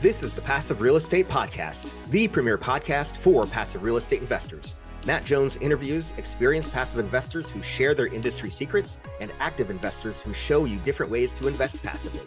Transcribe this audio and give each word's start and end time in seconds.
This 0.00 0.22
is 0.22 0.34
the 0.34 0.40
Passive 0.40 0.80
Real 0.80 0.96
Estate 0.96 1.28
Podcast, 1.28 2.08
the 2.08 2.26
premier 2.26 2.56
podcast 2.56 3.18
for 3.18 3.42
passive 3.42 3.82
real 3.82 3.98
estate 3.98 4.22
investors. 4.22 4.80
Matt 5.06 5.26
Jones 5.26 5.58
interviews 5.58 6.14
experienced 6.16 6.72
passive 6.72 7.00
investors 7.00 7.50
who 7.50 7.60
share 7.62 7.94
their 7.94 8.06
industry 8.06 8.48
secrets 8.48 8.96
and 9.20 9.30
active 9.40 9.68
investors 9.68 10.22
who 10.22 10.32
show 10.32 10.64
you 10.64 10.78
different 10.78 11.12
ways 11.12 11.30
to 11.32 11.48
invest 11.48 11.82
passively. 11.82 12.26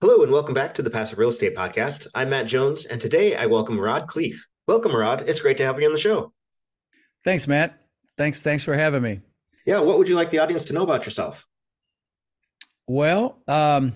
Hello, 0.00 0.22
and 0.22 0.32
welcome 0.32 0.54
back 0.54 0.72
to 0.72 0.80
the 0.80 0.88
Passive 0.88 1.18
Real 1.18 1.28
Estate 1.28 1.54
Podcast. 1.54 2.06
I'm 2.14 2.30
Matt 2.30 2.46
Jones, 2.46 2.86
and 2.86 2.98
today 2.98 3.36
I 3.36 3.44
welcome 3.44 3.78
Rod 3.78 4.06
Khleif. 4.06 4.36
Welcome, 4.66 4.96
Rod. 4.96 5.24
It's 5.26 5.42
great 5.42 5.58
to 5.58 5.66
have 5.66 5.78
you 5.78 5.86
on 5.86 5.92
the 5.92 5.98
show. 5.98 6.32
Thanks, 7.26 7.46
Matt. 7.46 7.78
Thanks. 8.16 8.40
Thanks 8.40 8.64
for 8.64 8.72
having 8.72 9.02
me. 9.02 9.20
Yeah. 9.66 9.80
What 9.80 9.98
would 9.98 10.08
you 10.08 10.14
like 10.14 10.30
the 10.30 10.38
audience 10.38 10.64
to 10.64 10.72
know 10.72 10.82
about 10.82 11.04
yourself? 11.04 11.46
Well, 12.86 13.42
um, 13.46 13.92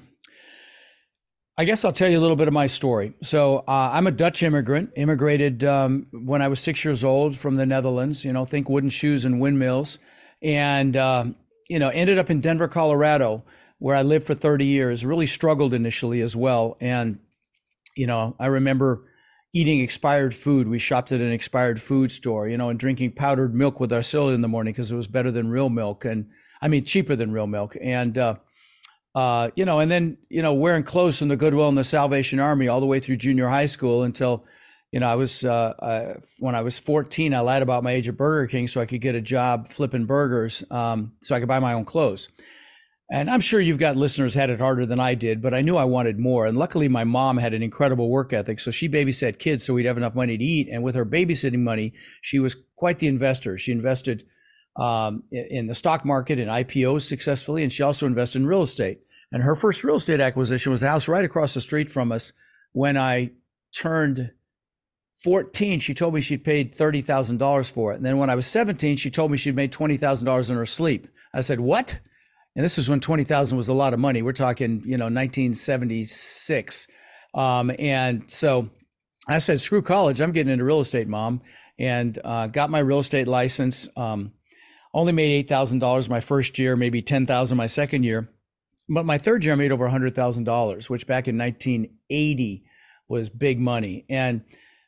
I 1.61 1.65
guess 1.65 1.85
I'll 1.85 1.93
tell 1.93 2.09
you 2.09 2.19
a 2.19 2.23
little 2.23 2.37
bit 2.37 2.49
of 2.49 2.55
my 2.55 2.67
story. 2.67 3.13
So 3.23 3.59
uh, 3.69 3.91
I'm 3.93 4.07
a 4.07 4.11
Dutch 4.11 4.43
immigrant, 4.43 4.95
immigrated 4.97 5.63
um, 5.63 6.07
when 6.11 6.41
I 6.41 6.49
was 6.49 6.59
six 6.59 6.83
years 6.87 7.05
old 7.05 7.37
from 7.37 7.57
the 7.57 7.67
Netherlands. 7.67 8.25
You 8.25 8.33
know, 8.33 8.47
think 8.47 8.71
wooden 8.71 8.89
shoes 8.89 9.27
and 9.27 9.43
windmills, 9.43 9.99
and 10.41 10.97
uh, 10.97 11.25
you 11.69 11.79
know, 11.79 11.91
ended 11.91 12.17
up 12.17 12.31
in 12.31 12.41
Denver, 12.41 12.67
Colorado, 12.67 13.45
where 13.79 13.95
I 13.95 14.01
lived 14.01 14.27
for 14.27 14.35
30 14.35 14.65
years. 14.65 15.05
Really 15.05 15.27
struggled 15.27 15.75
initially 15.75 16.23
as 16.23 16.35
well, 16.35 16.79
and 16.81 17.19
you 17.95 18.07
know, 18.07 18.35
I 18.41 18.47
remember 18.47 19.05
eating 19.53 19.81
expired 19.81 20.35
food. 20.35 20.67
We 20.67 20.79
shopped 20.79 21.13
at 21.13 21.21
an 21.21 21.31
expired 21.31 21.79
food 21.79 22.11
store, 22.11 22.49
you 22.49 22.57
know, 22.57 22.71
and 22.71 22.81
drinking 22.81 23.13
powdered 23.13 23.55
milk 23.55 23.81
with 23.81 23.93
our 23.93 24.03
cereal 24.03 24.31
in 24.31 24.41
the 24.41 24.49
morning 24.49 24.73
because 24.73 24.91
it 24.91 24.97
was 24.97 25.09
better 25.09 25.31
than 25.31 25.51
real 25.51 25.69
milk, 25.69 26.07
and 26.07 26.31
I 26.63 26.69
mean 26.69 26.87
cheaper 26.87 27.17
than 27.17 27.33
real 27.33 27.47
milk, 27.47 27.77
and 27.83 28.17
uh, 28.17 28.37
uh, 29.15 29.51
you 29.57 29.65
know, 29.65 29.81
and 29.81 29.91
then 29.91 30.19
you 30.29 30.43
know 30.43 30.55
wearing 30.55 30.83
clothes 30.83 31.19
from 31.19 31.29
the 31.29 31.37
Goodwill 31.37 31.69
and 31.69 31.79
the 31.79 31.85
Salvation 31.85 32.41
Army 32.41 32.69
all 32.69 32.81
the 32.81 32.87
way 32.87 33.01
through 33.01 33.17
junior 33.17 33.49
high 33.49 33.67
school 33.67 34.05
until, 34.05 34.45
you 34.93 35.01
know, 35.01 35.09
I 35.09 35.17
was 35.17 35.45
uh, 35.45 35.75
uh, 35.79 36.15
when 36.39 36.55
I 36.55 36.63
was 36.63 36.79
14. 36.79 37.35
I 37.35 37.41
lied 37.41 37.63
about 37.63 37.83
my 37.83 37.91
age 37.91 38.09
at 38.09 38.17
Burger 38.17 38.47
King 38.47 38.69
so 38.69 38.81
I 38.81 38.87
could 38.87 39.01
get 39.01 39.15
a 39.15 39.21
job 39.21 39.73
flipping 39.73 40.07
burgers, 40.07 40.65
um, 40.71 41.13
so 41.23 41.35
I 41.35 41.41
could 41.41 41.49
buy 41.49 41.59
my 41.59 41.73
own 41.73 41.85
clothes. 41.85 42.29
And 43.13 43.29
I'm 43.29 43.41
sure 43.41 43.59
you've 43.59 43.79
got 43.79 43.97
listeners 43.97 44.35
had 44.35 44.51
it 44.51 44.61
harder 44.61 44.87
than 44.87 45.01
I 45.01 45.15
did, 45.15 45.43
but 45.43 45.53
I 45.53 45.63
knew 45.63 45.77
I 45.77 45.83
wanted 45.83 46.21
more. 46.21 46.47
And 46.47 46.57
luckily, 46.57 46.87
my 46.87 47.03
mom 47.03 47.39
had 47.39 47.55
an 47.55 47.63
incredible 47.63 48.09
work 48.09 48.33
ethic, 48.33 48.61
so 48.61 48.71
she 48.71 48.89
babysat 48.89 49.41
kids 49.41 49.65
so 49.65 49.75
we'd 49.75 49.87
have 49.87 49.97
enough 49.97 50.15
money 50.15 50.39
to 50.39 50.45
eat. 50.45 50.69
And 50.71 50.85
with 50.85 50.95
her 50.95 51.05
babysitting 51.05 51.59
money, 51.59 51.95
she 52.23 52.39
was 52.39 52.55
quite 52.77 53.01
the 53.01 53.09
investor. 53.09 53.59
She 53.59 53.73
invested 53.73 54.25
um, 54.77 55.25
in 55.33 55.67
the 55.67 55.75
stock 55.75 56.05
market 56.05 56.39
and 56.39 56.51
IPOs 56.51 57.03
successfully, 57.03 57.63
and 57.63 57.73
she 57.73 57.83
also 57.83 58.07
invested 58.07 58.39
in 58.39 58.47
real 58.47 58.63
estate. 58.63 59.01
And 59.33 59.43
her 59.43 59.55
first 59.55 59.85
real 59.85 59.97
estate 59.97 60.21
acquisition 60.21 60.73
was 60.73 60.83
a 60.83 60.89
house 60.89 61.09
right 61.09 61.25
across 61.25 61.55
the 61.55 61.61
street 61.61 61.91
from 61.91 62.13
us. 62.13 62.33
When 62.73 62.97
I 62.97 63.31
turned 63.77 64.31
14, 65.23 65.81
she 65.81 65.95
told 65.95 66.15
me 66.15 66.21
she'd 66.21 66.45
paid 66.45 66.75
$30,000 66.75 67.71
for 67.71 67.93
it. 67.93 67.97
And 67.97 68.07
then 68.07 68.19
when 68.19 68.31
I 68.31 68.35
was 68.35 68.47
17, 68.47 68.97
she 68.97 69.11
told 69.11 69.31
me 69.31 69.37
she'd 69.37 69.55
made 69.55 69.73
$20,000 69.73 70.51
in 70.51 70.57
her 70.57 70.67
sleep. 70.67 71.09
I 71.35 71.43
said, 71.43 71.61
What? 71.61 71.99
And 72.57 72.65
this 72.65 72.79
is 72.79 72.89
when 72.89 73.01
20,000 73.01 73.57
was 73.57 73.69
a 73.69 73.73
lot 73.73 73.95
of 73.95 74.01
money. 74.01 74.23
We're 74.23 74.33
talking, 74.33 74.83
you 74.85 74.97
know, 74.97 75.05
1976. 75.05 76.89
Um, 77.35 77.71
and 77.79 78.25
so 78.27 78.69
I 79.29 79.39
said, 79.39 79.61
Screw 79.61 79.83
college. 79.83 80.21
I'm 80.21 80.33
getting 80.33 80.53
into 80.53 80.65
real 80.65 80.81
estate, 80.81 81.07
mom. 81.07 81.43
And 81.79 82.19
uh, 82.25 82.49
got 82.49 82.71
my 82.71 82.81
real 82.81 82.99
estate 82.99 83.29
license. 83.29 83.89
Um, 83.97 84.33
only 84.93 85.13
made 85.13 85.49
$8,000 85.49 86.09
my 86.09 86.21
first 86.21 86.59
year, 86.59 86.77
maybe 86.77 87.03
10,000 87.03 87.57
my 87.57 87.67
second 87.67 88.03
year. 88.05 88.29
But 88.89 89.07
my 89.07 89.19
third 89.19 89.45
year, 89.45 89.53
I 89.53 89.57
made 89.57 89.73
over 89.73 89.89
$100,000, 89.89 90.91
which 90.91 91.07
back 91.07 91.29
in 91.29 91.39
1980 91.39 92.65
was 93.09 93.31
big 93.31 93.61
money. 93.61 94.05
And 94.09 94.43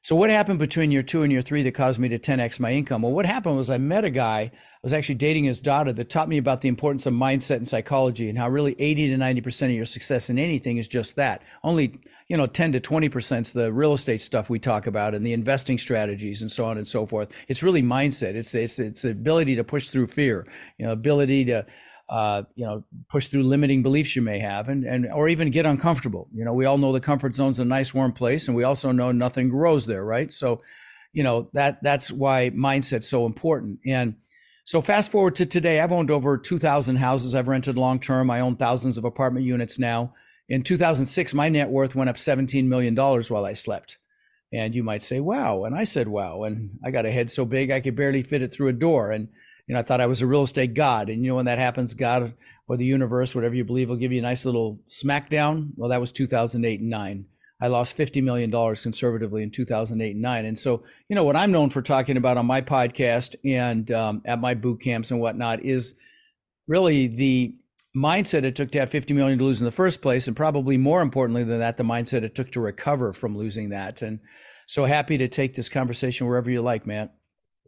so, 0.05 0.17
what 0.17 0.31
happened 0.31 0.59
between 0.59 0.91
year 0.91 1.05
two 1.05 1.23
and 1.23 1.31
year 1.31 1.43
three 1.43 1.63
that 1.63 1.75
caused 1.75 2.01
me 2.01 2.09
to 2.09 2.19
10x 2.19 2.59
my 2.59 2.73
income? 2.73 3.03
Well, 3.03 3.13
what 3.13 3.25
happened 3.25 3.57
was 3.57 3.71
I 3.71 3.79
met 3.79 4.05
a 4.05 4.11
guy, 4.11 4.41
I 4.41 4.51
was 4.83 4.93
actually 4.93 5.15
dating 5.15 5.45
his 5.45 5.61
daughter, 5.61 5.93
that 5.93 6.11
taught 6.11 6.29
me 6.29 6.39
about 6.39 6.61
the 6.61 6.67
importance 6.67 7.07
of 7.07 7.15
mindset 7.15 7.59
and 7.59 7.69
psychology 7.69 8.29
and 8.29 8.37
how 8.37 8.49
really 8.49 8.75
80 8.81 9.11
to 9.11 9.17
90% 9.17 9.67
of 9.67 9.71
your 9.71 9.85
success 9.85 10.29
in 10.29 10.41
anything 10.41 10.79
is 10.79 10.89
just 10.89 11.15
that. 11.15 11.43
Only, 11.63 12.01
you 12.27 12.37
know, 12.37 12.49
10 12.49 12.73
to 12.73 12.81
20% 12.81 13.43
is 13.43 13.53
the 13.53 13.73
real 13.73 13.93
estate 13.93 14.21
stuff 14.21 14.51
we 14.51 14.59
talk 14.59 14.89
about 14.89 15.15
and 15.15 15.25
the 15.25 15.33
investing 15.33 15.79
strategies 15.79 16.43
and 16.43 16.51
so 16.51 16.65
on 16.65 16.79
and 16.79 16.89
so 16.89 17.07
forth. 17.07 17.31
It's 17.47 17.63
really 17.63 17.83
mindset. 17.83 18.35
It's, 18.35 18.57
it's, 18.57 18.81
it's 18.81 19.03
the 19.03 19.13
ability 19.13 19.55
to 19.55 19.63
push 19.63 19.89
through 19.89 20.09
fear, 20.09 20.49
you 20.79 20.87
know, 20.87 20.91
ability 20.91 21.45
to, 21.45 21.65
uh, 22.09 22.43
you 22.55 22.67
know, 22.67 22.85
push 23.09 23.29
through 23.29 23.43
limiting 23.45 23.83
beliefs 23.83 24.15
you 24.15 24.23
may 24.23 24.39
have, 24.39 24.69
and 24.69 24.85
and 24.85 25.11
or 25.13 25.29
even 25.29 25.51
get 25.51 25.67
uncomfortable. 25.67 26.29
You 26.35 26.45
know, 26.45 26.53
we 26.53 26.65
all 26.65 26.79
know 26.79 26.93
the 26.93 27.01
comfort 27.01 27.35
zone's 27.35 27.59
a 27.59 27.65
nice 27.65 27.95
warm 27.95 28.13
place, 28.13 28.49
and 28.49 28.57
we 28.57 28.65
also 28.65 28.93
know 28.93 29.13
nothing 29.13 29.49
grows 29.49 29.87
there, 29.87 30.05
right? 30.05 30.33
So, 30.33 30.63
you 31.13 31.23
know 31.23 31.49
that 31.53 31.83
that's 31.83 32.11
why 32.11 32.51
mindset's 32.51 33.09
so 33.09 33.27
important. 33.27 33.81
And 33.87 34.17
so, 34.65 34.81
fast 34.81 35.11
forward 35.11 35.35
to 35.37 35.47
today, 35.47 35.81
I've 35.81 35.93
owned 35.93 36.11
over 36.11 36.39
2,000 36.39 36.97
houses. 36.97 37.35
I've 37.35 37.49
rented 37.49 37.77
long 37.77 37.99
term. 37.99 38.31
I 38.31 38.41
own 38.41 38.57
thousands 38.57 38.97
of 38.97 39.05
apartment 39.05 39.45
units 39.45 39.79
now. 39.79 40.15
In 40.49 40.63
2006, 40.63 41.35
my 41.35 41.49
net 41.49 41.69
worth 41.69 41.95
went 41.95 42.11
up 42.11 42.19
17 42.19 42.69
million 42.69 42.95
dollars 42.95 43.31
while 43.31 43.45
I 43.45 43.55
slept. 43.55 43.99
And 44.53 44.75
you 44.75 44.83
might 44.83 45.03
say, 45.03 45.19
"Wow!" 45.19 45.65
And 45.65 45.75
I 45.75 45.85
said, 45.85 46.09
"Wow!" 46.09 46.45
And 46.45 46.79
I 46.85 46.91
got 46.91 47.07
a 47.07 47.11
head 47.11 47.31
so 47.31 47.47
big 47.47 47.71
I 47.71 47.81
could 47.81 47.97
barely 47.97 48.23
fit 48.23 48.43
it 48.43 48.53
through 48.53 48.69
a 48.69 48.75
door. 48.75 49.11
And 49.11 49.29
you 49.73 49.75
know, 49.75 49.81
I 49.81 49.85
thought 49.85 50.03
I 50.03 50.07
was 50.07 50.21
a 50.21 50.27
real 50.27 50.43
estate 50.43 50.75
god. 50.75 51.09
And 51.09 51.25
you 51.25 51.31
know, 51.31 51.37
when 51.37 51.47
that 51.47 51.59
happens, 51.59 51.95
God 51.95 52.35
or 52.69 52.77
the 52.77 52.85
universe, 52.85 53.35
whatever 53.35 53.55
you 53.55 53.65
believe, 53.65 53.89
will 53.89 53.97
give 53.97 54.13
you 54.13 54.19
a 54.19 54.23
nice 54.23 54.45
little 54.45 54.79
smackdown. 54.87 55.71
Well, 55.77 55.89
that 55.89 55.99
was 55.99 56.13
2008 56.13 56.81
and 56.81 56.91
nine. 56.91 57.25
I 57.59 57.69
lost 57.69 57.97
$50 57.97 58.23
million 58.23 58.51
conservatively 58.51 59.43
in 59.43 59.51
2008 59.51 60.11
and 60.11 60.21
nine. 60.21 60.45
And 60.45 60.59
so, 60.59 60.85
you 61.09 61.17
know, 61.17 61.25
what 61.25 61.37
I'm 61.37 61.51
known 61.51 61.71
for 61.71 61.81
talking 61.81 62.19
about 62.19 62.37
on 62.37 62.45
my 62.45 62.61
podcast 62.61 63.35
and 63.47 63.91
um, 63.93 64.21
at 64.27 64.43
my 64.43 64.53
boot 64.53 64.83
camps 64.83 65.11
and 65.11 65.23
whatnot 65.23 65.65
is 65.65 65.95
really 66.69 67.07
the 67.07 67.55
mindset 67.97 68.45
it 68.45 68.55
took 68.55 68.73
to 68.73 68.81
have 68.81 68.91
50 68.91 69.15
million 69.15 69.39
to 69.39 69.45
lose 69.45 69.63
in 69.63 69.65
the 69.65 69.73
first 69.73 70.03
place. 70.03 70.27
And 70.27 70.37
probably 70.37 70.77
more 70.77 71.01
importantly 71.01 71.45
than 71.45 71.61
that, 71.61 71.79
the 71.79 71.83
mindset 71.83 72.25
it 72.25 72.35
took 72.35 72.53
to 72.53 72.61
recover 72.61 73.15
from 73.15 73.39
losing 73.39 73.71
that. 73.71 74.03
And 74.03 74.21
so 74.67 74.85
happy 74.85 75.17
to 75.17 75.29
take 75.29 75.55
this 75.55 75.71
conversation 75.71 76.27
wherever 76.27 76.51
you 76.51 76.61
like, 76.61 76.87
Matt. 76.87 77.15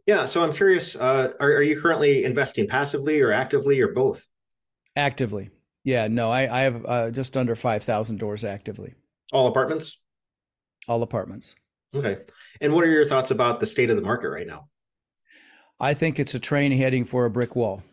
Yeah. 0.05 0.25
So 0.25 0.43
I'm 0.43 0.53
curious, 0.53 0.95
uh, 0.95 1.29
are, 1.39 1.47
are 1.47 1.61
you 1.63 1.79
currently 1.79 2.23
investing 2.23 2.67
passively 2.67 3.21
or 3.21 3.31
actively 3.31 3.79
or 3.81 3.89
both? 3.89 4.25
Actively. 4.95 5.49
Yeah. 5.83 6.07
No, 6.07 6.31
I, 6.31 6.59
I 6.59 6.61
have 6.61 6.85
uh, 6.85 7.11
just 7.11 7.35
under 7.37 7.55
5,000 7.55 8.17
doors 8.17 8.43
actively. 8.43 8.93
All 9.33 9.47
apartments? 9.47 10.01
All 10.87 11.01
apartments. 11.01 11.55
Okay. 11.93 12.17
And 12.61 12.73
what 12.73 12.83
are 12.83 12.91
your 12.91 13.05
thoughts 13.05 13.31
about 13.31 13.59
the 13.59 13.65
state 13.65 13.89
of 13.89 13.95
the 13.95 14.01
market 14.01 14.29
right 14.29 14.47
now? 14.47 14.69
I 15.79 15.93
think 15.93 16.19
it's 16.19 16.35
a 16.35 16.39
train 16.39 16.71
heading 16.71 17.05
for 17.05 17.25
a 17.25 17.29
brick 17.29 17.55
wall. 17.55 17.83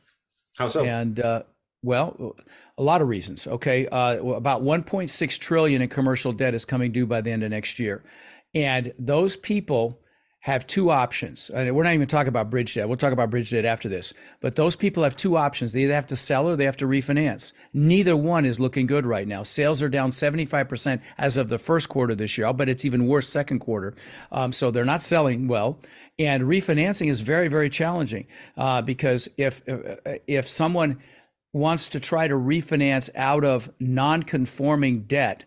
How 0.57 0.69
so? 0.69 0.85
And, 0.85 1.19
uh, 1.19 1.43
well, 1.83 2.37
a 2.79 2.83
lot 2.83 3.03
of 3.03 3.09
reasons. 3.09 3.49
Okay, 3.49 3.89
uh, 3.89 4.23
about 4.23 4.63
1.6 4.63 5.39
trillion 5.39 5.83
in 5.83 5.89
commercial 5.89 6.33
debt 6.33 6.55
is 6.55 6.65
coming 6.65 6.93
due 6.93 7.07
by 7.07 7.21
the 7.21 7.31
end 7.31 7.43
of 7.43 7.51
next 7.51 7.79
year, 7.79 8.05
and 8.55 8.93
those 8.99 9.37
people 9.37 9.99
have 10.43 10.67
two 10.67 10.91
options. 10.91 11.51
And 11.51 11.75
we're 11.75 11.85
not 11.85 11.95
even 11.95 12.09
talking 12.09 12.29
about 12.29 12.51
bridge 12.51 12.75
debt. 12.75 12.89
We'll 12.89 12.97
talk 12.97 13.13
about 13.13 13.31
bridge 13.31 13.51
debt 13.51 13.65
after 13.65 13.89
this. 13.89 14.13
But 14.41 14.57
those 14.57 14.75
people 14.75 15.05
have 15.05 15.15
two 15.15 15.37
options. 15.37 15.73
They 15.73 15.85
either 15.85 15.95
have 15.95 16.09
to 16.09 16.17
sell 16.17 16.49
or 16.49 16.57
they 16.57 16.65
have 16.65 16.77
to 16.79 16.87
refinance. 16.87 17.53
Neither 17.73 18.17
one 18.17 18.45
is 18.45 18.59
looking 18.59 18.89
good 18.89 19.07
right 19.07 19.29
now. 19.29 19.45
Sales 19.45 19.81
are 19.83 19.89
down 19.89 20.11
75% 20.11 21.01
as 21.19 21.37
of 21.37 21.49
the 21.49 21.59
first 21.59 21.89
quarter 21.89 22.17
this 22.17 22.37
year. 22.37 22.49
I'll 22.49 22.53
bet 22.53 22.69
it's 22.69 22.85
even 22.85 23.07
worse 23.07 23.29
second 23.29 23.61
quarter. 23.61 23.95
Um, 24.33 24.53
so 24.53 24.73
they're 24.73 24.85
not 24.85 25.01
selling 25.01 25.47
well. 25.47 25.79
And 26.19 26.43
refinancing 26.43 27.09
is 27.09 27.21
very, 27.21 27.47
very 27.47 27.71
challenging 27.71 28.27
uh, 28.57 28.83
because 28.83 29.29
if 29.39 29.63
if 30.27 30.49
someone 30.49 30.99
wants 31.53 31.89
to 31.91 32.01
try 32.01 32.27
to 32.27 32.35
refinance 32.35 33.11
out 33.15 33.45
of 33.45 33.71
non-conforming 33.79 35.03
debt, 35.03 35.45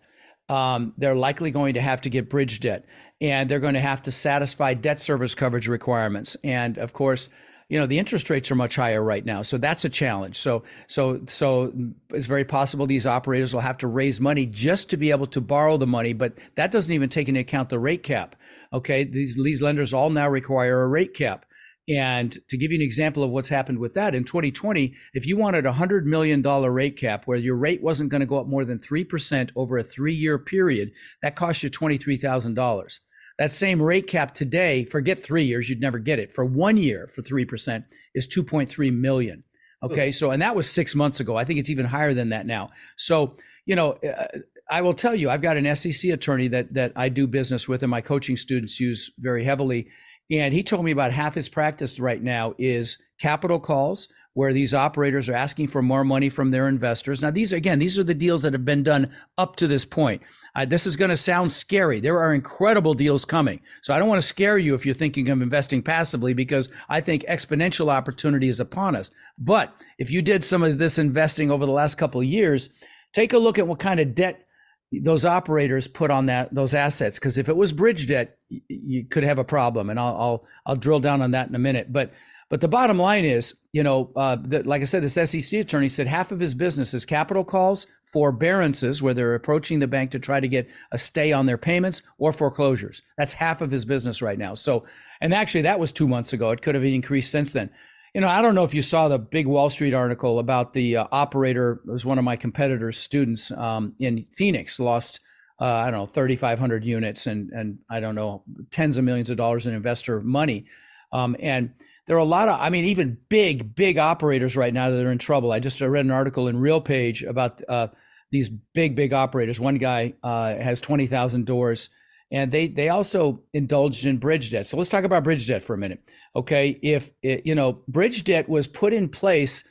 um, 0.50 0.94
they're 0.98 1.16
likely 1.16 1.52
going 1.52 1.74
to 1.74 1.82
have 1.82 2.02
to 2.02 2.10
get 2.10 2.30
bridge 2.30 2.60
debt 2.60 2.86
and 3.22 3.50
they're 3.50 3.60
going 3.60 3.74
to 3.74 3.80
have 3.80 4.02
to 4.04 4.12
satisfy 4.12 4.74
debt 4.74 5.00
service 5.00 5.36
coverage 5.36 5.68
requirements. 5.68 6.38
And 6.44 6.78
of 6.78 6.94
course, 6.94 7.30
you 7.68 7.80
know 7.80 7.88
the 7.88 7.98
interest 7.98 8.30
rates 8.30 8.52
are 8.52 8.56
much 8.56 8.76
higher 8.76 9.02
right 9.02 9.26
now 9.26 9.42
so 9.42 9.58
that's 9.58 9.86
a 9.86 9.90
challenge. 9.90 10.38
So 10.38 10.64
so 10.88 11.22
so 11.26 11.74
it's 12.12 12.28
very 12.28 12.46
possible 12.46 12.86
these 12.86 13.08
operators 13.08 13.54
will 13.54 13.62
have 13.62 13.80
to 13.80 13.88
raise 13.88 14.22
money 14.22 14.46
just 14.46 14.90
to 14.92 14.98
be 14.98 15.10
able 15.10 15.28
to 15.28 15.42
borrow 15.42 15.78
the 15.78 15.88
money 15.88 16.14
but 16.14 16.38
that 16.56 16.72
doesn't 16.72 16.94
even 16.94 17.10
take 17.10 17.28
into 17.28 17.40
account 17.40 17.70
the 17.70 17.80
rate 17.80 18.04
cap 18.04 18.36
okay? 18.72 19.04
These 19.04 19.36
these 19.36 19.62
lenders 19.62 19.94
all 19.94 20.10
now 20.10 20.30
require 20.30 20.84
a 20.84 20.88
rate 20.88 21.14
cap 21.14 21.46
and 21.88 22.36
to 22.50 22.58
give 22.58 22.72
you 22.72 22.78
an 22.78 22.82
example 22.82 23.24
of 23.24 23.30
what's 23.30 23.50
happened 23.50 23.80
with 23.80 23.94
that, 23.94 24.16
in 24.16 24.24
2020, 24.24 24.96
if 25.14 25.28
you 25.28 25.38
wanted 25.38 25.66
a 25.66 25.74
$100 25.74 26.04
million 26.06 26.42
rate 26.42 26.98
cap 26.98 27.26
where 27.26 27.38
your 27.38 27.56
rate 27.56 27.84
wasn't 27.84 28.10
going 28.10 28.22
to 28.22 28.26
go 28.26 28.40
up 28.40 28.48
more 28.48 28.66
than 28.66 28.80
3% 28.80 29.52
over 29.56 29.78
a 29.78 29.84
three 29.84 30.14
year 30.14 30.40
period, 30.40 30.92
that 31.22 31.36
cost 31.36 31.62
you 31.62 31.70
$23,000. 31.70 33.00
That 33.38 33.52
same 33.52 33.82
rate 33.82 34.08
cap 34.08 34.34
today, 34.34 34.86
forget 34.86 35.20
three 35.20 35.44
years, 35.44 35.70
you'd 35.70 35.82
never 35.82 36.00
get 36.00 36.20
it. 36.20 36.34
For 36.34 36.46
one 36.46 36.78
year 36.78 37.08
for 37.08 37.22
3% 37.22 37.84
is 38.16 38.28
2.3 38.28 38.94
million. 38.94 39.44
Okay. 39.84 40.12
So, 40.12 40.32
and 40.32 40.42
that 40.42 40.56
was 40.56 40.70
six 40.70 40.96
months 40.96 41.20
ago. 41.20 41.36
I 41.36 41.44
think 41.44 41.60
it's 41.60 41.70
even 41.70 41.86
higher 41.86 42.14
than 42.14 42.30
that 42.30 42.48
now. 42.48 42.70
So, 42.96 43.36
you 43.66 43.76
know, 43.76 43.92
uh, 43.92 44.40
I 44.70 44.82
will 44.82 44.94
tell 44.96 45.14
you, 45.14 45.30
I've 45.30 45.42
got 45.42 45.58
an 45.58 45.76
SEC 45.76 46.12
attorney 46.12 46.48
that 46.48 46.74
that 46.74 46.94
I 46.96 47.10
do 47.10 47.28
business 47.28 47.68
with, 47.68 47.84
and 47.84 47.92
my 47.92 48.02
coaching 48.02 48.36
students 48.36 48.80
use 48.80 49.12
very 49.20 49.44
heavily. 49.44 49.88
And 50.32 50.54
he 50.54 50.64
told 50.64 50.84
me 50.84 50.92
about 50.92 51.12
half 51.12 51.36
his 51.36 51.50
practice 51.50 52.00
right 52.00 52.22
now 52.22 52.56
is 52.58 52.98
capital 53.20 53.60
calls, 53.60 54.08
where 54.34 54.52
these 54.52 54.74
operators 54.74 55.30
are 55.30 55.34
asking 55.34 55.68
for 55.68 55.82
more 55.82 56.04
money 56.04 56.28
from 56.28 56.52
their 56.52 56.68
investors. 56.68 57.22
Now, 57.22 57.32
these 57.32 57.54
again, 57.54 57.80
these 57.80 57.98
are 57.98 58.04
the 58.04 58.14
deals 58.14 58.42
that 58.42 58.52
have 58.52 58.66
been 58.66 58.84
done 58.84 59.10
up 59.38 59.56
to 59.58 59.68
this 59.68 59.86
point. 59.86 60.22
Uh, 60.56 60.66
this 60.66 60.86
is 60.86 60.98
going 60.98 61.10
to 61.10 61.18
sound 61.18 61.52
scary. 61.52 62.02
There 62.02 62.20
are 62.20 62.34
incredible 62.34 62.94
deals 62.94 63.24
coming. 63.24 63.62
So 63.82 63.94
I 63.94 64.00
don't 64.00 64.10
want 64.10 64.22
to 64.22 64.28
scare 64.28 64.58
you 64.58 64.76
if 64.76 64.86
you're 64.86 64.94
thinking 64.94 65.30
of 65.30 65.42
investing 65.42 65.82
passively 65.82 66.34
because 66.34 66.70
I 66.90 67.00
think 67.00 67.24
exponential 67.30 67.90
opportunity 67.90 68.50
is 68.50 68.60
upon 68.60 68.98
us. 68.98 69.10
But 69.38 69.74
if 70.00 70.12
you 70.12 70.22
did 70.22 70.44
some 70.44 70.64
of 70.64 70.78
this 70.78 71.00
investing 71.00 71.50
over 71.50 71.66
the 71.66 71.72
last 71.72 71.96
couple 71.96 72.20
of 72.20 72.28
years, 72.28 72.70
take 73.14 73.32
a 73.32 73.38
look 73.38 73.58
at 73.58 73.68
what 73.68 73.80
kind 73.80 74.02
of 74.02 74.16
debt 74.16 74.45
those 74.92 75.26
operators 75.26 75.88
put 75.88 76.12
on 76.12 76.28
that 76.28 76.54
those 76.54 76.74
assets 76.74 77.20
because 77.20 77.38
if 77.38 77.50
it 77.50 77.56
was 77.56 77.74
bridge 77.74 78.08
debt 78.08 78.38
you 78.50 79.04
could 79.04 79.24
have 79.24 79.40
a 79.40 79.44
problem 79.44 79.90
and 79.90 80.00
I'll, 80.00 80.16
I'll 80.16 80.48
I'll 80.66 80.76
drill 80.76 81.00
down 81.00 81.22
on 81.22 81.32
that 81.32 81.50
in 81.50 81.56
a 81.56 81.60
minute 81.60 81.92
but 81.92 82.12
but 82.48 82.62
the 82.62 82.68
bottom 82.68 83.00
line 83.00 83.26
is, 83.26 83.56
you 83.72 83.82
know, 83.82 84.12
uh, 84.16 84.38
that, 84.44 84.68
like 84.68 84.84
I 84.84 84.86
said, 84.86 85.02
this 85.02 85.16
SEC 85.16 85.60
attorney 85.60 85.90
said 85.90 86.06
half 86.06 86.32
of 86.32 86.40
his 86.40 86.54
business 86.54 86.94
is 86.94 87.04
capital 87.04 87.44
calls, 87.44 87.88
forbearances, 88.04 89.02
where 89.02 89.16
they're 89.16 89.34
approaching 89.34 89.80
the 89.80 89.88
bank 89.88 90.12
to 90.12 90.20
try 90.20 90.40
to 90.40 90.48
get 90.48 90.70
a 90.92 90.98
stay 90.98 91.32
on 91.32 91.48
their 91.48 91.58
payments, 91.58 92.04
or 92.20 92.32
foreclosures. 92.32 93.02
That's 93.18 93.34
half 93.34 93.62
of 93.62 93.72
his 93.72 93.84
business 93.84 94.22
right 94.22 94.38
now. 94.38 94.54
So, 94.54 94.86
and 95.22 95.34
actually, 95.34 95.64
that 95.64 95.80
was 95.80 95.92
two 95.92 96.08
months 96.08 96.34
ago. 96.34 96.52
It 96.52 96.62
could 96.62 96.76
have 96.76 96.84
increased 96.84 97.32
since 97.32 97.52
then. 97.52 97.72
You 98.16 98.22
know, 98.22 98.30
I 98.30 98.42
don't 98.42 98.56
know 98.56 98.64
if 98.64 98.74
you 98.74 98.82
saw 98.82 99.10
the 99.10 99.20
big 99.20 99.46
Wall 99.46 99.70
Street 99.70 99.94
article 99.94 100.40
about 100.40 100.72
the 100.72 100.96
uh, 100.96 101.08
operator. 101.12 101.82
It 101.86 101.92
was 101.92 102.06
one 102.06 102.18
of 102.18 102.24
my 102.24 102.38
competitors' 102.38 102.98
students 102.98 103.52
um, 103.52 103.94
in 104.00 104.26
Phoenix 104.32 104.80
lost. 104.80 105.20
Uh, 105.60 105.66
I 105.66 105.92
don't 105.92 106.00
know, 106.00 106.06
3,500 106.06 106.86
units 106.86 107.28
and 107.28 107.50
and 107.52 107.78
I 107.90 108.00
don't 108.00 108.16
know, 108.16 108.44
tens 108.72 108.96
of 108.96 109.04
millions 109.04 109.30
of 109.30 109.36
dollars 109.36 109.68
in 109.68 109.74
investor 109.74 110.22
money, 110.22 110.64
um, 111.12 111.36
and 111.42 111.74
there 112.06 112.16
are 112.16 112.20
a 112.20 112.24
lot 112.24 112.48
of, 112.48 112.58
I 112.58 112.70
mean, 112.70 112.86
even 112.86 113.18
big, 113.28 113.76
big 113.76 113.98
operators 113.98 114.56
right 114.56 114.74
now 114.74 114.90
that 114.92 115.06
are 115.06 115.12
in 115.12 115.18
trouble. 115.18 115.52
I 115.52 115.60
just 115.60 115.82
read 115.82 116.06
an 116.06 116.12
article 116.12 116.48
in 116.48 116.58
Real 116.58 116.80
Page 116.80 117.22
about 117.24 117.62
uh, 117.68 117.90
these 118.32 118.48
big, 118.48 118.96
big 118.96 119.12
operators. 119.12 119.60
One 119.60 119.78
guy 119.78 120.14
uh, 120.24 120.56
has 120.56 120.80
20,000 120.80 121.46
doors 121.46 121.90
and 122.32 122.52
they 122.52 122.68
they 122.68 122.90
also 122.90 123.44
indulged 123.54 124.06
in 124.06 124.18
bridge 124.18 124.52
debt. 124.52 124.68
So 124.68 124.78
let's 124.78 124.90
talk 124.90 125.04
about 125.04 125.24
bridge 125.24 125.48
debt 125.48 125.62
for 125.62 125.74
a 125.74 125.78
minute. 125.78 126.00
Okay, 126.36 126.80
if 126.82 127.12
it, 127.22 127.46
you 127.46 127.56
know, 127.56 127.84
bridge 127.88 128.24
debt 128.24 128.50
was 128.50 128.68
put 128.68 128.94
in 128.94 129.10
place 129.10 129.64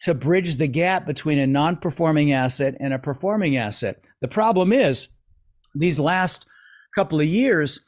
to 0.00 0.14
bridge 0.14 0.56
the 0.56 0.66
gap 0.66 1.06
between 1.06 1.38
a 1.38 1.46
non-performing 1.46 2.32
asset 2.32 2.76
and 2.80 2.92
a 2.92 2.98
performing 2.98 3.56
asset. 3.56 4.04
The 4.20 4.28
problem 4.28 4.72
is 4.72 5.08
these 5.74 5.98
last 5.98 6.46
couple 6.94 7.18
of 7.18 7.26
years 7.26 7.80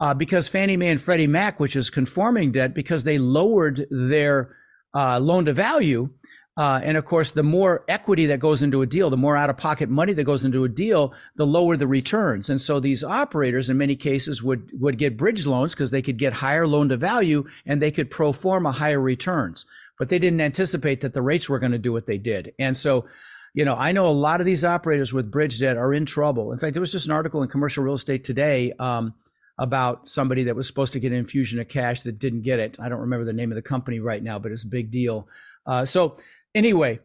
uh, 0.00 0.14
because 0.14 0.48
Fannie 0.48 0.76
Mae 0.76 0.90
and 0.90 1.00
Freddie 1.00 1.26
Mac, 1.26 1.60
which 1.60 1.76
is 1.76 1.90
conforming 1.90 2.52
debt, 2.52 2.74
because 2.74 3.04
they 3.04 3.18
lowered 3.18 3.86
their 3.90 4.54
uh, 4.94 5.18
loan 5.18 5.46
to 5.46 5.52
value. 5.52 6.10
Uh, 6.56 6.80
and 6.84 6.96
of 6.96 7.04
course, 7.04 7.32
the 7.32 7.42
more 7.42 7.84
equity 7.88 8.26
that 8.26 8.38
goes 8.38 8.62
into 8.62 8.80
a 8.80 8.86
deal, 8.86 9.10
the 9.10 9.16
more 9.16 9.36
out 9.36 9.50
of 9.50 9.56
pocket 9.56 9.88
money 9.88 10.12
that 10.12 10.22
goes 10.22 10.44
into 10.44 10.62
a 10.62 10.68
deal, 10.68 11.12
the 11.34 11.46
lower 11.46 11.76
the 11.76 11.86
returns. 11.86 12.48
And 12.48 12.62
so 12.62 12.78
these 12.78 13.02
operators, 13.02 13.68
in 13.68 13.76
many 13.76 13.96
cases, 13.96 14.42
would 14.42 14.70
would 14.80 14.96
get 14.96 15.16
bridge 15.16 15.46
loans 15.46 15.74
because 15.74 15.90
they 15.90 16.02
could 16.02 16.16
get 16.16 16.32
higher 16.32 16.66
loan 16.66 16.88
to 16.90 16.96
value 16.96 17.44
and 17.66 17.82
they 17.82 17.90
could 17.90 18.08
pro 18.08 18.32
forma 18.32 18.70
higher 18.70 19.00
returns. 19.00 19.66
But 19.98 20.10
they 20.10 20.20
didn't 20.20 20.40
anticipate 20.40 21.00
that 21.00 21.12
the 21.12 21.22
rates 21.22 21.48
were 21.48 21.58
going 21.58 21.72
to 21.72 21.78
do 21.78 21.92
what 21.92 22.06
they 22.06 22.18
did. 22.18 22.52
And 22.58 22.76
so, 22.76 23.06
you 23.52 23.64
know, 23.64 23.74
I 23.74 23.90
know 23.90 24.06
a 24.06 24.10
lot 24.10 24.40
of 24.40 24.46
these 24.46 24.64
operators 24.64 25.12
with 25.12 25.32
bridge 25.32 25.58
debt 25.58 25.76
are 25.76 25.92
in 25.92 26.06
trouble. 26.06 26.52
In 26.52 26.58
fact, 26.58 26.74
there 26.74 26.80
was 26.80 26.92
just 26.92 27.06
an 27.06 27.12
article 27.12 27.42
in 27.42 27.48
Commercial 27.48 27.82
Real 27.82 27.94
Estate 27.94 28.22
today. 28.22 28.72
Um, 28.78 29.14
about 29.56 30.08
somebody 30.08 30.42
that 30.42 30.56
was 30.56 30.66
supposed 30.66 30.92
to 30.92 30.98
get 30.98 31.12
an 31.12 31.18
infusion 31.18 31.60
of 31.60 31.68
cash 31.68 32.02
that 32.02 32.18
didn't 32.18 32.42
get 32.42 32.58
it. 32.58 32.76
I 32.80 32.88
don't 32.88 33.02
remember 33.02 33.24
the 33.24 33.32
name 33.32 33.52
of 33.52 33.54
the 33.54 33.62
company 33.62 34.00
right 34.00 34.20
now, 34.20 34.36
but 34.36 34.50
it's 34.50 34.64
a 34.64 34.68
big 34.68 34.90
deal. 34.90 35.28
Uh, 35.64 35.84
so 35.84 36.16
anyway, 36.54 37.00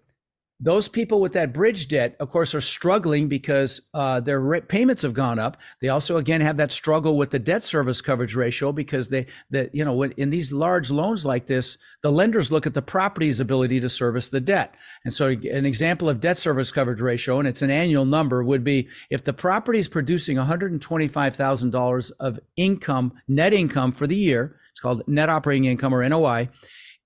those 0.61 0.89
people 0.89 1.21
with 1.21 1.31
that 1.33 1.53
bridge 1.53 1.87
debt, 1.87 2.17
of 2.19 2.29
course, 2.29 2.53
are 2.53 2.59
struggling 2.59 3.29
because 3.29 3.81
uh, 3.93 4.19
their 4.19 4.59
payments 4.59 5.03
have 5.03 5.13
gone 5.13 5.39
up. 5.39 5.55
They 5.79 5.87
also, 5.87 6.17
again, 6.17 6.41
have 6.41 6.57
that 6.57 6.73
struggle 6.73 7.15
with 7.15 7.31
the 7.31 7.39
debt 7.39 7.63
service 7.63 8.01
coverage 8.01 8.35
ratio 8.35 8.73
because 8.73 9.07
they, 9.07 9.27
that 9.51 9.73
you 9.73 9.85
know, 9.85 10.03
in 10.03 10.29
these 10.29 10.51
large 10.51 10.91
loans 10.91 11.25
like 11.25 11.45
this, 11.45 11.77
the 12.03 12.11
lenders 12.11 12.51
look 12.51 12.67
at 12.67 12.73
the 12.73 12.81
property's 12.81 13.39
ability 13.39 13.79
to 13.79 13.87
service 13.87 14.27
the 14.27 14.41
debt. 14.41 14.75
And 15.05 15.13
so, 15.13 15.29
an 15.29 15.65
example 15.65 16.09
of 16.09 16.19
debt 16.19 16.37
service 16.37 16.71
coverage 16.71 16.99
ratio, 16.99 17.39
and 17.39 17.47
it's 17.47 17.61
an 17.61 17.71
annual 17.71 18.05
number, 18.05 18.43
would 18.43 18.65
be 18.65 18.89
if 19.09 19.23
the 19.23 19.33
property 19.33 19.79
is 19.79 19.87
producing 19.87 20.35
$125,000 20.35 22.11
of 22.19 22.39
income, 22.57 23.13
net 23.29 23.53
income 23.53 23.93
for 23.93 24.07
the 24.07 24.15
year. 24.15 24.57
It's 24.71 24.81
called 24.81 25.07
net 25.07 25.29
operating 25.29 25.65
income 25.65 25.95
or 25.95 26.07
NOI 26.07 26.49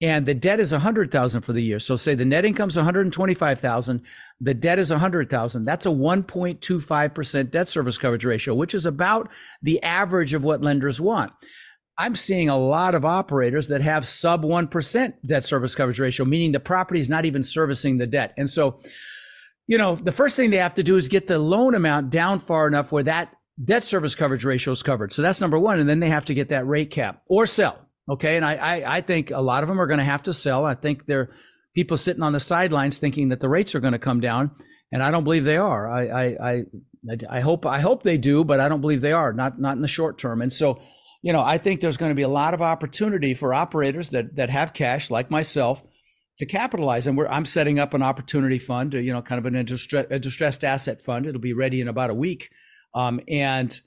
and 0.04 0.26
the 0.26 0.34
debt 0.34 0.60
is 0.60 0.74
100,000 0.74 1.42
for 1.44 1.54
the 1.54 1.64
year. 1.64 1.80
So 1.80 1.96
say 1.96 2.14
the 2.14 2.26
net 2.26 2.44
income 2.44 2.68
is 2.68 2.76
125,000, 2.76 4.02
the 4.42 4.54
debt 4.54 4.78
is 4.78 4.92
100,000. 4.92 5.64
That's 5.64 5.86
a 5.86 5.90
1.25% 5.90 7.50
debt 7.50 7.70
service 7.70 7.98
coverage 7.98 8.26
ratio, 8.26 8.54
which 8.54 8.74
is 8.74 8.86
about 8.86 9.32
the 9.62 9.82
average 9.82 10.34
of 10.34 10.44
what 10.44 10.62
lenders 10.62 11.00
want. 11.00 11.32
I'm 11.98 12.18
seeing 12.18 12.50
a 12.50 12.60
lot 12.60 12.96
of 12.96 13.06
operators 13.06 13.70
that 13.70 13.82
have 13.82 14.06
sub 14.06 14.44
1% 14.44 15.14
debt 15.26 15.46
service 15.46 15.74
coverage 15.74 16.00
ratio, 16.00 16.26
meaning 16.26 16.52
the 16.52 16.60
property 16.60 17.00
is 17.00 17.08
not 17.08 17.24
even 17.24 17.46
servicing 17.46 17.98
the 17.98 18.08
debt. 18.08 18.34
And 18.38 18.50
so, 18.50 18.82
you 19.68 19.78
know, 19.78 19.96
the 19.96 20.12
first 20.12 20.36
thing 20.36 20.50
they 20.50 20.58
have 20.58 20.76
to 20.76 20.84
do 20.84 20.98
is 20.98 21.08
get 21.08 21.28
the 21.28 21.40
loan 21.40 21.76
amount 21.76 22.10
down 22.10 22.40
far 22.40 22.68
enough 22.68 22.92
where 22.92 23.04
that 23.04 23.34
debt 23.64 23.84
service 23.84 24.16
coverage 24.16 24.44
ratio 24.44 24.74
is 24.74 24.84
covered. 24.84 25.14
So 25.14 25.22
that's 25.22 25.40
number 25.40 25.58
one. 25.58 25.80
And 25.80 25.88
then 25.88 26.02
they 26.02 26.10
have 26.10 26.26
to 26.26 26.34
get 26.34 26.50
that 26.50 26.68
rate 26.68 26.92
cap 26.92 27.22
or 27.28 27.48
sell. 27.48 27.80
Okay. 28.10 28.36
And 28.36 28.46
I, 28.46 28.56
I, 28.56 28.98
I 28.98 29.02
think 29.02 29.32
a 29.32 29.42
lot 29.42 29.64
of 29.64 29.70
them 29.70 29.80
are 29.80 29.88
going 29.88 30.00
to 30.00 30.04
have 30.04 30.24
to 30.24 30.34
sell. 30.34 30.66
I 30.66 30.76
think 30.76 31.06
they're 31.06 31.32
people 31.74 31.98
sitting 31.98 32.24
on 32.24 32.34
the 32.34 32.40
sidelines 32.40 32.98
thinking 32.98 33.30
that 33.30 33.40
the 33.40 33.50
rates 33.50 33.76
are 33.76 33.80
going 33.80 33.94
to 33.94 34.00
come 34.00 34.20
down. 34.20 34.52
And 34.92 35.02
I 35.02 35.10
don't 35.10 35.24
believe 35.24 35.44
they 35.44 35.58
are. 35.58 35.90
I, 35.90 36.08
I, 36.08 36.50
I, 36.52 36.64
I 37.30 37.40
hope, 37.40 37.66
I 37.66 37.80
hope 37.80 38.04
they 38.04 38.18
do, 38.18 38.44
but 38.44 38.60
I 38.60 38.70
don't 38.70 38.82
believe 38.82 39.02
they 39.02 39.14
are, 39.14 39.34
not, 39.34 39.60
not 39.60 39.76
in 39.76 39.82
the 39.82 39.88
short 39.88 40.18
term. 40.18 40.42
And 40.42 40.54
so, 40.54 40.82
you 41.24 41.34
know, 41.34 41.42
I 41.42 41.58
think 41.58 41.80
there's 41.80 41.98
going 41.98 42.12
to 42.12 42.16
be 42.16 42.22
a 42.22 42.28
lot 42.28 42.54
of 42.54 42.62
opportunity 42.62 43.34
for 43.34 43.54
operators 43.54 44.10
that, 44.10 44.36
that 44.36 44.50
have 44.50 44.74
cash 44.74 45.10
like 45.10 45.32
myself 45.32 45.82
to 46.38 46.46
capitalize. 46.46 47.08
And 47.08 47.20
I'm 47.28 47.46
setting 47.46 47.80
up 47.80 47.94
an 47.94 48.04
opportunity 48.04 48.60
fund, 48.60 48.94
you 48.94 49.14
know, 49.14 49.22
kind 49.22 49.40
of 49.40 49.46
an 49.46 49.56
a 49.56 50.20
distressed 50.20 50.64
asset 50.64 51.02
fund. 51.02 51.26
It'll 51.26 51.42
be 51.42 51.54
ready 51.54 51.82
in 51.82 51.88
about 51.88 52.10
a 52.10 52.16
week. 52.16 52.50
Um, 52.94 53.20
and, 53.28 53.80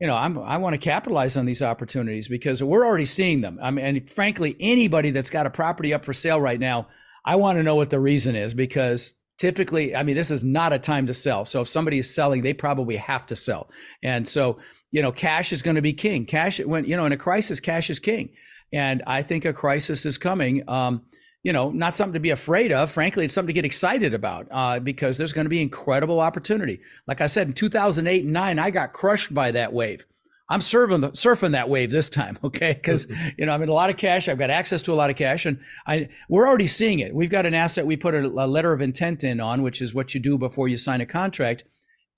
you 0.00 0.06
know, 0.06 0.16
I'm, 0.16 0.38
I 0.38 0.56
want 0.56 0.74
to 0.74 0.78
capitalize 0.78 1.36
on 1.36 1.44
these 1.44 1.62
opportunities 1.62 2.26
because 2.26 2.62
we're 2.62 2.86
already 2.86 3.04
seeing 3.04 3.42
them. 3.42 3.58
I 3.62 3.70
mean, 3.70 3.84
and 3.84 4.10
frankly, 4.10 4.56
anybody 4.58 5.10
that's 5.10 5.30
got 5.30 5.46
a 5.46 5.50
property 5.50 5.92
up 5.92 6.04
for 6.04 6.14
sale 6.14 6.40
right 6.40 6.58
now, 6.58 6.88
I 7.24 7.36
want 7.36 7.58
to 7.58 7.62
know 7.62 7.74
what 7.74 7.90
the 7.90 8.00
reason 8.00 8.34
is 8.34 8.54
because 8.54 9.12
typically, 9.38 9.94
I 9.94 10.02
mean, 10.02 10.16
this 10.16 10.30
is 10.30 10.42
not 10.42 10.72
a 10.72 10.78
time 10.78 11.06
to 11.06 11.14
sell. 11.14 11.44
So 11.44 11.60
if 11.60 11.68
somebody 11.68 11.98
is 11.98 12.12
selling, 12.12 12.42
they 12.42 12.54
probably 12.54 12.96
have 12.96 13.26
to 13.26 13.36
sell. 13.36 13.70
And 14.02 14.26
so, 14.26 14.58
you 14.90 15.02
know, 15.02 15.12
cash 15.12 15.52
is 15.52 15.60
going 15.60 15.76
to 15.76 15.82
be 15.82 15.92
king. 15.92 16.24
Cash, 16.24 16.60
when, 16.60 16.86
you 16.86 16.96
know, 16.96 17.04
in 17.04 17.12
a 17.12 17.18
crisis, 17.18 17.60
cash 17.60 17.90
is 17.90 17.98
king. 17.98 18.30
And 18.72 19.02
I 19.06 19.22
think 19.22 19.44
a 19.44 19.52
crisis 19.52 20.06
is 20.06 20.16
coming. 20.16 20.66
Um, 20.66 21.02
you 21.42 21.52
know, 21.52 21.70
not 21.70 21.94
something 21.94 22.14
to 22.14 22.20
be 22.20 22.30
afraid 22.30 22.70
of. 22.70 22.90
Frankly, 22.90 23.24
it's 23.24 23.34
something 23.34 23.48
to 23.48 23.54
get 23.54 23.64
excited 23.64 24.12
about 24.12 24.46
uh, 24.50 24.78
because 24.78 25.16
there's 25.16 25.32
going 25.32 25.46
to 25.46 25.50
be 25.50 25.62
incredible 25.62 26.20
opportunity. 26.20 26.80
Like 27.06 27.20
I 27.20 27.26
said, 27.26 27.48
in 27.48 27.54
2008 27.54 28.24
and 28.24 28.32
nine, 28.32 28.58
I 28.58 28.70
got 28.70 28.92
crushed 28.92 29.32
by 29.32 29.50
that 29.52 29.72
wave. 29.72 30.04
I'm 30.50 30.60
surfing 30.60 31.00
the, 31.00 31.10
surfing 31.12 31.52
that 31.52 31.68
wave 31.68 31.92
this 31.92 32.10
time, 32.10 32.36
okay? 32.44 32.74
Because 32.74 33.06
you 33.38 33.46
know 33.46 33.52
I'm 33.52 33.62
in 33.62 33.68
a 33.68 33.72
lot 33.72 33.88
of 33.88 33.96
cash. 33.96 34.28
I've 34.28 34.38
got 34.38 34.50
access 34.50 34.82
to 34.82 34.92
a 34.92 34.94
lot 34.94 35.08
of 35.08 35.16
cash, 35.16 35.46
and 35.46 35.60
I 35.86 36.08
we're 36.28 36.46
already 36.46 36.66
seeing 36.66 36.98
it. 36.98 37.14
We've 37.14 37.30
got 37.30 37.46
an 37.46 37.54
asset 37.54 37.86
we 37.86 37.96
put 37.96 38.14
a, 38.14 38.26
a 38.26 38.46
letter 38.46 38.72
of 38.72 38.80
intent 38.80 39.24
in 39.24 39.40
on, 39.40 39.62
which 39.62 39.80
is 39.80 39.94
what 39.94 40.12
you 40.12 40.20
do 40.20 40.36
before 40.36 40.68
you 40.68 40.76
sign 40.76 41.00
a 41.00 41.06
contract, 41.06 41.64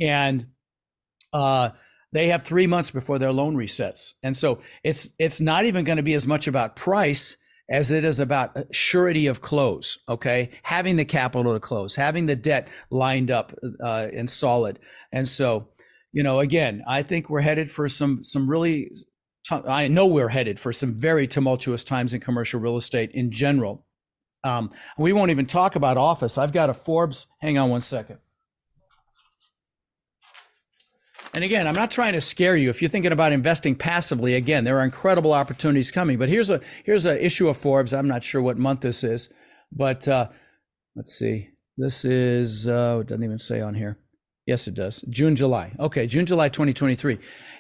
and 0.00 0.47
uh, 1.33 1.71
they 2.12 2.29
have 2.29 2.43
three 2.43 2.67
months 2.67 2.91
before 2.91 3.19
their 3.19 3.33
loan 3.33 3.55
resets, 3.55 4.14
and 4.23 4.35
so 4.35 4.61
it's 4.83 5.11
it's 5.19 5.41
not 5.41 5.67
even 5.67 5.85
going 5.85 5.99
to 5.99 6.02
be 6.02 6.14
as 6.14 6.26
much 6.26 6.47
about 6.47 6.75
price 6.75 7.37
as 7.71 7.90
it 7.90 8.04
is 8.04 8.19
about 8.19 8.57
surety 8.75 9.26
of 9.26 9.40
close. 9.40 9.99
Okay, 10.09 10.50
having 10.62 10.97
the 10.97 11.04
capital 11.04 11.52
to 11.52 11.61
close, 11.61 11.95
having 11.95 12.26
the 12.26 12.37
debt 12.37 12.69
lined 12.90 13.31
up 13.31 13.52
uh, 13.83 14.09
and 14.12 14.28
solid, 14.28 14.78
and 15.12 15.28
so 15.28 15.69
you 16.12 16.23
know, 16.23 16.40
again, 16.40 16.83
I 16.87 17.02
think 17.02 17.31
we're 17.31 17.40
headed 17.40 17.71
for 17.71 17.88
some 17.88 18.23
some 18.23 18.49
really. 18.49 18.92
I 19.50 19.88
know 19.88 20.07
we're 20.07 20.28
headed 20.28 20.61
for 20.61 20.73
some 20.73 20.95
very 20.95 21.26
tumultuous 21.26 21.83
times 21.83 22.14
in 22.14 22.21
commercial 22.21 22.61
real 22.61 22.76
estate 22.76 23.11
in 23.11 23.33
general. 23.33 23.85
Um, 24.45 24.71
we 24.97 25.12
won't 25.12 25.33
even 25.33 25.47
talk 25.47 25.75
about 25.75 25.97
office. 25.97 26.38
I've 26.38 26.52
got 26.52 26.71
a 26.71 26.75
Forbes. 26.75 27.26
Hang 27.40 27.59
on 27.59 27.69
one 27.69 27.81
second. 27.81 28.19
And 31.35 31.45
again, 31.45 31.67
I'm 31.67 31.75
not 31.75 31.91
trying 31.91 32.12
to 32.12 32.21
scare 32.21 32.57
you. 32.57 32.69
If 32.69 32.83
you're 32.83 32.91
thinking 32.91 33.12
about 33.12 33.33
investing 33.33 33.75
passively, 33.75 34.35
again, 34.35 34.65
there 34.65 34.79
are 34.79 34.85
incredible 34.85 35.33
opportunities 35.33 35.91
coming. 35.91 36.19
But 36.19 36.29
here's 36.29 36.51
a 36.51 36.61
here's 36.85 37.07
an 37.07 37.19
issue 37.19 37.49
of 37.49 37.57
Forbes. 37.57 37.95
I'm 37.95 38.09
not 38.09 38.23
sure 38.23 38.43
what 38.43 38.59
month 38.59 38.81
this 38.81 39.03
is, 39.03 39.31
but 39.71 40.07
uh, 40.07 40.29
let's 40.95 41.12
see. 41.12 41.49
This 41.79 42.05
is 42.05 42.69
uh, 42.69 42.99
it 43.01 43.07
doesn't 43.07 43.25
even 43.25 43.39
say 43.39 43.62
on 43.62 43.75
here. 43.75 43.99
Yes, 44.45 44.67
it 44.67 44.75
does. 44.75 45.03
June, 45.03 45.37
July. 45.37 45.73
Okay, 45.79 46.07
June, 46.07 46.27
July 46.27 46.49
2023. 46.49 47.17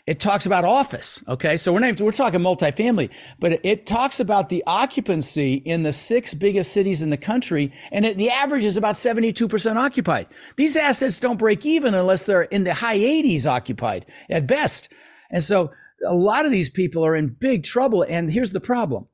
It 0.08 0.18
talks 0.18 0.46
about 0.46 0.64
office. 0.64 1.22
Okay, 1.28 1.56
so 1.56 1.72
we're 1.72 1.78
not 1.78 2.00
we're 2.00 2.10
talking 2.10 2.40
multifamily, 2.40 3.10
but 3.38 3.60
it 3.64 3.86
talks 3.86 4.18
about 4.18 4.48
the 4.48 4.64
occupancy 4.66 5.54
in 5.54 5.84
the 5.84 5.92
six 5.92 6.34
biggest 6.34 6.72
cities 6.72 7.00
in 7.00 7.10
the 7.10 7.16
country, 7.16 7.72
and 7.92 8.04
it, 8.04 8.16
the 8.16 8.30
average 8.30 8.64
is 8.64 8.76
about 8.76 8.96
72% 8.96 9.76
occupied. 9.76 10.26
These 10.56 10.76
assets 10.76 11.18
don't 11.18 11.38
break 11.38 11.64
even 11.64 11.94
unless 11.94 12.24
they're 12.24 12.42
in 12.42 12.64
the 12.64 12.74
high 12.74 12.98
80s 12.98 13.46
occupied 13.46 14.06
at 14.28 14.48
best. 14.48 14.88
And 15.30 15.42
so 15.42 15.70
a 16.04 16.14
lot 16.14 16.46
of 16.46 16.50
these 16.50 16.68
people 16.68 17.06
are 17.06 17.14
in 17.14 17.28
big 17.28 17.62
trouble. 17.62 18.04
And 18.08 18.32
here's 18.32 18.50
the 18.50 18.60
problem 18.60 19.06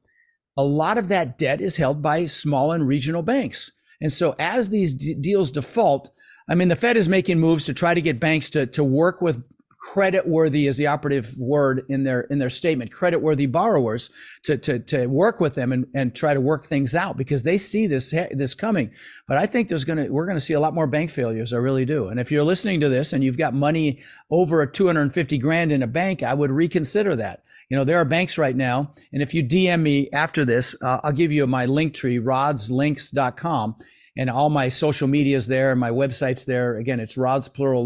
a 0.56 0.64
lot 0.64 0.96
of 0.96 1.08
that 1.08 1.36
debt 1.38 1.60
is 1.60 1.76
held 1.76 2.00
by 2.00 2.24
small 2.24 2.72
and 2.72 2.88
regional 2.88 3.22
banks. 3.22 3.70
And 4.00 4.12
so 4.12 4.34
as 4.38 4.70
these 4.70 4.94
d- 4.94 5.14
deals 5.14 5.50
default, 5.50 6.10
I 6.48 6.54
mean, 6.54 6.68
the 6.68 6.76
Fed 6.76 6.96
is 6.96 7.08
making 7.08 7.38
moves 7.38 7.64
to 7.66 7.74
try 7.74 7.94
to 7.94 8.00
get 8.00 8.18
banks 8.18 8.50
to, 8.50 8.66
to 8.66 8.82
work 8.82 9.20
with 9.20 9.42
credit 9.78 10.26
worthy 10.26 10.66
is 10.66 10.76
the 10.76 10.88
operative 10.88 11.38
word 11.38 11.84
in 11.88 12.02
their 12.02 12.22
in 12.22 12.38
their 12.40 12.50
statement 12.50 12.90
credit 12.90 13.20
worthy 13.20 13.46
borrowers 13.46 14.10
to, 14.42 14.58
to 14.58 14.80
to 14.80 15.06
work 15.06 15.38
with 15.38 15.54
them 15.54 15.72
and, 15.72 15.86
and 15.94 16.16
try 16.16 16.34
to 16.34 16.40
work 16.40 16.66
things 16.66 16.96
out 16.96 17.16
because 17.16 17.44
they 17.44 17.56
see 17.56 17.86
this 17.86 18.10
this 18.32 18.54
coming. 18.54 18.90
But 19.28 19.36
i 19.36 19.46
think 19.46 19.68
there's 19.68 19.84
to 19.84 20.08
we're 20.08 20.26
to 20.26 20.40
see 20.40 20.54
a 20.54 20.60
lot 20.60 20.74
more 20.74 20.88
bank 20.88 21.10
failures. 21.10 21.52
I 21.52 21.58
really 21.58 21.84
do. 21.84 22.08
And 22.08 22.18
if 22.18 22.32
you're 22.32 22.44
listening 22.44 22.80
to 22.80 22.88
this 22.88 23.12
and 23.12 23.22
you've 23.22 23.38
got 23.38 23.54
money 23.54 24.00
over 24.30 24.62
a 24.62 24.70
250 24.70 25.38
grand 25.38 25.70
in 25.70 25.82
a 25.82 25.86
bank 25.86 26.22
i 26.22 26.34
would 26.34 26.50
reconsider 26.50 27.14
that. 27.16 27.44
You 27.70 27.76
know 27.76 27.84
there 27.84 27.98
are 27.98 28.04
banks 28.04 28.36
right 28.36 28.56
now. 28.56 28.92
And 29.12 29.22
if 29.22 29.32
you 29.32 29.44
dm 29.44 29.80
me 29.80 30.10
after 30.12 30.44
this 30.44 30.74
uh, 30.82 31.00
i'll 31.04 31.12
give 31.12 31.30
you 31.30 31.46
my 31.46 31.66
link 31.66 31.94
tree 31.94 32.18
rodslinks.com 32.18 33.76
and 34.18 34.28
all 34.28 34.50
my 34.50 34.68
social 34.68 35.06
medias 35.08 35.46
there 35.46 35.70
and 35.70 35.80
my 35.80 35.90
website's 35.90 36.44
there. 36.44 36.76
Again, 36.76 36.98
it's 36.98 37.14
rodsplural 37.14 37.84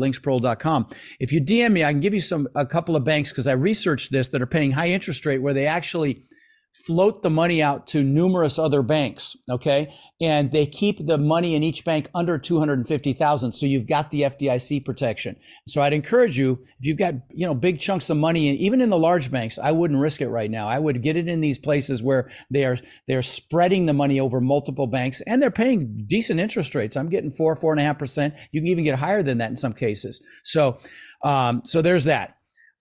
If 1.21 1.31
you 1.31 1.41
DM 1.41 1.73
me, 1.73 1.85
I 1.85 1.93
can 1.93 2.01
give 2.01 2.15
you 2.15 2.21
some 2.21 2.49
a 2.55 2.65
couple 2.65 2.97
of 2.97 3.05
banks 3.05 3.31
because 3.31 3.47
I 3.47 3.53
researched 3.53 4.11
this 4.11 4.29
that 4.29 4.41
are 4.41 4.47
paying 4.47 4.73
high 4.73 4.89
interest 4.89 5.25
rate 5.27 5.39
where 5.39 5.53
they 5.53 5.67
actually 5.67 6.25
float 6.73 7.23
the 7.23 7.31
money 7.31 7.62
out 7.62 7.87
to 7.87 8.02
numerous 8.02 8.59
other 8.59 8.83
banks 8.83 9.37
okay? 9.50 9.95
And 10.21 10.50
they 10.52 10.67
keep 10.67 11.07
the 11.07 11.19
money 11.19 11.55
in 11.55 11.62
each 11.62 11.85
bank 11.85 12.09
under 12.14 12.38
250,000 12.38 13.52
so 13.52 13.67
you've 13.67 13.87
got 13.87 14.11
the 14.11 14.23
FDIC 14.23 14.85
protection. 14.85 15.37
So 15.69 15.83
I'd 15.83 15.93
encourage 15.93 16.38
you 16.38 16.59
if 16.81 16.87
you've 16.87 16.99
got 16.99 17.14
you 17.31 17.47
know 17.47 17.55
big 17.55 17.81
chunks 17.81 18.11
of 18.11 18.17
money 18.17 18.50
even 18.57 18.81
in 18.81 18.91
the 18.91 18.99
large 18.99 19.31
banks 19.31 19.59
I 19.59 19.73
wouldn't 19.73 20.00
risk 20.00 20.21
it 20.21 20.29
right 20.29 20.50
now. 20.50 20.69
I 20.69 20.79
would 20.79 21.02
get 21.02 21.17
it 21.17 21.29
in 21.29 21.41
these 21.41 21.59
places 21.59 22.02
where 22.02 22.31
they 22.50 22.64
are 22.64 22.79
they're 23.07 23.23
spreading 23.23 23.87
the 23.87 23.93
money 23.93 24.19
over 24.19 24.41
multiple 24.41 24.87
banks 24.87 25.21
and 25.23 25.41
they're 25.41 25.50
paying 25.50 26.05
decent 26.07 26.41
interest 26.41 26.75
rates. 26.75 26.97
I'm 26.97 27.09
getting 27.09 27.33
four 27.33 27.55
four 27.57 27.73
and 27.73 27.81
a 27.81 27.85
half 27.85 27.99
percent. 27.99 28.35
You 28.50 28.61
can 28.61 28.69
even 28.69 28.85
get 28.85 28.99
higher 28.99 29.23
than 29.23 29.38
that 29.38 29.50
in 29.50 29.57
some 29.57 29.73
cases. 29.73 30.21
So 30.45 30.79
um, 31.23 31.62
so 31.64 31.83
there's 31.83 32.05
that. 32.05 32.37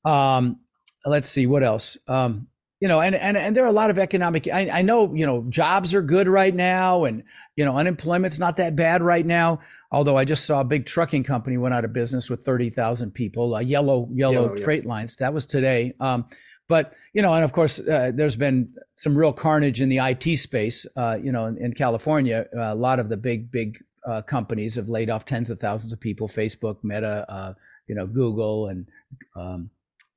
Um, 0.05 0.59
let's 1.05 1.29
see 1.29 1.45
what 1.45 1.63
else? 1.63 1.97
Um, 2.07 2.47
you 2.81 2.87
know, 2.87 2.99
and, 2.99 3.13
and, 3.13 3.37
and 3.37 3.55
there 3.55 3.63
are 3.63 3.67
a 3.67 3.71
lot 3.71 3.91
of 3.91 3.99
economic, 3.99 4.47
I, 4.47 4.67
I 4.69 4.81
know, 4.81 5.13
you 5.13 5.27
know, 5.27 5.45
jobs 5.49 5.93
are 5.93 6.01
good 6.01 6.27
right 6.27 6.53
now 6.53 7.03
and, 7.03 7.23
you 7.55 7.63
know, 7.63 7.77
unemployment's 7.77 8.39
not 8.39 8.57
that 8.57 8.75
bad 8.75 9.03
right 9.03 9.25
now. 9.25 9.59
Although 9.91 10.17
I 10.17 10.25
just 10.25 10.45
saw 10.45 10.61
a 10.61 10.63
big 10.63 10.87
trucking 10.87 11.23
company 11.23 11.59
went 11.59 11.75
out 11.75 11.85
of 11.85 11.93
business 11.93 12.27
with 12.27 12.43
30,000 12.43 13.11
people, 13.11 13.53
uh, 13.53 13.59
yellow, 13.59 14.09
yellow, 14.11 14.33
yellow 14.33 14.57
freight 14.57 14.83
yeah. 14.83 14.89
lines. 14.89 15.15
That 15.17 15.31
was 15.31 15.45
today. 15.45 15.93
Um, 15.99 16.25
but, 16.67 16.93
you 17.13 17.21
know, 17.21 17.35
and 17.35 17.43
of 17.43 17.51
course, 17.51 17.79
uh, 17.79 18.11
there's 18.15 18.35
been 18.35 18.73
some 18.95 19.15
real 19.15 19.33
carnage 19.33 19.79
in 19.79 19.87
the 19.87 19.99
IT 19.99 20.37
space, 20.37 20.87
uh, 20.95 21.19
you 21.21 21.31
know, 21.31 21.45
in, 21.45 21.57
in 21.59 21.73
California, 21.73 22.47
uh, 22.57 22.73
a 22.73 22.75
lot 22.75 22.97
of 22.97 23.09
the 23.09 23.17
big, 23.17 23.51
big 23.51 23.77
uh, 24.07 24.23
companies 24.23 24.73
have 24.73 24.89
laid 24.89 25.11
off 25.11 25.23
tens 25.23 25.51
of 25.51 25.59
thousands 25.59 25.93
of 25.93 25.99
people, 25.99 26.27
Facebook, 26.27 26.77
Meta, 26.81 27.31
uh, 27.31 27.53
you 27.85 27.93
know, 27.93 28.07
Google 28.07 28.69
and, 28.69 28.87
um, 29.35 29.69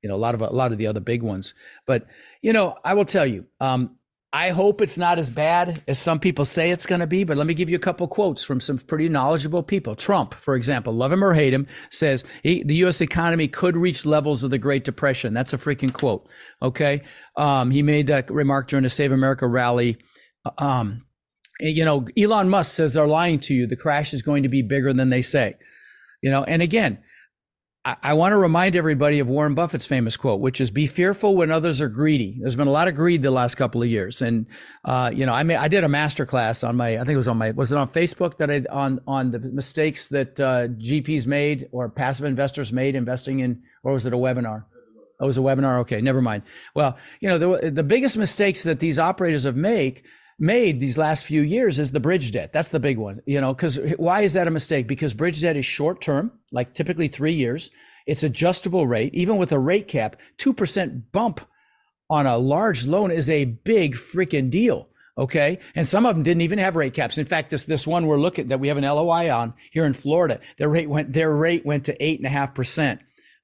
you 0.05 0.09
know 0.09 0.15
a 0.15 0.17
lot 0.17 0.35
of 0.35 0.41
a 0.43 0.53
lot 0.53 0.71
of 0.71 0.77
the 0.77 0.85
other 0.85 0.99
big 0.99 1.23
ones. 1.23 1.55
But 1.87 2.05
you 2.43 2.53
know 2.53 2.77
i 2.83 2.93
will 2.93 3.05
tell 3.05 3.25
you 3.25 3.47
um, 3.59 3.97
i 4.31 4.49
hope 4.49 4.79
it's 4.79 4.99
not 4.99 5.17
as 5.17 5.31
bad 5.31 5.81
as 5.87 5.97
some 5.97 6.19
people 6.19 6.45
say 6.45 6.69
it's 6.69 6.85
going 6.85 7.01
to 7.01 7.07
be 7.07 7.23
but 7.23 7.37
let 7.37 7.47
me 7.47 7.55
give 7.55 7.71
you 7.71 7.75
a 7.75 7.87
couple 7.87 8.07
quotes 8.07 8.43
from 8.43 8.61
some 8.61 8.77
pretty 8.77 9.09
knowledgeable 9.09 9.63
people. 9.63 9.95
Trump 9.95 10.35
for 10.35 10.55
example 10.55 10.93
love 10.93 11.11
him 11.11 11.23
or 11.23 11.33
hate 11.33 11.55
him 11.55 11.65
says 11.89 12.23
he, 12.43 12.61
the 12.61 12.75
us 12.75 13.01
economy 13.01 13.47
could 13.47 13.75
reach 13.75 14.05
levels 14.05 14.43
of 14.43 14.51
the 14.51 14.59
great 14.59 14.83
depression. 14.83 15.33
That's 15.33 15.53
a 15.53 15.57
freaking 15.57 15.91
quote 15.91 16.29
okay? 16.61 17.01
Um, 17.35 17.71
he 17.71 17.81
made 17.81 18.05
that 18.05 18.29
remark 18.29 18.67
during 18.67 18.83
the 18.83 18.91
save 18.91 19.11
america 19.11 19.47
rally. 19.47 19.97
Um, 20.59 21.07
you 21.59 21.83
know 21.83 22.05
elon 22.15 22.47
musk 22.47 22.75
says 22.75 22.93
they're 22.93 23.07
lying 23.07 23.39
to 23.39 23.55
you. 23.55 23.65
The 23.65 23.75
crash 23.75 24.13
is 24.13 24.21
going 24.21 24.43
to 24.43 24.49
be 24.49 24.61
bigger 24.61 24.93
than 24.93 25.09
they 25.09 25.23
say 25.23 25.55
you 26.21 26.29
know? 26.29 26.43
And 26.43 26.61
again 26.61 26.99
I, 27.85 28.13
want 28.13 28.31
to 28.31 28.37
remind 28.37 28.75
everybody 28.75 29.19
of 29.19 29.27
Warren 29.27 29.53
Buffett's 29.53 29.85
famous 29.85 30.17
quote, 30.17 30.39
which 30.39 30.59
is 30.59 30.71
"Be 30.71 30.87
fearful 30.87 31.35
when 31.35 31.51
others 31.51 31.81
are 31.81 31.87
greedy." 31.87 32.35
There's 32.41 32.55
been 32.55 32.67
a 32.67 32.71
lot 32.71 32.87
of 32.87 32.95
greed 32.95 33.21
the 33.21 33.29
last 33.29 33.55
couple 33.55 33.83
of 33.83 33.87
years, 33.87 34.23
and 34.23 34.47
uh, 34.83 35.11
you 35.13 35.27
know, 35.27 35.33
I 35.33 35.43
mean, 35.43 35.57
I 35.57 35.67
did 35.67 35.83
a 35.83 35.89
master 35.89 36.25
class 36.25 36.63
on 36.63 36.77
my, 36.77 36.95
I 36.95 36.99
think 36.99 37.11
it 37.11 37.17
was 37.17 37.27
on 37.27 37.37
my, 37.37 37.51
was 37.51 37.71
it 37.71 37.77
on 37.77 37.87
Facebook 37.87 38.37
that 38.37 38.49
I 38.49 38.63
on 38.71 39.01
on 39.05 39.29
the 39.29 39.37
mistakes 39.37 40.07
that 40.09 40.39
uh, 40.39 40.67
GPs 40.67 41.27
made 41.27 41.69
or 41.71 41.87
passive 41.87 42.25
investors 42.25 42.73
made 42.73 42.95
investing 42.95 43.41
in, 43.41 43.61
or 43.83 43.93
was 43.93 44.07
it 44.07 44.13
a 44.13 44.17
webinar? 44.17 44.63
Oh, 45.19 45.25
it 45.25 45.27
was 45.27 45.37
a 45.37 45.41
webinar. 45.41 45.81
Okay, 45.81 46.01
never 46.01 46.21
mind. 46.21 46.41
Well, 46.73 46.97
you 47.19 47.29
know, 47.29 47.37
the 47.37 47.69
the 47.69 47.83
biggest 47.83 48.17
mistakes 48.17 48.63
that 48.63 48.79
these 48.79 48.97
operators 48.97 49.43
have 49.43 49.55
made 49.55 50.01
made 50.37 50.79
these 50.79 50.97
last 50.97 51.23
few 51.25 51.41
years 51.41 51.79
is 51.79 51.91
the 51.91 51.99
bridge 51.99 52.31
debt. 52.31 52.51
That's 52.51 52.69
the 52.69 52.79
big 52.79 52.97
one, 52.97 53.21
you 53.25 53.39
know, 53.39 53.53
because 53.53 53.79
why 53.97 54.21
is 54.21 54.33
that 54.33 54.47
a 54.47 54.51
mistake? 54.51 54.87
Because 54.87 55.13
bridge 55.13 55.41
debt 55.41 55.55
is 55.55 55.65
short 55.65 56.01
term, 56.01 56.31
like 56.51 56.73
typically 56.73 57.07
three 57.07 57.33
years. 57.33 57.71
It's 58.05 58.23
adjustable 58.23 58.85
rate, 58.85 59.13
even 59.15 59.37
with 59.37 59.51
a 59.51 59.59
rate 59.59 59.87
cap, 59.87 60.17
2% 60.37 61.03
bump 61.11 61.41
on 62.09 62.27
a 62.27 62.37
large 62.37 62.85
loan 62.85 63.11
is 63.11 63.29
a 63.29 63.45
big 63.45 63.95
freaking 63.95 64.49
deal. 64.49 64.89
Okay. 65.17 65.59
And 65.75 65.87
some 65.87 66.05
of 66.05 66.15
them 66.15 66.23
didn't 66.23 66.41
even 66.41 66.59
have 66.59 66.75
rate 66.75 66.93
caps. 66.93 67.17
In 67.17 67.25
fact, 67.25 67.49
this, 67.49 67.63
this 67.63 67.87
one 67.87 68.05
we're 68.05 68.19
looking 68.19 68.49
that 68.49 68.59
we 68.59 68.67
have 68.67 68.77
an 68.77 68.83
LOI 68.83 69.33
on 69.33 69.53
here 69.71 69.85
in 69.85 69.93
Florida, 69.93 70.41
their 70.57 70.69
rate 70.69 70.89
went, 70.89 71.13
their 71.13 71.33
rate 71.33 71.65
went 71.65 71.85
to 71.85 72.03
eight 72.03 72.19
and 72.19 72.27
a 72.27 72.29
half 72.29 72.53
percent. 72.53 72.99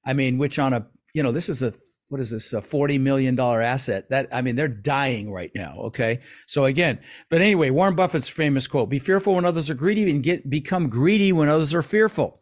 I 0.05 0.13
mean, 0.13 0.37
which 0.37 0.59
on 0.59 0.73
a, 0.73 0.85
you 1.13 1.23
know, 1.23 1.31
this 1.31 1.47
is 1.47 1.63
a 1.63 1.73
what 2.11 2.19
is 2.19 2.29
this 2.29 2.51
a 2.51 2.61
40 2.61 2.97
million 2.97 3.35
dollar 3.35 3.61
asset? 3.61 4.09
That 4.09 4.27
i 4.33 4.41
mean 4.41 4.55
they're 4.55 4.67
dying 4.67 5.31
right 5.31 5.51
now 5.55 5.77
okay? 5.85 6.19
So 6.45 6.65
again 6.65 6.99
but 7.29 7.41
anyway 7.41 7.69
warren 7.69 7.95
buffett's 7.95 8.27
famous 8.27 8.67
quote 8.67 8.89
be 8.89 8.99
fearful 8.99 9.35
when 9.35 9.45
others 9.45 9.69
are 9.69 9.75
greedy 9.75 10.09
and 10.09 10.21
get 10.21 10.49
become 10.49 10.89
greedy 10.89 11.31
when 11.31 11.47
others 11.47 11.73
are 11.73 11.81
fearful. 11.81 12.41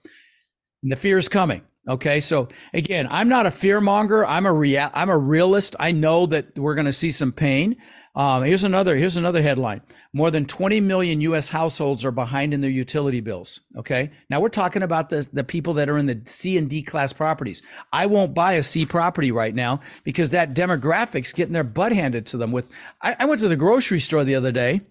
And 0.81 0.91
the 0.91 0.95
fear 0.95 1.17
is 1.17 1.29
coming 1.29 1.61
okay 1.89 2.19
so 2.19 2.47
again 2.73 3.07
i'm 3.09 3.27
not 3.27 3.45
a 3.45 3.51
fear 3.51 3.81
monger 3.81 4.25
i'm 4.25 4.45
a 4.45 4.53
real 4.53 4.89
i'm 4.93 5.09
a 5.09 5.17
realist 5.17 5.75
i 5.79 5.91
know 5.91 6.25
that 6.25 6.57
we're 6.57 6.75
going 6.75 6.85
to 6.85 6.93
see 6.93 7.11
some 7.11 7.31
pain 7.31 7.75
um, 8.19 8.43
here's 8.43 8.65
another. 8.65 8.97
Here's 8.97 9.15
another 9.15 9.41
headline. 9.41 9.81
More 10.11 10.29
than 10.29 10.45
20 10.45 10.81
million 10.81 11.21
U.S. 11.21 11.47
households 11.47 12.03
are 12.03 12.11
behind 12.11 12.53
in 12.53 12.59
their 12.59 12.69
utility 12.69 13.21
bills. 13.21 13.61
Okay. 13.77 14.11
Now 14.29 14.41
we're 14.41 14.49
talking 14.49 14.83
about 14.83 15.09
the 15.09 15.29
the 15.31 15.43
people 15.43 15.73
that 15.75 15.89
are 15.89 15.97
in 15.97 16.05
the 16.05 16.21
C 16.25 16.57
and 16.57 16.69
D 16.69 16.81
class 16.81 17.13
properties. 17.13 17.61
I 17.93 18.07
won't 18.07 18.33
buy 18.33 18.53
a 18.53 18.63
C 18.63 18.85
property 18.85 19.31
right 19.31 19.55
now 19.55 19.79
because 20.03 20.31
that 20.31 20.53
demographic's 20.53 21.31
getting 21.31 21.53
their 21.53 21.63
butt 21.63 21.93
handed 21.93 22.25
to 22.27 22.37
them. 22.37 22.51
With 22.51 22.69
I, 23.01 23.15
I 23.19 23.25
went 23.25 23.39
to 23.41 23.47
the 23.47 23.55
grocery 23.55 24.01
store 24.01 24.25
the 24.25 24.35
other 24.35 24.51
day, 24.51 24.81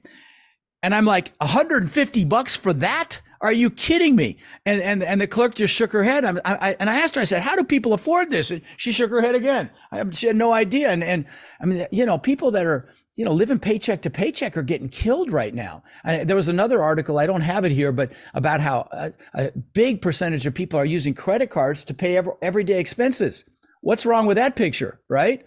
and 0.83 0.95
I'm 0.95 1.05
like 1.05 1.33
150 1.38 2.25
bucks 2.25 2.55
for 2.57 2.73
that. 2.75 3.21
Are 3.40 3.52
you 3.52 3.71
kidding 3.71 4.16
me? 4.16 4.38
And 4.66 4.80
and 4.83 5.02
and 5.02 5.21
the 5.21 5.26
clerk 5.26 5.54
just 5.54 5.75
shook 5.75 5.92
her 5.92 6.02
head. 6.02 6.25
I, 6.25 6.40
I, 6.45 6.76
and 6.80 6.90
I 6.90 7.00
asked 7.00 7.14
her. 7.14 7.21
I 7.21 7.25
said, 7.25 7.42
"How 7.42 7.57
do 7.57 7.64
people 7.64 7.92
afford 7.92 8.30
this?" 8.30 8.50
And 8.50 8.62
she 8.76 8.92
shook 8.92 9.11
her 9.11 9.21
head 9.21 9.35
again. 9.35 9.71
I, 9.92 10.00
um, 10.00 10.11
she 10.12 10.26
had 10.26 10.37
no 10.37 10.52
idea. 10.52 10.90
And 10.90 11.04
and 11.04 11.25
I 11.61 11.66
mean, 11.66 11.87
you 11.92 12.04
know, 12.04 12.18
people 12.18 12.50
that 12.52 12.66
are 12.66 12.88
you 13.18 13.25
know, 13.25 13.33
living 13.33 13.59
paycheck 13.59 14.00
to 14.02 14.11
paycheck 14.11 14.57
are 14.57 14.62
getting 14.62 14.88
killed 14.88 15.33
right 15.33 15.52
now. 15.52 15.83
There 16.04 16.37
was 16.37 16.47
another 16.47 16.85
article, 16.85 17.18
I 17.18 17.26
don't 17.26 17.40
have 17.40 17.64
it 17.64 17.73
here, 17.73 17.90
but 17.90 18.12
about 18.33 18.61
how 18.61 18.88
a, 18.92 19.12
a 19.35 19.50
big 19.73 20.00
percentage 20.00 20.47
of 20.47 20.54
people 20.54 20.78
are 20.78 20.85
using 20.85 21.14
credit 21.14 21.50
cards 21.50 21.83
to 21.87 21.95
pay 21.95 22.16
every, 22.16 22.33
everyday 22.42 22.78
expenses. 22.78 23.45
What's 23.80 24.07
wrong 24.07 24.26
with 24.26 24.37
that 24.37 24.54
picture, 24.54 25.00
right? 25.09 25.45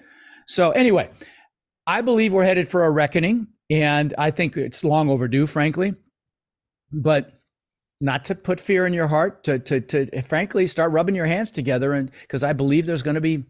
So, 0.48 0.72
anyway, 0.72 1.12
I 1.88 2.02
believe 2.02 2.34
we're 2.34 2.44
headed 2.44 2.68
for 2.68 2.84
a 2.84 2.92
reckoning, 2.92 3.48
and 3.70 4.14
I 4.18 4.32
think 4.32 4.58
it's 4.58 4.84
long 4.84 5.10
overdue, 5.10 5.48
frankly. 5.48 5.94
But 6.92 7.41
not 8.02 8.26
to 8.26 8.36
put 8.36 8.60
fear 8.60 8.86
in 8.86 8.94
your 8.94 9.08
heart, 9.08 9.44
to 9.46 9.60
to 9.60 9.80
to 9.82 10.22
frankly 10.24 10.68
start 10.68 10.92
rubbing 10.92 11.16
your 11.16 11.26
hands 11.28 11.52
together, 11.52 11.94
and 11.94 12.12
because 12.22 12.44
I 12.44 12.54
believe 12.54 12.86
there's 12.86 13.04
going 13.04 13.16
to 13.16 13.22
be 13.22 13.46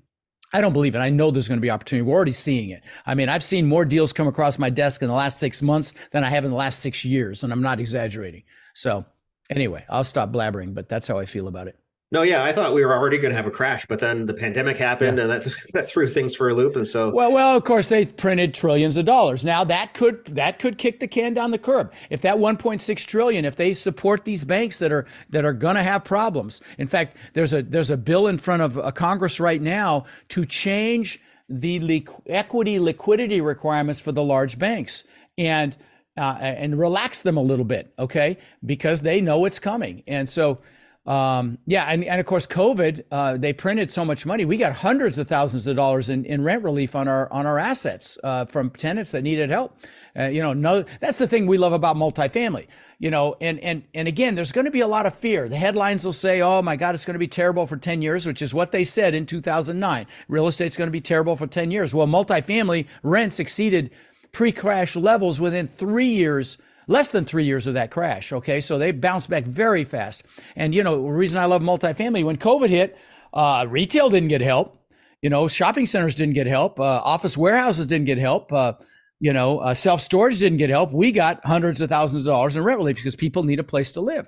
I 0.54 0.60
don't 0.60 0.74
believe 0.74 0.96
it. 0.96 1.00
I 1.00 1.10
know 1.10 1.32
there's 1.32 1.48
going 1.48 1.60
to 1.60 1.62
be 1.62 1.72
opportunity. 1.72 2.06
We're 2.06 2.16
already 2.16 2.34
seeing 2.34 2.72
it. 2.72 2.84
I 3.06 3.16
mean, 3.16 3.30
I've 3.30 3.44
seen 3.44 3.68
more 3.68 3.86
deals 3.86 4.12
come 4.12 4.28
across 4.28 4.60
my 4.60 4.70
desk 4.70 5.02
in 5.02 5.08
the 5.08 5.14
last 5.14 5.40
six 5.40 5.62
months 5.62 5.94
than 6.12 6.24
I 6.24 6.30
have 6.30 6.44
in 6.44 6.52
the 6.52 6.58
last 6.58 6.80
six 6.80 7.06
years, 7.06 7.44
and 7.44 7.54
I'm 7.54 7.62
not 7.62 7.80
exaggerating. 7.80 8.44
So, 8.74 9.06
anyway, 9.50 9.86
I'll 9.90 10.04
stop 10.04 10.32
blabbering, 10.32 10.74
but 10.74 10.90
that's 10.90 11.08
how 11.08 11.18
I 11.20 11.26
feel 11.26 11.48
about 11.48 11.68
it. 11.68 11.78
No, 12.14 12.24
yeah, 12.24 12.44
I 12.44 12.52
thought 12.52 12.74
we 12.74 12.84
were 12.84 12.94
already 12.94 13.18
going 13.18 13.30
to 13.30 13.38
have 13.38 13.48
a 13.48 13.52
crash, 13.52 13.86
but 13.86 14.00
then 14.00 14.26
the 14.26 14.34
pandemic 14.34 14.76
happened, 14.76 15.18
yeah. 15.18 15.24
and 15.24 15.32
that 15.32 15.48
that 15.74 15.90
threw 15.90 16.08
things 16.08 16.36
for 16.36 16.50
a 16.50 16.54
loop. 16.54 16.76
And 16.76 16.86
so, 16.86 17.10
well, 17.10 17.32
well, 17.32 17.56
of 17.56 17.64
course, 17.64 17.88
they 17.88 18.06
printed 18.06 18.54
trillions 18.54 18.98
of 18.98 19.06
dollars. 19.06 19.46
Now 19.46 19.64
that 19.64 19.94
could 19.94 20.26
that 20.26 20.60
could 20.60 20.78
kick 20.78 21.00
the 21.00 21.08
can 21.08 21.34
down 21.34 21.52
the 21.52 21.58
curb. 21.58 21.94
If 22.10 22.22
that 22.22 22.36
1.6 22.36 23.06
trillion, 23.06 23.46
if 23.46 23.56
they 23.56 23.74
support 23.74 24.26
these 24.26 24.44
banks 24.44 24.80
that 24.80 24.92
are 24.92 25.06
that 25.30 25.46
are 25.46 25.54
going 25.54 25.76
to 25.76 25.84
have 25.84 26.04
problems. 26.04 26.60
In 26.78 26.88
fact, 26.88 27.16
there's 27.34 27.54
a 27.54 27.64
there's 27.64 27.90
a 27.90 27.98
bill 27.98 28.28
in 28.28 28.38
front 28.38 28.62
of 28.62 28.76
a 28.76 28.92
Congress 28.92 29.40
right 29.40 29.62
now 29.62 30.06
to 30.30 30.46
change 30.46 31.22
the 31.48 32.06
equity 32.28 32.78
liquidity 32.80 33.40
requirements 33.40 34.02
for 34.02 34.12
the 34.12 34.24
large 34.24 34.60
banks 34.60 35.06
and 35.38 35.78
uh, 36.18 36.38
and 36.42 36.78
relax 36.78 37.22
them 37.22 37.38
a 37.38 37.42
little 37.42 37.64
bit, 37.64 37.94
okay? 37.98 38.38
Because 38.66 39.00
they 39.00 39.22
know 39.22 39.46
it's 39.46 39.60
coming, 39.60 40.04
and 40.08 40.28
so 40.28 40.60
um, 41.08 41.58
yeah, 41.66 41.86
and, 41.86 42.04
and 42.04 42.20
of 42.20 42.28
course, 42.28 42.46
COVID, 42.46 43.04
uh, 43.12 43.38
they 43.38 43.54
printed 43.54 43.90
so 43.90 44.06
much 44.06 44.24
money. 44.28 44.46
We 44.46 44.58
got 44.58 44.74
hundreds 44.74 45.18
of 45.18 45.28
thousands 45.28 45.66
of 45.66 45.76
dollars 45.76 46.10
in, 46.10 46.26
in 46.26 46.44
rent 46.44 46.64
relief 46.64 46.96
on 46.96 47.08
our 47.08 47.32
on 47.34 47.48
our 47.48 47.58
assets 47.58 48.20
uh, 48.24 48.46
from 48.46 48.70
tenants 48.70 49.10
that 49.12 49.24
needed 49.24 49.50
help. 49.50 49.76
Uh, 50.16 50.26
you 50.26 50.42
know, 50.42 50.54
no, 50.54 50.86
that's 51.00 51.18
the 51.18 51.28
thing 51.28 51.48
we 51.48 51.58
love 51.58 51.74
about 51.74 51.96
multifamily. 51.96 52.68
You 53.00 53.10
know, 53.10 53.36
and 53.42 53.60
and 53.62 53.84
and 53.96 54.08
again, 54.08 54.36
there's 54.36 54.52
going 54.52 54.66
to 54.66 54.72
be 54.72 54.82
a 54.82 54.88
lot 54.88 55.08
of 55.08 55.16
fear. 55.16 55.50
The 55.50 55.58
headlines 55.58 56.06
will 56.06 56.14
say, 56.14 56.42
"Oh 56.42 56.62
my 56.62 56.76
God, 56.76 56.94
it's 56.94 57.06
going 57.06 57.16
to 57.16 57.20
be 57.20 57.28
terrible 57.28 57.66
for 57.66 57.78
10 57.78 58.04
years," 58.04 58.28
which 58.28 58.44
is 58.44 58.54
what 58.54 58.72
they 58.72 58.84
said 58.84 59.16
in 59.16 59.26
2009. 59.26 60.06
Real 60.28 60.48
estate's 60.48 60.78
going 60.78 60.88
to 60.88 60.92
be 60.92 61.02
terrible 61.02 61.36
for 61.36 61.48
10 61.48 61.72
years. 61.72 61.96
Well, 61.96 62.06
multifamily 62.06 62.86
rents 63.02 63.40
exceeded 63.40 63.90
pre-crash 64.34 64.96
levels 64.96 65.42
within 65.42 65.68
three 65.68 66.10
years 66.10 66.60
less 66.92 67.10
than 67.12 67.26
three 67.26 67.46
years 67.46 67.66
of 67.66 67.74
that 67.74 67.90
crash. 67.90 68.32
Okay, 68.32 68.62
so 68.62 68.78
they 68.78 68.92
bounced 68.92 69.30
back 69.30 69.46
very 69.46 69.84
fast. 69.84 70.24
And 70.56 70.76
you 70.76 70.84
know, 70.84 71.02
the 71.02 71.12
reason 71.12 71.40
I 71.40 71.46
love 71.46 71.62
multifamily 71.62 72.24
when 72.24 72.38
COVID 72.38 72.70
hit, 72.70 72.98
uh, 73.34 73.66
retail 73.68 74.10
didn't 74.10 74.30
get 74.30 74.42
help. 74.42 74.78
You 75.22 75.30
know, 75.30 75.48
shopping 75.48 75.86
centers 75.86 76.16
didn't 76.16 76.34
get 76.34 76.48
help. 76.48 76.80
Uh, 76.80 76.84
office 76.84 77.38
warehouses 77.38 77.88
didn't 77.88 78.06
get 78.06 78.18
help. 78.18 78.52
Uh, 78.52 78.74
you 79.20 79.34
know, 79.34 79.60
uh, 79.60 79.74
self 79.74 80.02
storage 80.02 80.40
didn't 80.40 80.58
get 80.58 80.70
help. 80.70 80.92
We 80.92 81.12
got 81.12 81.46
hundreds 81.46 81.80
of 81.80 81.90
thousands 81.90 82.26
of 82.26 82.32
dollars 82.32 82.58
in 82.58 82.64
rent 82.64 82.80
relief 82.80 82.98
because 82.98 83.16
people 83.16 83.44
need 83.44 83.60
a 83.60 83.64
place 83.64 83.92
to 83.92 84.02
live. 84.02 84.28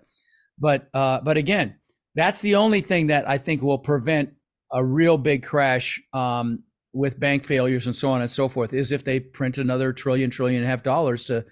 But 0.57 0.87
uh, 0.93 1.21
but 1.21 1.37
again, 1.37 1.77
that's 2.15 2.41
the 2.41 2.55
only 2.55 2.81
thing 2.81 3.07
that 3.07 3.27
I 3.27 3.37
think 3.37 3.61
will 3.61 3.79
prevent 3.79 4.33
a 4.71 4.83
real 4.83 5.17
big 5.17 5.43
crash 5.43 6.01
um, 6.13 6.63
with 6.93 7.19
bank 7.19 7.43
failures 7.43 7.87
and 7.87 7.95
so 7.95 8.09
on 8.09 8.21
and 8.21 8.29
so 8.29 8.47
forth 8.47 8.73
is 8.73 8.91
if 8.91 9.03
they 9.03 9.19
print 9.19 9.57
another 9.57 9.93
trillion, 9.93 10.29
trillion 10.29 10.57
and 10.57 10.65
a 10.65 10.69
half 10.69 10.83
dollars 10.83 11.25
to 11.25 11.43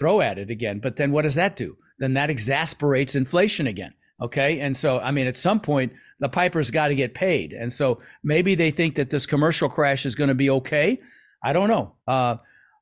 throw 0.00 0.22
at 0.22 0.38
it 0.38 0.48
again. 0.48 0.80
But 0.80 0.96
then 0.96 1.12
what 1.12 1.22
does 1.22 1.34
that 1.34 1.54
do? 1.54 1.76
Then 1.98 2.14
that 2.14 2.30
exasperates 2.30 3.14
inflation 3.14 3.66
again. 3.66 3.92
Okay. 4.22 4.60
And 4.60 4.74
so, 4.76 4.98
I 5.00 5.10
mean, 5.10 5.26
at 5.26 5.36
some 5.36 5.60
point, 5.60 5.92
the 6.20 6.28
piper's 6.28 6.70
got 6.70 6.88
to 6.88 6.94
get 6.94 7.14
paid. 7.14 7.52
And 7.52 7.70
so 7.72 8.00
maybe 8.24 8.54
they 8.54 8.70
think 8.70 8.94
that 8.94 9.10
this 9.10 9.26
commercial 9.26 9.68
crash 9.68 10.06
is 10.06 10.14
going 10.14 10.28
to 10.28 10.34
be 10.34 10.50
okay. 10.50 10.98
I 11.42 11.52
don't 11.52 11.68
know. 11.68 11.94
Uh, 12.08 12.36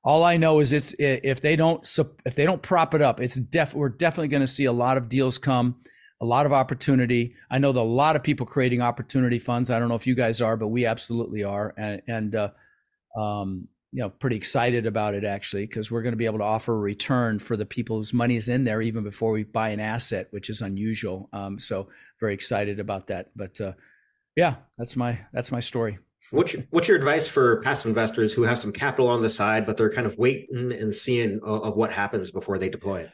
all 0.04 0.22
I 0.22 0.37
know 0.37 0.60
is 0.60 0.72
it's 0.72 0.94
if 0.98 1.40
they 1.40 1.56
don't 1.56 1.87
if 2.25 2.34
they 2.34 2.44
don't 2.44 2.62
prop 2.62 2.94
it 2.94 3.02
up, 3.02 3.20
it's 3.20 3.34
def 3.34 3.75
we're 3.75 3.88
definitely 3.88 4.28
going 4.28 4.40
to 4.40 4.46
see 4.46 4.64
a 4.64 4.72
lot 4.72 4.96
of 4.96 5.08
deals 5.08 5.38
come, 5.38 5.76
a 6.20 6.25
lot 6.25 6.46
of 6.46 6.52
opportunity. 6.52 7.34
I 7.50 7.58
know 7.58 7.72
that 7.72 7.80
a 7.80 7.82
lot 7.82 8.16
of 8.16 8.22
people 8.22 8.46
creating 8.46 8.80
opportunity 8.80 9.38
funds. 9.38 9.70
I 9.70 9.78
don't 9.78 9.88
know 9.88 9.96
if 9.96 10.06
you 10.06 10.14
guys 10.14 10.40
are, 10.40 10.56
but 10.56 10.68
we 10.68 10.87
absolutely 10.87 11.44
are. 11.44 11.75
And, 11.76 12.00
and 12.06 12.34
uh, 12.37 12.50
um, 13.20 13.68
you 13.92 14.02
know 14.02 14.11
pretty 14.11 14.37
excited 14.37 14.87
about 14.87 15.14
it 15.14 15.25
actually 15.25 15.66
because 15.66 15.90
we're 15.90 16.02
going 16.02 16.12
to 16.12 16.18
be 16.18 16.26
able 16.26 16.38
to 16.38 16.45
offer 16.45 16.75
a 16.75 16.78
return 16.78 17.38
for 17.38 17.57
the 17.57 17.64
people 17.64 17.97
whose 17.97 18.12
money 18.12 18.37
is 18.37 18.49
in 18.49 18.64
there 18.64 18.83
even 18.83 19.02
before 19.02 19.33
we 19.33 19.45
buy 19.45 19.71
an 19.71 19.80
asset 19.80 20.28
which 20.30 20.50
is 20.50 20.61
unusual. 20.61 21.28
Um, 21.33 21.59
so 21.59 21.88
very 22.21 22.35
excited 22.35 22.80
about 22.80 23.07
that. 23.07 23.30
But 23.35 23.61
uh, 23.61 23.73
yeah 24.37 24.57
that's 24.76 24.97
my 24.97 25.18
that's 25.33 25.50
my 25.50 25.61
story. 25.61 25.99
What's 26.30 26.52
your, 26.52 26.64
what's 26.68 26.88
your 26.88 26.99
advice 26.99 27.26
for 27.26 27.62
passive 27.62 27.87
investors 27.88 28.35
who 28.35 28.42
have 28.42 28.59
some 28.59 28.73
capital 28.73 29.09
on 29.09 29.23
the 29.23 29.30
side 29.30 29.64
but 29.64 29.78
they're 29.78 29.90
kind 29.90 30.07
of 30.07 30.18
waiting 30.18 30.73
and 30.73 30.95
seeing 30.95 31.40
of, 31.42 31.62
of 31.62 31.76
what 31.76 31.90
happens 31.90 32.30
before 32.30 32.59
they 32.59 32.68
deploy 32.68 33.00
it? 33.02 33.11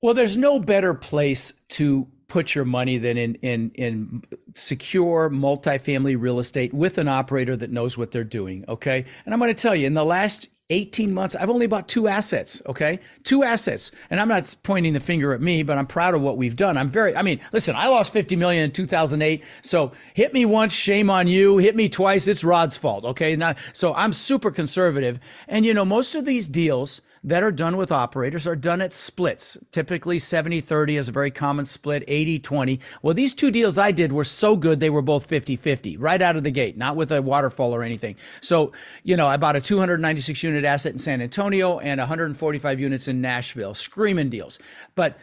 Well 0.00 0.14
there's 0.14 0.36
no 0.36 0.60
better 0.60 0.94
place 0.94 1.54
to 1.70 2.06
put 2.34 2.52
your 2.52 2.64
money 2.64 2.98
than 2.98 3.16
in 3.16 3.36
in 3.42 3.70
in 3.76 4.20
secure 4.56 5.30
multifamily 5.30 6.20
real 6.20 6.40
estate 6.40 6.74
with 6.74 6.98
an 6.98 7.06
operator 7.06 7.54
that 7.54 7.70
knows 7.70 7.96
what 7.96 8.10
they're 8.10 8.24
doing 8.24 8.64
okay? 8.68 9.04
And 9.24 9.32
i'm 9.32 9.38
going 9.38 9.54
to 9.54 9.62
tell 9.62 9.76
you 9.76 9.86
in 9.86 9.94
the 9.94 10.04
last 10.04 10.48
18 10.70 11.14
months 11.14 11.36
i've 11.36 11.48
only 11.48 11.68
bought 11.68 11.86
two 11.86 12.08
assets 12.08 12.60
okay? 12.66 12.98
Two 13.22 13.44
assets. 13.44 13.92
And 14.10 14.18
i'm 14.18 14.26
not 14.26 14.52
pointing 14.64 14.94
the 14.94 14.98
finger 14.98 15.32
at 15.32 15.40
me 15.40 15.62
but 15.62 15.78
i'm 15.78 15.86
proud 15.86 16.16
of 16.16 16.22
what 16.22 16.36
we've 16.36 16.56
done. 16.56 16.76
I'm 16.76 16.88
very 16.88 17.14
i 17.14 17.22
mean 17.22 17.38
listen 17.52 17.76
i 17.76 17.86
lost 17.86 18.12
50 18.12 18.34
million 18.34 18.64
in 18.64 18.72
2008 18.72 19.44
so 19.62 19.92
hit 20.14 20.32
me 20.34 20.44
once 20.44 20.72
shame 20.72 21.10
on 21.10 21.28
you. 21.28 21.58
Hit 21.58 21.76
me 21.76 21.88
twice 21.88 22.26
it's 22.26 22.42
rod's 22.42 22.76
fault 22.76 23.04
okay? 23.04 23.36
Now 23.36 23.54
so 23.72 23.94
i'm 23.94 24.12
super 24.12 24.50
conservative. 24.50 25.20
And 25.46 25.64
you 25.64 25.72
know 25.72 25.84
most 25.84 26.16
of 26.16 26.24
these 26.24 26.48
deals 26.48 27.00
that 27.24 27.42
are 27.42 27.50
done 27.50 27.76
with 27.76 27.90
operators 27.90 28.46
are 28.46 28.54
done 28.54 28.80
at 28.82 28.92
splits. 28.92 29.56
Typically 29.70 30.18
70 30.18 30.60
30 30.60 30.96
is 30.98 31.08
a 31.08 31.12
very 31.12 31.30
common 31.30 31.64
split, 31.64 32.04
80 32.06 32.38
20. 32.38 32.80
Well, 33.02 33.14
these 33.14 33.34
two 33.34 33.50
deals 33.50 33.78
I 33.78 33.90
did 33.90 34.12
were 34.12 34.24
so 34.24 34.56
good, 34.56 34.78
they 34.78 34.90
were 34.90 35.02
both 35.02 35.26
50 35.26 35.56
50 35.56 35.96
right 35.96 36.20
out 36.20 36.36
of 36.36 36.44
the 36.44 36.50
gate, 36.50 36.76
not 36.76 36.96
with 36.96 37.10
a 37.10 37.22
waterfall 37.22 37.74
or 37.74 37.82
anything. 37.82 38.16
So, 38.40 38.72
you 39.02 39.16
know, 39.16 39.26
I 39.26 39.38
bought 39.38 39.56
a 39.56 39.60
296 39.60 40.42
unit 40.42 40.64
asset 40.64 40.92
in 40.92 40.98
San 40.98 41.22
Antonio 41.22 41.78
and 41.78 41.98
145 41.98 42.80
units 42.80 43.08
in 43.08 43.20
Nashville, 43.20 43.74
screaming 43.74 44.28
deals. 44.28 44.58
But 44.94 45.18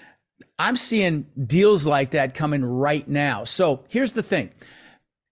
I'm 0.58 0.76
seeing 0.76 1.28
deals 1.46 1.86
like 1.86 2.12
that 2.12 2.34
coming 2.34 2.66
right 2.66 3.08
now. 3.08 3.44
So 3.44 3.84
here's 3.88 4.14
the 4.14 4.24
thing 4.24 4.50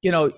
you 0.01 0.11
know 0.11 0.31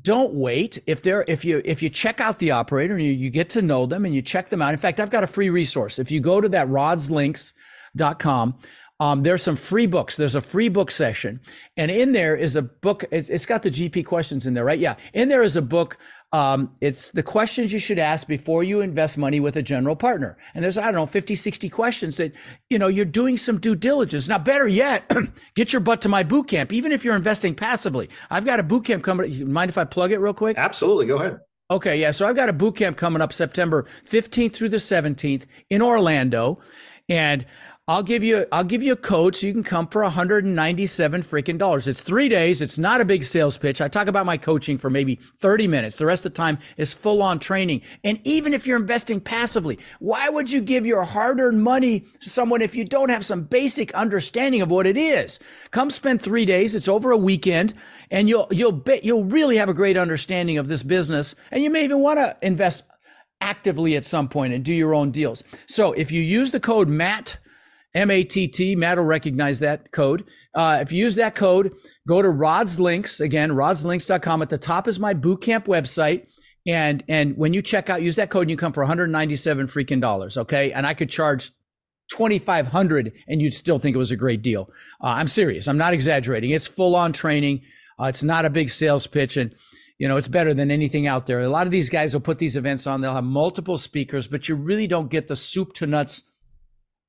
don't 0.00 0.32
wait. 0.32 0.78
If 0.86 1.02
they're 1.02 1.24
if 1.28 1.44
you 1.44 1.60
if 1.64 1.82
you 1.82 1.90
check 1.90 2.20
out 2.20 2.38
the 2.38 2.52
operator 2.52 2.94
and 2.94 3.02
you, 3.02 3.12
you 3.12 3.28
get 3.28 3.50
to 3.50 3.62
know 3.62 3.84
them 3.84 4.06
and 4.06 4.14
you 4.14 4.22
check 4.22 4.48
them 4.48 4.62
out. 4.62 4.72
In 4.72 4.78
fact 4.78 5.00
i've 5.00 5.10
got 5.10 5.22
a 5.22 5.26
free 5.26 5.50
resource. 5.50 5.98
If 5.98 6.10
you 6.10 6.20
go 6.20 6.40
to 6.40 6.48
that 6.48 6.68
rodslinks.com 6.68 8.54
um, 9.00 9.22
there's 9.22 9.42
some 9.42 9.56
free 9.56 9.86
books. 9.86 10.16
There's 10.16 10.34
a 10.34 10.40
free 10.40 10.68
book 10.68 10.90
session, 10.90 11.40
and 11.76 11.90
in 11.90 12.12
there 12.12 12.36
is 12.36 12.54
a 12.54 12.62
book. 12.62 13.04
It's, 13.10 13.28
it's 13.28 13.46
got 13.46 13.62
the 13.62 13.70
GP 13.70 14.06
questions 14.06 14.46
in 14.46 14.54
there, 14.54 14.64
right? 14.64 14.78
Yeah, 14.78 14.96
in 15.12 15.28
there 15.28 15.42
is 15.42 15.56
a 15.56 15.62
book. 15.62 15.98
Um, 16.32 16.74
it's 16.80 17.10
the 17.10 17.22
questions 17.22 17.72
you 17.72 17.78
should 17.78 17.98
ask 17.98 18.26
before 18.26 18.62
you 18.62 18.80
invest 18.80 19.18
money 19.18 19.40
with 19.40 19.56
a 19.56 19.62
general 19.62 19.96
partner. 19.96 20.38
And 20.54 20.62
there's 20.62 20.78
I 20.78 20.84
don't 20.84 20.94
know 20.94 21.06
50, 21.06 21.34
60 21.34 21.68
questions 21.68 22.16
that 22.18 22.32
you 22.70 22.78
know 22.78 22.88
you're 22.88 23.04
doing 23.04 23.36
some 23.36 23.58
due 23.58 23.74
diligence. 23.74 24.28
Now, 24.28 24.38
better 24.38 24.68
yet, 24.68 25.10
get 25.54 25.72
your 25.72 25.80
butt 25.80 26.00
to 26.02 26.08
my 26.08 26.22
boot 26.22 26.48
camp. 26.48 26.72
Even 26.72 26.92
if 26.92 27.04
you're 27.04 27.16
investing 27.16 27.54
passively, 27.54 28.08
I've 28.30 28.44
got 28.44 28.60
a 28.60 28.62
boot 28.62 28.84
camp 28.84 29.02
coming. 29.02 29.52
Mind 29.52 29.68
if 29.68 29.78
I 29.78 29.84
plug 29.84 30.12
it 30.12 30.18
real 30.18 30.34
quick? 30.34 30.56
Absolutely, 30.56 31.06
go 31.06 31.16
ahead. 31.16 31.40
Okay, 31.72 32.00
yeah. 32.00 32.10
So 32.10 32.26
I've 32.26 32.36
got 32.36 32.50
a 32.50 32.52
boot 32.52 32.76
camp 32.76 32.98
coming 32.98 33.22
up 33.22 33.32
September 33.32 33.86
15th 34.04 34.52
through 34.52 34.68
the 34.68 34.76
17th 34.76 35.46
in 35.70 35.80
Orlando, 35.80 36.60
and 37.08 37.46
I'll 37.88 38.04
give 38.04 38.22
you 38.22 38.46
I'll 38.52 38.62
give 38.62 38.84
you 38.84 38.92
a 38.92 38.96
code 38.96 39.34
so 39.34 39.44
you 39.44 39.52
can 39.52 39.64
come 39.64 39.88
for 39.88 40.02
197 40.02 41.22
freaking 41.24 41.58
dollars. 41.58 41.88
It's 41.88 42.00
3 42.00 42.28
days. 42.28 42.60
It's 42.60 42.78
not 42.78 43.00
a 43.00 43.04
big 43.04 43.24
sales 43.24 43.58
pitch. 43.58 43.80
I 43.80 43.88
talk 43.88 44.06
about 44.06 44.24
my 44.24 44.36
coaching 44.36 44.78
for 44.78 44.88
maybe 44.88 45.16
30 45.40 45.66
minutes. 45.66 45.98
The 45.98 46.06
rest 46.06 46.24
of 46.24 46.32
the 46.32 46.36
time 46.36 46.60
is 46.76 46.92
full 46.92 47.20
on 47.20 47.40
training. 47.40 47.82
And 48.04 48.20
even 48.22 48.54
if 48.54 48.68
you're 48.68 48.78
investing 48.78 49.20
passively, 49.20 49.80
why 49.98 50.28
would 50.28 50.52
you 50.52 50.60
give 50.60 50.86
your 50.86 51.02
hard-earned 51.02 51.60
money 51.60 52.06
to 52.20 52.30
someone 52.30 52.62
if 52.62 52.76
you 52.76 52.84
don't 52.84 53.08
have 53.08 53.26
some 53.26 53.42
basic 53.42 53.92
understanding 53.94 54.62
of 54.62 54.70
what 54.70 54.86
it 54.86 54.96
is? 54.96 55.40
Come 55.72 55.90
spend 55.90 56.22
3 56.22 56.44
days. 56.44 56.76
It's 56.76 56.86
over 56.86 57.10
a 57.10 57.16
weekend 57.16 57.74
and 58.12 58.28
you'll 58.28 58.46
you'll 58.52 58.70
bet 58.70 59.02
you'll 59.02 59.24
really 59.24 59.56
have 59.56 59.68
a 59.68 59.74
great 59.74 59.96
understanding 59.96 60.56
of 60.56 60.68
this 60.68 60.84
business 60.84 61.34
and 61.50 61.64
you 61.64 61.70
may 61.70 61.82
even 61.82 61.98
want 61.98 62.20
to 62.20 62.36
invest 62.42 62.84
actively 63.40 63.96
at 63.96 64.04
some 64.04 64.28
point 64.28 64.54
and 64.54 64.64
do 64.64 64.72
your 64.72 64.94
own 64.94 65.10
deals. 65.10 65.42
So 65.66 65.92
if 65.94 66.12
you 66.12 66.22
use 66.22 66.52
the 66.52 66.60
code 66.60 66.88
MATT 66.88 67.38
M 67.94 68.10
A 68.10 68.24
T 68.24 68.48
T. 68.48 68.74
Matt 68.76 68.98
will 68.98 69.04
recognize 69.04 69.60
that 69.60 69.92
code. 69.92 70.24
Uh, 70.54 70.78
if 70.80 70.92
you 70.92 71.02
use 71.02 71.14
that 71.16 71.34
code, 71.34 71.74
go 72.06 72.22
to 72.22 72.28
Rod's 72.28 72.78
Links 72.78 73.20
again, 73.20 73.50
rodslinks.com. 73.50 74.42
At 74.42 74.50
the 74.50 74.58
top 74.58 74.88
is 74.88 74.98
my 74.98 75.14
bootcamp 75.14 75.66
website. 75.66 76.26
And 76.66 77.02
and 77.08 77.36
when 77.36 77.52
you 77.52 77.62
check 77.62 77.90
out, 77.90 78.02
use 78.02 78.16
that 78.16 78.30
code 78.30 78.42
and 78.42 78.50
you 78.50 78.56
come 78.56 78.72
for 78.72 78.82
197 78.82 79.66
freaking 79.66 80.00
dollars. 80.00 80.38
Okay. 80.38 80.72
And 80.72 80.86
I 80.86 80.94
could 80.94 81.10
charge 81.10 81.52
2500 82.10 83.12
and 83.28 83.42
you'd 83.42 83.54
still 83.54 83.78
think 83.78 83.94
it 83.94 83.98
was 83.98 84.10
a 84.10 84.16
great 84.16 84.42
deal. 84.42 84.70
Uh, 85.02 85.08
I'm 85.08 85.28
serious. 85.28 85.66
I'm 85.66 85.78
not 85.78 85.92
exaggerating. 85.92 86.50
It's 86.50 86.66
full 86.66 86.94
on 86.94 87.12
training. 87.12 87.62
Uh, 88.00 88.04
it's 88.04 88.22
not 88.22 88.44
a 88.44 88.50
big 88.50 88.70
sales 88.70 89.06
pitch. 89.06 89.36
And 89.36 89.54
you 89.98 90.08
know, 90.08 90.16
it's 90.16 90.28
better 90.28 90.54
than 90.54 90.70
anything 90.70 91.06
out 91.06 91.26
there. 91.26 91.40
A 91.40 91.48
lot 91.48 91.66
of 91.66 91.70
these 91.70 91.88
guys 91.88 92.12
will 92.12 92.20
put 92.20 92.38
these 92.38 92.56
events 92.56 92.86
on. 92.86 93.00
They'll 93.00 93.14
have 93.14 93.24
multiple 93.24 93.78
speakers, 93.78 94.26
but 94.26 94.48
you 94.48 94.56
really 94.56 94.86
don't 94.86 95.10
get 95.10 95.28
the 95.28 95.36
soup 95.36 95.74
to 95.74 95.86
nuts 95.86 96.24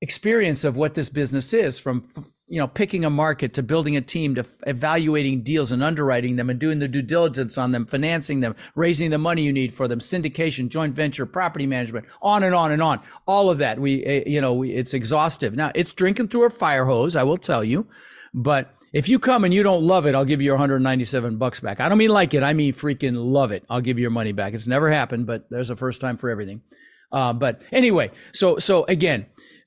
experience 0.03 0.65
of 0.65 0.75
what 0.75 0.95
this 0.95 1.07
business 1.07 1.53
is 1.53 1.79
from 1.79 2.03
you 2.49 2.59
know 2.59 2.67
picking 2.67 3.05
a 3.05 3.09
market 3.09 3.53
to 3.53 3.63
building 3.63 3.95
a 3.95 4.01
team 4.01 4.35
to 4.35 4.45
evaluating 4.67 5.43
deals 5.43 5.71
and 5.71 5.81
underwriting 5.81 6.35
them 6.35 6.49
and 6.49 6.59
doing 6.59 6.79
the 6.79 6.89
due 6.89 7.01
diligence 7.01 7.57
on 7.57 7.71
them 7.71 7.85
financing 7.85 8.41
them 8.41 8.53
raising 8.75 9.11
the 9.11 9.17
money 9.17 9.41
you 9.43 9.53
need 9.53 9.73
for 9.73 9.87
them 9.87 9.99
syndication 9.99 10.67
joint 10.67 10.93
venture 10.93 11.25
property 11.25 11.65
management 11.65 12.05
on 12.21 12.43
and 12.43 12.53
on 12.53 12.73
and 12.73 12.81
on 12.83 12.99
all 13.27 13.49
of 13.49 13.59
that 13.59 13.79
we 13.79 14.03
eh, 14.03 14.23
you 14.27 14.41
know 14.41 14.53
we, 14.53 14.71
it's 14.71 14.93
exhaustive 14.93 15.55
now 15.55 15.71
it's 15.73 15.93
drinking 15.93 16.27
through 16.27 16.43
a 16.43 16.49
fire 16.49 16.83
hose 16.83 17.15
i 17.15 17.23
will 17.23 17.37
tell 17.37 17.63
you 17.63 17.87
but 18.33 18.75
If 18.93 19.09
you 19.09 19.17
come 19.17 19.43
and 19.43 19.51
you 19.51 19.63
don't 19.63 19.83
love 19.83 20.05
it, 20.05 20.13
I'll 20.13 20.29
give 20.31 20.39
you 20.39 20.45
your 20.45 20.55
197 20.55 21.37
bucks 21.37 21.59
back. 21.59 21.79
I 21.79 21.89
don't 21.89 21.97
mean 21.97 22.11
like 22.11 22.35
it. 22.35 22.43
I 22.43 22.53
mean 22.53 22.73
freaking 22.73 23.15
love 23.17 23.51
it. 23.51 23.63
I'll 23.67 23.81
give 23.81 23.97
you 23.97 24.03
your 24.03 24.11
money 24.11 24.33
back. 24.33 24.53
It's 24.53 24.67
never 24.67 24.91
happened, 24.91 25.25
but 25.25 25.49
there's 25.49 25.71
a 25.71 25.75
first 25.75 25.99
time 25.99 26.15
for 26.17 26.29
everything. 26.29 26.61
Uh, 27.11 27.33
but 27.33 27.63
anyway, 27.71 28.11
so 28.33 28.59
so 28.59 28.85
again, 28.85 29.25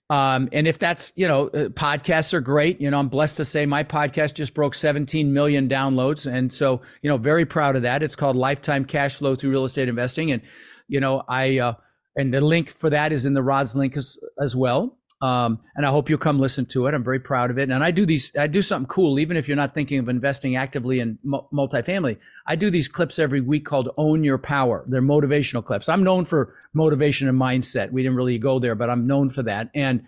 um, 0.08 0.48
and 0.52 0.68
if 0.68 0.78
that's 0.78 1.12
you 1.16 1.26
know 1.26 1.48
uh, 1.48 1.68
podcasts 1.68 2.32
are 2.32 2.40
great. 2.40 2.80
You 2.80 2.90
know, 2.90 2.98
I'm 2.98 3.08
blessed 3.08 3.38
to 3.38 3.44
say 3.44 3.66
my 3.66 3.82
podcast 3.82 4.34
just 4.34 4.54
broke 4.54 4.74
17 4.74 5.32
million 5.32 5.68
downloads, 5.68 6.30
and 6.30 6.52
so 6.52 6.80
you 7.02 7.10
know 7.10 7.16
very 7.16 7.44
proud 7.44 7.76
of 7.76 7.82
that. 7.82 8.02
It's 8.02 8.16
called 8.16 8.36
Lifetime 8.36 8.84
Cash 8.84 9.16
Flow 9.16 9.34
Through 9.34 9.50
Real 9.50 9.64
Estate 9.64 9.88
Investing, 9.88 10.30
and 10.30 10.42
you 10.88 11.00
know 11.00 11.22
I 11.28 11.58
uh, 11.58 11.74
and 12.16 12.32
the 12.32 12.40
link 12.40 12.70
for 12.70 12.90
that 12.90 13.12
is 13.12 13.26
in 13.26 13.34
the 13.34 13.42
Rod's 13.42 13.74
link 13.74 13.96
as, 13.96 14.18
as 14.40 14.54
well. 14.54 14.96
Um, 15.22 15.60
and 15.74 15.86
I 15.86 15.90
hope 15.90 16.10
you'll 16.10 16.18
come 16.18 16.38
listen 16.38 16.66
to 16.66 16.86
it. 16.86 16.94
I'm 16.94 17.02
very 17.02 17.20
proud 17.20 17.50
of 17.50 17.58
it. 17.58 17.70
And 17.70 17.82
I 17.82 17.90
do 17.90 18.04
these, 18.04 18.30
I 18.36 18.46
do 18.46 18.60
something 18.60 18.86
cool, 18.86 19.18
even 19.18 19.36
if 19.36 19.48
you're 19.48 19.56
not 19.56 19.72
thinking 19.72 19.98
of 19.98 20.08
investing 20.08 20.56
actively 20.56 21.00
in 21.00 21.18
multifamily. 21.24 22.18
I 22.46 22.56
do 22.56 22.70
these 22.70 22.86
clips 22.88 23.18
every 23.18 23.40
week 23.40 23.64
called 23.64 23.88
Own 23.96 24.24
Your 24.24 24.36
Power. 24.36 24.84
They're 24.88 25.00
motivational 25.00 25.64
clips. 25.64 25.88
I'm 25.88 26.04
known 26.04 26.26
for 26.26 26.52
motivation 26.74 27.28
and 27.28 27.40
mindset. 27.40 27.92
We 27.92 28.02
didn't 28.02 28.16
really 28.16 28.38
go 28.38 28.58
there, 28.58 28.74
but 28.74 28.90
I'm 28.90 29.06
known 29.06 29.30
for 29.30 29.42
that. 29.44 29.70
And 29.74 30.04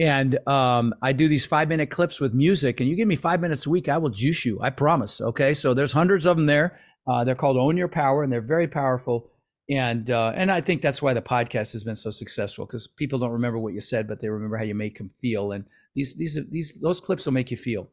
and 0.00 0.38
um, 0.48 0.94
I 1.02 1.12
do 1.12 1.28
these 1.28 1.44
five 1.44 1.68
minute 1.68 1.90
clips 1.90 2.20
with 2.20 2.32
music, 2.32 2.80
and 2.80 2.88
you 2.88 2.96
give 2.96 3.06
me 3.06 3.16
five 3.16 3.38
minutes 3.42 3.66
a 3.66 3.70
week, 3.70 3.86
I 3.86 3.98
will 3.98 4.08
juice 4.08 4.46
you. 4.46 4.58
I 4.62 4.70
promise. 4.70 5.20
Okay, 5.20 5.52
so 5.52 5.74
there's 5.74 5.92
hundreds 5.92 6.26
of 6.26 6.38
them 6.38 6.46
there. 6.46 6.78
Uh, 7.06 7.22
they're 7.22 7.34
called 7.34 7.58
Own 7.58 7.76
Your 7.76 7.88
Power, 7.88 8.22
and 8.22 8.32
they're 8.32 8.40
very 8.40 8.66
powerful 8.66 9.28
and 9.70 10.10
uh, 10.10 10.32
and 10.34 10.50
I 10.50 10.60
think 10.60 10.82
that's 10.82 11.00
why 11.00 11.14
the 11.14 11.22
podcast 11.22 11.72
has 11.72 11.84
been 11.84 11.96
so 11.96 12.10
successful 12.10 12.66
because 12.66 12.88
people 12.88 13.18
don't 13.18 13.30
remember 13.30 13.58
what 13.58 13.72
you 13.72 13.80
said, 13.80 14.08
but 14.08 14.20
they 14.20 14.28
remember 14.28 14.56
how 14.56 14.64
you 14.64 14.74
make 14.74 14.98
them 14.98 15.10
feel. 15.20 15.52
And 15.52 15.64
these 15.94 16.14
these 16.16 16.38
these 16.50 16.74
those 16.80 17.00
clips 17.00 17.24
will 17.24 17.32
make 17.32 17.50
you 17.50 17.56
feel. 17.56 17.88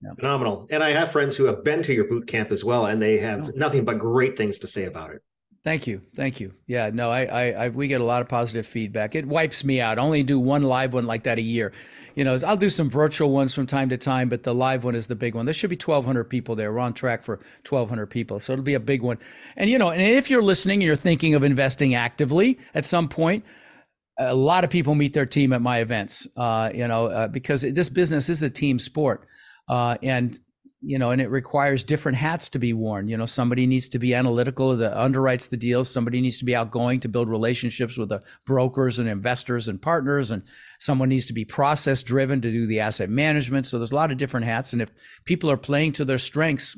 Yeah. 0.00 0.14
Phenomenal. 0.14 0.68
And 0.70 0.82
I 0.82 0.90
have 0.90 1.10
friends 1.10 1.36
who 1.36 1.46
have 1.46 1.64
been 1.64 1.82
to 1.82 1.92
your 1.92 2.04
boot 2.04 2.28
camp 2.28 2.52
as 2.52 2.64
well, 2.64 2.86
and 2.86 3.02
they 3.02 3.18
have 3.18 3.48
oh. 3.48 3.52
nothing 3.56 3.84
but 3.84 3.98
great 3.98 4.36
things 4.36 4.60
to 4.60 4.68
say 4.68 4.84
about 4.84 5.10
it. 5.10 5.22
Thank 5.68 5.86
you, 5.86 6.00
thank 6.16 6.40
you. 6.40 6.54
Yeah, 6.66 6.88
no, 6.94 7.10
I, 7.10 7.24
I, 7.24 7.50
I, 7.50 7.68
we 7.68 7.88
get 7.88 8.00
a 8.00 8.04
lot 8.04 8.22
of 8.22 8.28
positive 8.30 8.66
feedback. 8.66 9.14
It 9.14 9.26
wipes 9.26 9.64
me 9.64 9.82
out. 9.82 9.98
I 9.98 10.02
only 10.02 10.22
do 10.22 10.40
one 10.40 10.62
live 10.62 10.94
one 10.94 11.04
like 11.04 11.24
that 11.24 11.36
a 11.36 11.42
year. 11.42 11.74
You 12.14 12.24
know, 12.24 12.38
I'll 12.46 12.56
do 12.56 12.70
some 12.70 12.88
virtual 12.88 13.32
ones 13.32 13.54
from 13.54 13.66
time 13.66 13.90
to 13.90 13.98
time, 13.98 14.30
but 14.30 14.44
the 14.44 14.54
live 14.54 14.84
one 14.84 14.94
is 14.94 15.08
the 15.08 15.14
big 15.14 15.34
one. 15.34 15.44
There 15.44 15.52
should 15.52 15.68
be 15.68 15.76
1,200 15.76 16.24
people 16.24 16.56
there. 16.56 16.72
We're 16.72 16.78
on 16.78 16.94
track 16.94 17.22
for 17.22 17.36
1,200 17.68 18.06
people, 18.06 18.40
so 18.40 18.54
it'll 18.54 18.64
be 18.64 18.72
a 18.72 18.80
big 18.80 19.02
one. 19.02 19.18
And 19.58 19.68
you 19.68 19.76
know, 19.76 19.90
and 19.90 20.00
if 20.00 20.30
you're 20.30 20.40
listening, 20.40 20.76
and 20.76 20.84
you're 20.84 20.96
thinking 20.96 21.34
of 21.34 21.44
investing 21.44 21.94
actively 21.94 22.58
at 22.72 22.86
some 22.86 23.06
point. 23.06 23.44
A 24.18 24.34
lot 24.34 24.64
of 24.64 24.70
people 24.70 24.94
meet 24.94 25.12
their 25.12 25.26
team 25.26 25.52
at 25.52 25.60
my 25.60 25.80
events, 25.80 26.26
uh, 26.34 26.70
you 26.74 26.88
know, 26.88 27.08
uh, 27.08 27.28
because 27.28 27.60
this 27.60 27.90
business 27.90 28.30
is 28.30 28.42
a 28.42 28.48
team 28.48 28.78
sport. 28.78 29.26
Uh, 29.68 29.98
and 30.02 30.40
you 30.80 30.98
know, 30.98 31.10
and 31.10 31.20
it 31.20 31.28
requires 31.28 31.82
different 31.82 32.18
hats 32.18 32.48
to 32.50 32.58
be 32.58 32.72
worn. 32.72 33.08
You 33.08 33.16
know, 33.16 33.26
somebody 33.26 33.66
needs 33.66 33.88
to 33.88 33.98
be 33.98 34.14
analytical 34.14 34.76
that 34.76 34.94
underwrites 34.94 35.50
the 35.50 35.56
deals. 35.56 35.90
Somebody 35.90 36.20
needs 36.20 36.38
to 36.38 36.44
be 36.44 36.54
outgoing 36.54 37.00
to 37.00 37.08
build 37.08 37.28
relationships 37.28 37.96
with 37.96 38.10
the 38.10 38.22
brokers 38.46 39.00
and 39.00 39.08
investors 39.08 39.66
and 39.66 39.82
partners. 39.82 40.30
And 40.30 40.42
someone 40.78 41.08
needs 41.08 41.26
to 41.26 41.32
be 41.32 41.44
process 41.44 42.04
driven 42.04 42.40
to 42.42 42.52
do 42.52 42.66
the 42.66 42.80
asset 42.80 43.10
management. 43.10 43.66
So 43.66 43.78
there's 43.78 43.92
a 43.92 43.96
lot 43.96 44.12
of 44.12 44.18
different 44.18 44.46
hats. 44.46 44.72
And 44.72 44.80
if 44.80 44.90
people 45.24 45.50
are 45.50 45.56
playing 45.56 45.92
to 45.94 46.04
their 46.04 46.18
strengths, 46.18 46.76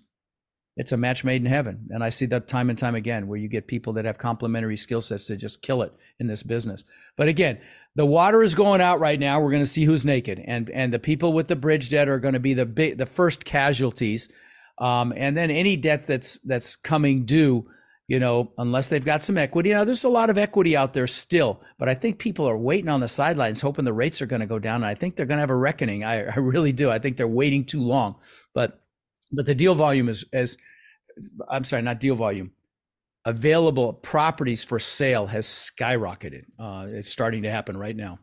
it's 0.76 0.92
a 0.92 0.96
match 0.96 1.24
made 1.24 1.42
in 1.42 1.46
heaven. 1.46 1.88
And 1.90 2.02
I 2.02 2.10
see 2.10 2.26
that 2.26 2.48
time 2.48 2.70
and 2.70 2.78
time 2.78 2.94
again 2.94 3.26
where 3.26 3.38
you 3.38 3.48
get 3.48 3.66
people 3.66 3.92
that 3.94 4.04
have 4.04 4.18
complementary 4.18 4.76
skill 4.76 5.02
sets 5.02 5.26
to 5.26 5.36
just 5.36 5.62
kill 5.62 5.82
it 5.82 5.92
in 6.20 6.26
this 6.26 6.42
business. 6.42 6.84
But 7.16 7.28
again, 7.28 7.58
the 7.96 8.06
water 8.06 8.42
is 8.42 8.54
going 8.54 8.80
out 8.80 9.00
right 9.00 9.18
now. 9.18 9.40
We're 9.40 9.50
going 9.50 9.62
to 9.62 9.66
see 9.66 9.84
who's 9.84 10.04
naked, 10.04 10.42
and 10.46 10.70
and 10.70 10.92
the 10.92 10.98
people 10.98 11.32
with 11.32 11.48
the 11.48 11.56
bridge 11.56 11.90
debt 11.90 12.08
are 12.08 12.20
going 12.20 12.34
to 12.34 12.40
be 12.40 12.54
the 12.54 12.66
big, 12.66 12.98
the 12.98 13.06
first 13.06 13.44
casualties. 13.44 14.30
Um, 14.78 15.12
and 15.16 15.36
then 15.36 15.50
any 15.50 15.76
debt 15.76 16.06
that's 16.06 16.38
that's 16.38 16.76
coming 16.76 17.26
due, 17.26 17.68
you 18.06 18.18
know, 18.18 18.52
unless 18.56 18.88
they've 18.88 19.04
got 19.04 19.22
some 19.22 19.36
equity. 19.36 19.70
Now, 19.72 19.84
there's 19.84 20.04
a 20.04 20.08
lot 20.08 20.30
of 20.30 20.38
equity 20.38 20.76
out 20.76 20.94
there 20.94 21.06
still, 21.06 21.60
but 21.78 21.88
I 21.88 21.94
think 21.94 22.18
people 22.18 22.48
are 22.48 22.56
waiting 22.56 22.88
on 22.88 23.00
the 23.00 23.08
sidelines, 23.08 23.60
hoping 23.60 23.84
the 23.84 23.92
rates 23.92 24.22
are 24.22 24.26
going 24.26 24.40
to 24.40 24.46
go 24.46 24.58
down. 24.58 24.76
And 24.76 24.86
I 24.86 24.94
think 24.94 25.16
they're 25.16 25.26
going 25.26 25.36
to 25.36 25.42
have 25.42 25.50
a 25.50 25.56
reckoning. 25.56 26.04
I, 26.04 26.24
I 26.24 26.38
really 26.38 26.72
do. 26.72 26.90
I 26.90 26.98
think 26.98 27.16
they're 27.16 27.28
waiting 27.28 27.66
too 27.66 27.82
long. 27.82 28.16
But 28.54 28.79
but 29.32 29.46
the 29.46 29.54
deal 29.54 29.74
volume 29.74 30.08
is 30.08 30.24
as 30.32 30.56
I'm 31.48 31.64
sorry, 31.64 31.82
not 31.82 32.00
deal 32.00 32.14
volume. 32.14 32.52
Available 33.24 33.92
properties 33.92 34.64
for 34.64 34.78
sale 34.78 35.26
has 35.26 35.46
skyrocketed. 35.46 36.44
Uh, 36.58 36.86
it's 36.88 37.10
starting 37.10 37.42
to 37.42 37.50
happen 37.50 37.76
right 37.76 37.94
now. 37.94 38.18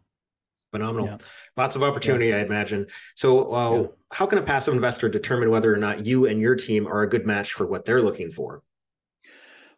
Phenomenal. 0.72 1.08
Yeah. 1.08 1.17
Lots 1.56 1.76
of 1.76 1.84
opportunity, 1.84 2.28
yeah. 2.28 2.38
I 2.38 2.39
imagine. 2.39 2.88
So, 3.15 3.54
uh, 3.54 3.72
yeah. 3.72 3.88
how 4.12 4.26
can 4.26 4.38
a 4.38 4.41
passive 4.41 4.74
investor 4.74 5.08
determine 5.08 5.50
whether 5.50 5.74
or 5.74 5.78
not 5.78 6.06
you 6.06 6.26
and 6.26 6.41
your 6.41 6.56
team 6.56 6.88
are 6.88 7.04
a 7.04 7.10
good 7.10 7.26
match 7.26 7.54
for 7.54 7.65
what 7.65 7.86
they're 7.86 8.02
looking 8.02 8.32
for? 8.32 8.63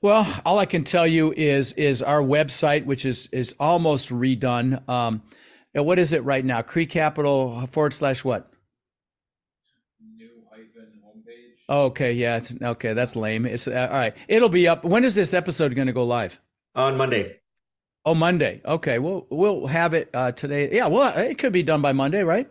Well, 0.02 0.26
all 0.46 0.58
I 0.58 0.66
can 0.66 0.86
tell 0.86 1.06
you 1.06 1.34
is 1.36 1.74
is 1.74 2.02
our 2.02 2.22
website, 2.22 2.86
which 2.86 3.06
is 3.06 3.28
is 3.34 3.54
almost 3.60 4.10
redone. 4.10 4.88
Um, 4.88 5.22
what 5.74 6.00
is 6.00 6.14
it 6.14 6.24
right 6.24 6.44
now? 6.44 6.62
Cree 6.62 6.86
Capital 6.86 7.68
forward 7.68 7.94
slash 7.94 8.24
what? 8.24 8.50
Okay, 11.70 12.14
yeah, 12.14 12.40
okay, 12.62 12.94
that's 12.94 13.16
lame. 13.16 13.46
It's 13.46 13.68
uh, 13.68 13.88
all 13.92 14.00
right. 14.00 14.16
It'll 14.28 14.50
be 14.50 14.68
up. 14.68 14.84
When 14.84 15.04
is 15.06 15.14
this 15.14 15.36
episode 15.36 15.76
going 15.76 15.88
to 15.88 15.94
go 15.94 16.04
live? 16.04 16.40
On 16.74 16.98
Monday. 16.98 17.40
Oh, 18.06 18.16
Monday. 18.16 18.62
Okay, 18.66 18.98
we'll 18.98 19.28
we'll 19.30 19.68
have 19.68 19.94
it 19.94 20.10
uh, 20.14 20.32
today. 20.32 20.76
Yeah, 20.76 20.88
well, 20.88 21.16
it 21.16 21.38
could 21.38 21.54
be 21.54 21.62
done 21.62 21.82
by 21.82 21.94
Monday, 21.94 22.24
right? 22.24 22.50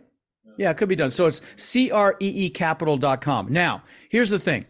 Yeah, 0.57 0.71
it 0.71 0.77
could 0.77 0.87
be 0.89 0.95
done. 0.95 1.11
So 1.11 1.25
it's 1.25 1.41
creecapital.com. 1.57 3.51
Now, 3.51 3.83
here's 4.09 4.29
the 4.29 4.39
thing. 4.39 4.65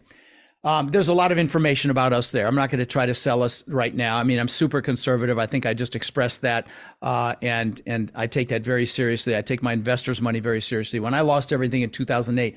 Um, 0.62 0.88
there's 0.88 1.08
a 1.08 1.14
lot 1.14 1.32
of 1.32 1.38
information 1.38 1.90
about 1.90 2.12
us 2.12 2.32
there. 2.32 2.46
I'm 2.46 2.54
not 2.54 2.68
going 2.68 2.80
to 2.80 2.86
try 2.86 3.06
to 3.06 3.14
sell 3.14 3.42
us 3.42 3.66
right 3.66 3.94
now. 3.94 4.18
I 4.18 4.24
mean, 4.24 4.38
I'm 4.38 4.48
super 4.48 4.82
conservative. 4.82 5.38
I 5.38 5.46
think 5.46 5.64
I 5.64 5.72
just 5.72 5.96
expressed 5.96 6.42
that, 6.42 6.66
uh, 7.00 7.34
and 7.40 7.80
and 7.86 8.12
I 8.14 8.26
take 8.26 8.48
that 8.48 8.62
very 8.62 8.84
seriously. 8.84 9.34
I 9.36 9.40
take 9.40 9.62
my 9.62 9.72
investors' 9.72 10.20
money 10.20 10.38
very 10.38 10.60
seriously. 10.60 11.00
When 11.00 11.14
I 11.14 11.22
lost 11.22 11.50
everything 11.52 11.80
in 11.80 11.88
2008, 11.88 12.56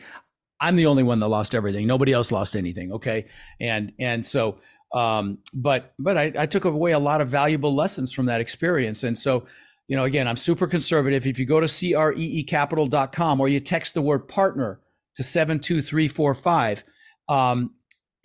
I'm 0.63 0.78
the 0.78 0.86
only 0.86 1.04
one 1.04 1.19
that 1.19 1.28
lost 1.28 1.54
everything. 1.54 1.86
Nobody 1.86 2.13
else 2.13 2.32
lost 2.32 2.56
anything. 2.56 2.93
Okay. 2.93 3.26
And, 3.60 3.91
and 3.99 4.26
so, 4.26 4.60
um, 4.93 5.39
but, 5.54 5.93
but 5.99 6.17
I, 6.17 6.32
I 6.38 6.45
took 6.45 6.63
away 6.63 6.93
a 6.93 6.99
lot 6.99 7.19
of 7.19 7.28
valuable 7.28 7.76
lessons 7.76 8.13
from 8.13 8.28
that 8.28 8.39
experience. 8.39 9.04
And 9.04 9.19
so, 9.19 9.45
you 9.89 9.97
know, 9.97 10.06
again, 10.06 10.26
I'm 10.26 10.38
super 10.38 10.65
conservative. 10.65 11.28
If 11.28 11.38
you 11.38 11.45
go 11.45 11.60
to 11.60 11.65
creecapital.com 11.65 13.41
or 13.41 13.49
you 13.49 13.60
text 13.60 13.93
the 13.93 14.02
word 14.02 14.30
partner 14.30 14.80
to 15.15 15.23
72345, 15.23 16.86
um, 17.28 17.73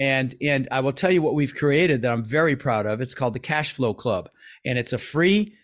and 0.01 0.37
and 0.40 0.68
I 0.70 0.79
will 0.79 0.92
tell 0.92 1.11
you 1.11 1.22
what 1.22 1.35
we've 1.35 1.55
created 1.55 2.03
that 2.03 2.12
I'm 2.12 2.24
very 2.24 2.55
proud 2.55 2.87
of. 2.87 3.01
It's 3.01 3.14
called 3.14 3.35
the 3.35 3.40
Cash 3.40 3.72
Flow 3.72 3.94
Club, 3.94 4.29
and 4.64 4.79
it's 4.79 4.92
a 4.92 4.98
free 4.98 5.57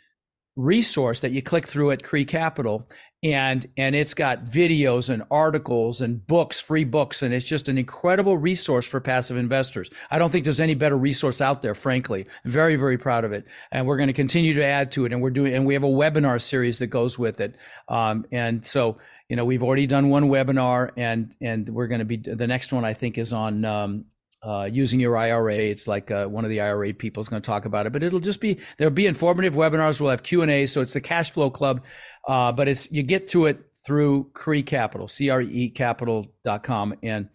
resource 0.56 1.20
that 1.20 1.30
you 1.32 1.40
click 1.40 1.66
through 1.66 1.92
at 1.92 2.02
Cree 2.02 2.24
Capital, 2.24 2.88
and 3.24 3.66
and 3.78 3.96
it's 3.96 4.12
got 4.12 4.44
videos 4.44 5.08
and 5.08 5.22
articles 5.30 6.02
and 6.02 6.24
books 6.26 6.60
free 6.60 6.84
books 6.84 7.22
and 7.22 7.32
it's 7.32 7.44
just 7.44 7.68
an 7.68 7.78
incredible 7.78 8.36
resource 8.36 8.86
for 8.86 9.00
passive 9.00 9.38
investors. 9.38 9.90
I 10.10 10.18
don't 10.18 10.30
think 10.30 10.44
there's 10.44 10.60
any 10.60 10.74
better 10.74 10.96
resource 10.96 11.40
out 11.40 11.62
there 11.62 11.74
frankly. 11.74 12.26
Very 12.44 12.76
very 12.76 12.98
proud 12.98 13.24
of 13.24 13.32
it. 13.32 13.46
And 13.72 13.86
we're 13.86 13.96
going 13.96 14.08
to 14.08 14.12
continue 14.12 14.52
to 14.54 14.64
add 14.64 14.92
to 14.92 15.06
it 15.06 15.12
and 15.12 15.22
we're 15.22 15.30
doing 15.30 15.54
and 15.54 15.64
we 15.64 15.72
have 15.72 15.84
a 15.84 15.88
webinar 15.88 16.40
series 16.40 16.78
that 16.80 16.88
goes 16.88 17.18
with 17.18 17.40
it. 17.40 17.56
Um, 17.88 18.26
and 18.30 18.64
so 18.64 18.98
you 19.28 19.36
know 19.36 19.44
we've 19.44 19.62
already 19.62 19.86
done 19.86 20.10
one 20.10 20.28
webinar 20.28 20.90
and 20.96 21.34
and 21.40 21.68
we're 21.68 21.86
going 21.86 22.00
to 22.00 22.04
be 22.04 22.16
the 22.16 22.46
next 22.46 22.72
one 22.72 22.84
i 22.84 22.92
think 22.92 23.18
is 23.18 23.32
on 23.32 23.64
um, 23.64 24.04
uh, 24.44 24.68
using 24.70 25.00
your 25.00 25.16
IRA. 25.16 25.54
It's 25.54 25.88
like 25.88 26.10
uh, 26.10 26.26
one 26.26 26.44
of 26.44 26.50
the 26.50 26.60
IRA 26.60 26.92
people 26.92 27.22
is 27.22 27.28
going 27.28 27.40
to 27.40 27.46
talk 27.46 27.64
about 27.64 27.86
it, 27.86 27.92
but 27.92 28.02
it'll 28.02 28.20
just 28.20 28.40
be 28.40 28.58
there'll 28.76 28.92
be 28.92 29.06
informative 29.06 29.54
webinars. 29.54 30.00
We'll 30.00 30.10
have 30.10 30.22
Q 30.22 30.42
and 30.42 30.50
A. 30.50 30.66
So 30.66 30.80
it's 30.80 30.92
the 30.92 31.00
Cash 31.00 31.30
Flow 31.30 31.50
Club, 31.50 31.84
uh, 32.28 32.52
but 32.52 32.68
it's 32.68 32.90
you 32.92 33.02
get 33.02 33.28
to 33.28 33.46
it 33.46 33.60
through 33.86 34.30
Cree 34.34 34.62
Capital, 34.62 35.08
C 35.08 35.30
R 35.30 35.40
E 35.40 35.70
Capital.com, 35.70 36.94
and 37.02 37.28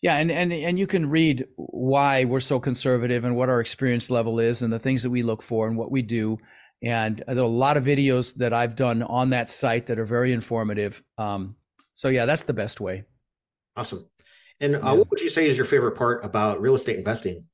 yeah, 0.00 0.16
and 0.16 0.30
and 0.30 0.52
and 0.52 0.78
you 0.78 0.86
can 0.86 1.10
read 1.10 1.46
why 1.56 2.24
we're 2.24 2.40
so 2.40 2.60
conservative 2.60 3.24
and 3.24 3.36
what 3.36 3.48
our 3.48 3.60
experience 3.60 4.08
level 4.10 4.38
is, 4.38 4.62
and 4.62 4.72
the 4.72 4.78
things 4.78 5.02
that 5.02 5.10
we 5.10 5.22
look 5.22 5.42
for 5.42 5.66
and 5.66 5.76
what 5.76 5.90
we 5.90 6.02
do. 6.02 6.38
And 6.82 7.22
there 7.26 7.38
are 7.38 7.42
a 7.42 7.46
lot 7.46 7.78
of 7.78 7.84
videos 7.84 8.34
that 8.34 8.52
I've 8.52 8.76
done 8.76 9.02
on 9.02 9.30
that 9.30 9.48
site 9.48 9.86
that 9.86 9.98
are 9.98 10.04
very 10.04 10.32
informative. 10.32 11.02
Um, 11.16 11.56
so 11.94 12.08
yeah, 12.08 12.26
that's 12.26 12.44
the 12.44 12.52
best 12.52 12.80
way. 12.80 13.04
Awesome. 13.76 14.06
And 14.60 14.76
uh, 14.76 14.80
yeah. 14.82 14.92
what 14.92 15.10
would 15.10 15.20
you 15.20 15.30
say 15.30 15.48
is 15.48 15.56
your 15.56 15.66
favorite 15.66 15.96
part 15.96 16.24
about 16.24 16.60
real 16.60 16.74
estate 16.74 16.96
investing? 16.96 17.44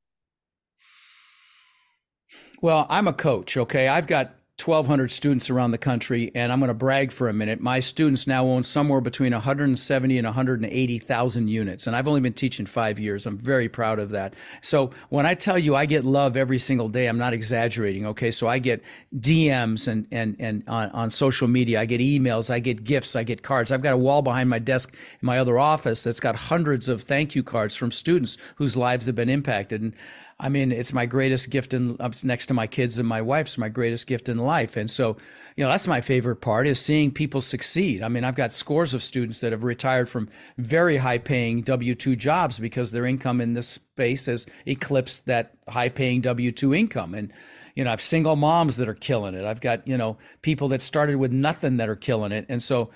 Well, 2.62 2.86
I'm 2.90 3.08
a 3.08 3.12
coach. 3.12 3.56
Okay, 3.56 3.88
I've 3.88 4.06
got 4.06 4.34
1,200 4.66 5.10
students 5.10 5.50
around 5.50 5.70
the 5.70 5.78
country, 5.78 6.30
and 6.34 6.52
I'm 6.52 6.60
going 6.60 6.68
to 6.68 6.74
brag 6.74 7.12
for 7.12 7.28
a 7.28 7.32
minute. 7.32 7.60
My 7.60 7.80
students 7.80 8.26
now 8.26 8.44
own 8.46 8.64
somewhere 8.64 9.00
between 9.00 9.32
170 9.32 10.18
and 10.18 10.26
180,000 10.26 11.48
units, 11.48 11.86
and 11.86 11.96
I've 11.96 12.08
only 12.08 12.20
been 12.20 12.32
teaching 12.32 12.66
five 12.66 12.98
years. 12.98 13.26
I'm 13.26 13.36
very 13.36 13.68
proud 13.68 13.98
of 13.98 14.10
that. 14.10 14.34
So 14.62 14.90
when 15.08 15.26
I 15.26 15.34
tell 15.34 15.58
you 15.58 15.74
I 15.74 15.86
get 15.86 16.04
love 16.04 16.36
every 16.36 16.58
single 16.58 16.88
day, 16.88 17.06
I'm 17.06 17.18
not 17.18 17.32
exaggerating. 17.32 18.06
Okay, 18.06 18.30
so 18.30 18.48
I 18.48 18.58
get 18.58 18.82
DMs 19.18 19.88
and 19.88 20.06
and 20.10 20.36
and 20.38 20.62
on, 20.68 20.90
on 20.90 21.10
social 21.10 21.48
media, 21.48 21.80
I 21.80 21.86
get 21.86 22.00
emails, 22.00 22.50
I 22.50 22.58
get 22.58 22.84
gifts, 22.84 23.16
I 23.16 23.22
get 23.22 23.42
cards. 23.42 23.72
I've 23.72 23.82
got 23.82 23.94
a 23.94 23.98
wall 23.98 24.22
behind 24.22 24.50
my 24.50 24.58
desk 24.58 24.94
in 24.94 25.26
my 25.26 25.38
other 25.38 25.58
office 25.58 26.02
that's 26.02 26.20
got 26.20 26.36
hundreds 26.36 26.88
of 26.88 27.02
thank 27.02 27.34
you 27.34 27.42
cards 27.42 27.74
from 27.74 27.92
students 27.92 28.36
whose 28.56 28.76
lives 28.76 29.06
have 29.06 29.14
been 29.14 29.30
impacted. 29.30 29.82
And 29.82 29.94
I 30.40 30.48
mean, 30.48 30.72
it's 30.72 30.94
my 30.94 31.04
greatest 31.04 31.50
gift 31.50 31.74
in 31.74 31.98
next 32.24 32.46
to 32.46 32.54
my 32.54 32.66
kids 32.66 32.98
and 32.98 33.06
my 33.06 33.20
wife's 33.20 33.58
my 33.58 33.68
greatest 33.68 34.06
gift 34.06 34.26
in 34.26 34.38
life. 34.38 34.74
And 34.74 34.90
so, 34.90 35.18
you 35.54 35.62
know, 35.62 35.70
that's 35.70 35.86
my 35.86 36.00
favorite 36.00 36.36
part 36.36 36.66
is 36.66 36.80
seeing 36.80 37.10
people 37.10 37.42
succeed. 37.42 38.02
I 38.02 38.08
mean, 38.08 38.24
I've 38.24 38.36
got 38.36 38.50
scores 38.50 38.94
of 38.94 39.02
students 39.02 39.40
that 39.40 39.52
have 39.52 39.64
retired 39.64 40.08
from 40.08 40.30
very 40.56 40.96
high 40.96 41.18
paying 41.18 41.60
W 41.62 41.94
2 41.94 42.16
jobs 42.16 42.58
because 42.58 42.90
their 42.90 43.04
income 43.04 43.42
in 43.42 43.52
this 43.52 43.68
space 43.68 44.26
has 44.26 44.46
eclipsed 44.64 45.26
that 45.26 45.52
high 45.68 45.90
paying 45.90 46.22
W 46.22 46.50
2 46.50 46.74
income. 46.74 47.14
And, 47.14 47.30
you 47.74 47.84
know, 47.84 47.92
I've 47.92 48.00
single 48.00 48.34
moms 48.34 48.78
that 48.78 48.88
are 48.88 48.94
killing 48.94 49.34
it. 49.34 49.44
I've 49.44 49.60
got, 49.60 49.86
you 49.86 49.98
know, 49.98 50.16
people 50.40 50.68
that 50.68 50.80
started 50.80 51.16
with 51.16 51.32
nothing 51.32 51.76
that 51.76 51.90
are 51.90 51.96
killing 51.96 52.32
it. 52.32 52.46
And 52.48 52.62
so, 52.62 52.90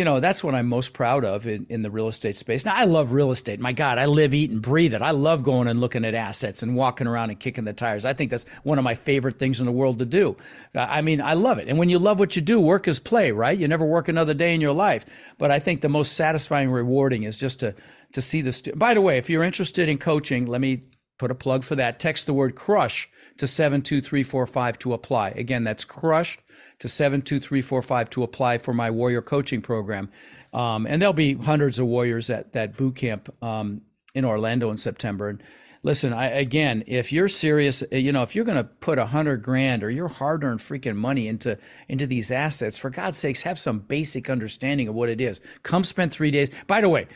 you 0.00 0.04
know, 0.04 0.18
that's 0.18 0.42
what 0.42 0.54
I'm 0.54 0.66
most 0.66 0.94
proud 0.94 1.26
of 1.26 1.46
in, 1.46 1.66
in 1.68 1.82
the 1.82 1.90
real 1.90 2.08
estate 2.08 2.34
space. 2.34 2.64
Now, 2.64 2.74
I 2.74 2.84
love 2.84 3.12
real 3.12 3.30
estate. 3.32 3.60
My 3.60 3.72
God, 3.72 3.98
I 3.98 4.06
live, 4.06 4.32
eat, 4.32 4.48
and 4.48 4.62
breathe 4.62 4.94
it. 4.94 5.02
I 5.02 5.10
love 5.10 5.42
going 5.42 5.68
and 5.68 5.78
looking 5.78 6.06
at 6.06 6.14
assets 6.14 6.62
and 6.62 6.74
walking 6.74 7.06
around 7.06 7.28
and 7.28 7.38
kicking 7.38 7.64
the 7.64 7.74
tires. 7.74 8.06
I 8.06 8.14
think 8.14 8.30
that's 8.30 8.46
one 8.62 8.78
of 8.78 8.82
my 8.82 8.94
favorite 8.94 9.38
things 9.38 9.60
in 9.60 9.66
the 9.66 9.72
world 9.72 9.98
to 9.98 10.06
do. 10.06 10.38
Uh, 10.74 10.86
I 10.88 11.02
mean, 11.02 11.20
I 11.20 11.34
love 11.34 11.58
it. 11.58 11.68
And 11.68 11.76
when 11.76 11.90
you 11.90 11.98
love 11.98 12.18
what 12.18 12.34
you 12.34 12.40
do, 12.40 12.58
work 12.58 12.88
is 12.88 12.98
play, 12.98 13.30
right? 13.30 13.58
You 13.58 13.68
never 13.68 13.84
work 13.84 14.08
another 14.08 14.32
day 14.32 14.54
in 14.54 14.62
your 14.62 14.72
life. 14.72 15.04
But 15.36 15.50
I 15.50 15.58
think 15.58 15.82
the 15.82 15.90
most 15.90 16.14
satisfying, 16.14 16.70
rewarding 16.70 17.24
is 17.24 17.36
just 17.36 17.60
to 17.60 17.74
to 18.12 18.22
see 18.22 18.40
this. 18.40 18.62
By 18.62 18.94
the 18.94 19.02
way, 19.02 19.18
if 19.18 19.28
you're 19.28 19.44
interested 19.44 19.86
in 19.90 19.98
coaching, 19.98 20.46
let 20.46 20.62
me 20.62 20.80
put 21.20 21.30
a 21.30 21.34
plug 21.34 21.62
for 21.62 21.76
that. 21.76 22.00
Text 22.00 22.24
the 22.24 22.32
word 22.32 22.56
crush 22.56 23.06
to 23.36 23.46
72345 23.46 24.78
to 24.78 24.94
apply. 24.94 25.28
Again, 25.30 25.64
that's 25.64 25.84
crush 25.84 26.38
to 26.78 26.88
72345 26.88 28.08
to 28.10 28.22
apply 28.22 28.56
for 28.56 28.72
my 28.72 28.90
warrior 28.90 29.20
coaching 29.20 29.60
program. 29.60 30.10
Um, 30.54 30.86
and 30.86 31.00
there'll 31.00 31.12
be 31.12 31.34
hundreds 31.34 31.78
of 31.78 31.86
warriors 31.86 32.30
at 32.30 32.54
that 32.54 32.74
boot 32.78 32.96
camp 32.96 33.28
um, 33.42 33.82
in 34.14 34.24
Orlando 34.24 34.70
in 34.70 34.78
September. 34.78 35.28
And 35.28 35.42
listen, 35.82 36.14
I, 36.14 36.28
again, 36.28 36.84
if 36.86 37.12
you're 37.12 37.28
serious, 37.28 37.82
uh, 37.82 37.96
you 37.96 38.12
know, 38.12 38.22
if 38.22 38.34
you're 38.34 38.46
going 38.46 38.56
to 38.56 38.64
put 38.64 38.98
a 38.98 39.04
hundred 39.04 39.42
grand 39.42 39.84
or 39.84 39.90
your 39.90 40.08
hard-earned 40.08 40.60
freaking 40.60 40.96
money 40.96 41.28
into 41.28 41.58
into 41.90 42.06
these 42.06 42.30
assets, 42.30 42.78
for 42.78 42.88
God's 42.88 43.18
sakes, 43.18 43.42
have 43.42 43.58
some 43.58 43.80
basic 43.80 44.30
understanding 44.30 44.88
of 44.88 44.94
what 44.94 45.10
it 45.10 45.20
is. 45.20 45.38
Come 45.64 45.84
spend 45.84 46.12
three 46.12 46.30
days. 46.30 46.48
By 46.66 46.80
the 46.80 46.88
way, 46.88 47.08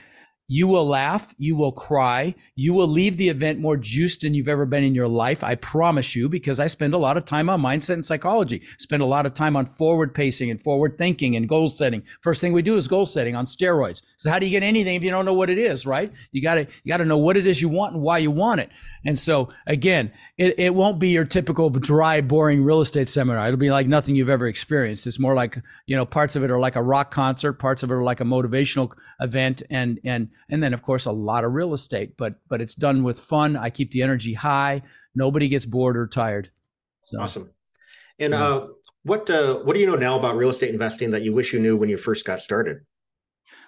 you 0.47 0.67
will 0.67 0.87
laugh, 0.87 1.35
you 1.39 1.57
will 1.57 1.73
cry, 1.73 2.35
you 2.55 2.75
will 2.75 2.87
leave 2.87 3.17
the 3.17 3.31
event 3.31 3.59
more 3.59 3.79
juiced 3.79 4.21
than 4.21 4.35
you've 4.35 4.49
ever 4.49 4.67
been 4.67 4.85
in 4.85 4.95
your 4.95 5.09
life. 5.09 5.43
I 5.43 5.55
promise 5.55 6.15
you, 6.15 6.29
because 6.29 6.61
I 6.61 6.67
spend 6.67 6.93
a 6.93 6.99
lot 6.99 7.17
of 7.17 7.25
time 7.25 7.49
on 7.49 7.63
mindset 7.63 7.95
and 7.95 8.05
psychology, 8.05 8.63
spend 8.79 9.03
a 9.03 9.07
lot 9.07 9.25
of 9.25 9.33
time 9.33 9.57
on 9.57 9.65
forward 9.65 10.15
pacing 10.15 10.51
and 10.51 10.61
forward 10.61 10.99
thinking 10.99 11.37
and 11.37 11.49
goal 11.49 11.71
setting. 11.71 12.03
First 12.21 12.43
thing 12.43 12.53
we 12.53 12.61
do 12.61 12.77
is 12.77 12.89
goal 12.89 13.07
setting 13.07 13.35
on 13.35 13.47
steroids. 13.47 14.03
So 14.19 14.31
how 14.31 14.39
do 14.39 14.45
you 14.45 14.51
get 14.51 14.63
anything 14.63 14.97
if 14.97 15.03
you 15.03 15.11
don't 15.11 15.25
know 15.25 15.33
what 15.33 15.49
it 15.49 15.57
is, 15.57 15.87
right? 15.87 16.13
You 16.33 16.43
gotta, 16.43 16.67
you 16.83 16.89
gotta 16.89 17.07
know 17.07 17.19
what 17.19 17.39
it 17.39 17.47
is 17.47 17.63
you 17.63 17.71
want 17.71 17.95
and 17.95 18.03
why 18.03 18.19
you 18.19 18.31
want 18.31 18.61
it. 18.61 18.69
And 19.07 19.19
so 19.19 19.49
again, 19.67 20.13
it, 20.37 20.59
it 20.59 20.75
won't 20.75 20.99
be 20.99 21.09
your 21.09 21.25
typical 21.25 21.71
dry, 21.71 22.21
boring 22.21 22.63
real 22.63 22.83
estate 22.83 23.09
seminar. 23.09 23.47
It'll 23.47 23.57
be 23.57 23.71
like 23.71 23.87
nothing 23.87 24.15
you've 24.15 24.29
ever 24.29 24.47
experienced. 24.47 25.07
It's 25.07 25.19
more 25.19 25.35
like, 25.35 25.59
you 25.87 25.97
know, 25.97 26.05
parts 26.05 26.37
of 26.37 26.45
it 26.45 26.51
are 26.51 26.59
like 26.59 26.77
a 26.77 26.83
rock 26.83 27.11
concert, 27.11 27.55
parts 27.55 27.83
of 27.83 27.91
it 27.91 27.95
are 27.95 28.03
like 28.03 28.21
a 28.21 28.25
motivational 28.25 28.93
event 29.21 29.63
and, 29.71 29.99
and, 30.05 30.29
and 30.51 30.63
then 30.63 30.75
of 30.75 30.83
course 30.83 31.07
a 31.07 31.13
lot 31.13 31.45
of 31.45 31.53
real 31.53 31.75
estate 31.75 32.17
but 32.17 32.35
but 32.49 32.61
it's 32.61 32.75
done 32.75 33.03
with 33.03 33.19
fun 33.19 33.57
i 33.57 33.71
keep 33.71 33.91
the 33.91 34.03
energy 34.03 34.35
high 34.35 34.83
nobody 35.15 35.49
gets 35.49 35.67
bored 35.67 35.97
or 35.97 36.07
tired 36.07 36.51
so, 37.03 37.21
awesome 37.21 37.51
and 38.19 38.33
yeah. 38.33 38.47
uh, 38.47 38.67
what 39.03 39.29
uh, 39.31 39.57
what 39.57 39.75
do 39.75 39.81
you 39.81 39.87
know 39.87 39.97
now 39.97 40.19
about 40.19 40.37
real 40.37 40.51
estate 40.51 40.71
investing 40.71 41.11
that 41.11 41.23
you 41.23 41.33
wish 41.33 41.53
you 41.53 41.61
knew 41.61 41.77
when 41.77 41.89
you 41.89 41.97
first 41.97 42.25
got 42.25 42.41
started 42.41 42.81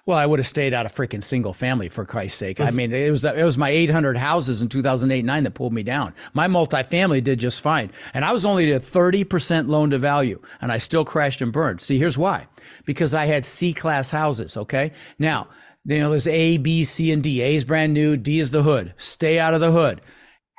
well, 0.06 0.16
I 0.16 0.24
would 0.24 0.38
have 0.38 0.46
stayed 0.46 0.72
out 0.72 0.86
of 0.86 0.94
freaking 0.94 1.22
single 1.22 1.52
family 1.52 1.88
for 1.88 2.04
Christ's 2.04 2.38
sake. 2.38 2.60
I 2.60 2.70
mean, 2.70 2.92
it 2.92 3.10
was 3.10 3.24
it 3.24 3.44
was 3.44 3.58
my 3.58 3.70
800 3.70 4.16
houses 4.16 4.62
in 4.62 4.68
2008 4.68 5.24
9 5.24 5.44
that 5.44 5.50
pulled 5.54 5.72
me 5.72 5.82
down. 5.82 6.14
My 6.32 6.46
multifamily 6.46 7.22
did 7.22 7.40
just 7.40 7.60
fine, 7.60 7.90
and 8.14 8.24
I 8.24 8.32
was 8.32 8.46
only 8.46 8.72
at 8.72 8.82
30% 8.82 9.68
loan 9.68 9.90
to 9.90 9.98
value, 9.98 10.40
and 10.60 10.70
I 10.70 10.78
still 10.78 11.04
crashed 11.04 11.42
and 11.42 11.52
burned. 11.52 11.80
See, 11.80 11.98
here's 11.98 12.16
why: 12.16 12.46
because 12.84 13.14
I 13.14 13.26
had 13.26 13.44
C 13.44 13.74
class 13.74 14.10
houses. 14.10 14.56
Okay, 14.56 14.92
now 15.18 15.48
you 15.86 16.00
know, 16.00 16.10
there's 16.10 16.26
A, 16.26 16.56
B, 16.58 16.84
C, 16.84 17.12
and 17.12 17.22
D. 17.22 17.42
A 17.42 17.54
is 17.54 17.64
brand 17.64 17.94
new. 17.94 18.16
D 18.16 18.40
is 18.40 18.50
the 18.50 18.62
hood. 18.62 18.94
Stay 18.96 19.38
out 19.38 19.54
of 19.54 19.60
the 19.60 19.70
hood. 19.70 20.00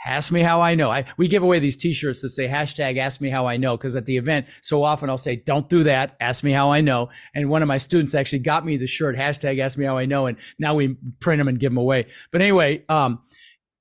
Ask 0.05 0.31
me 0.31 0.41
how 0.41 0.61
I 0.61 0.75
know. 0.75 0.89
I, 0.89 1.05
we 1.17 1.27
give 1.27 1.43
away 1.43 1.59
these 1.59 1.75
T-shirts 1.75 2.21
that 2.21 2.29
say 2.29 2.47
hashtag 2.47 2.97
Ask 2.97 3.19
me 3.19 3.29
how 3.29 3.45
I 3.45 3.57
know 3.57 3.75
because 3.75 3.95
at 3.95 4.05
the 4.05 4.15
event, 4.15 4.45
so 4.61 4.83
often 4.83 5.09
I'll 5.09 5.17
say, 5.17 5.35
"Don't 5.35 5.67
do 5.69 5.83
that. 5.83 6.15
Ask 6.21 6.43
me 6.43 6.51
how 6.51 6.71
I 6.71 6.81
know." 6.81 7.09
And 7.35 7.49
one 7.49 7.61
of 7.61 7.67
my 7.67 7.77
students 7.77 8.15
actually 8.15 8.39
got 8.39 8.65
me 8.65 8.77
the 8.77 8.87
shirt 8.87 9.15
hashtag 9.17 9.59
Ask 9.59 9.77
me 9.77 9.85
how 9.85 9.97
I 9.97 10.05
know, 10.05 10.27
and 10.27 10.37
now 10.59 10.75
we 10.75 10.95
print 11.19 11.39
them 11.39 11.47
and 11.47 11.59
give 11.59 11.71
them 11.71 11.77
away. 11.77 12.05
But 12.31 12.41
anyway, 12.41 12.85
um, 12.87 13.21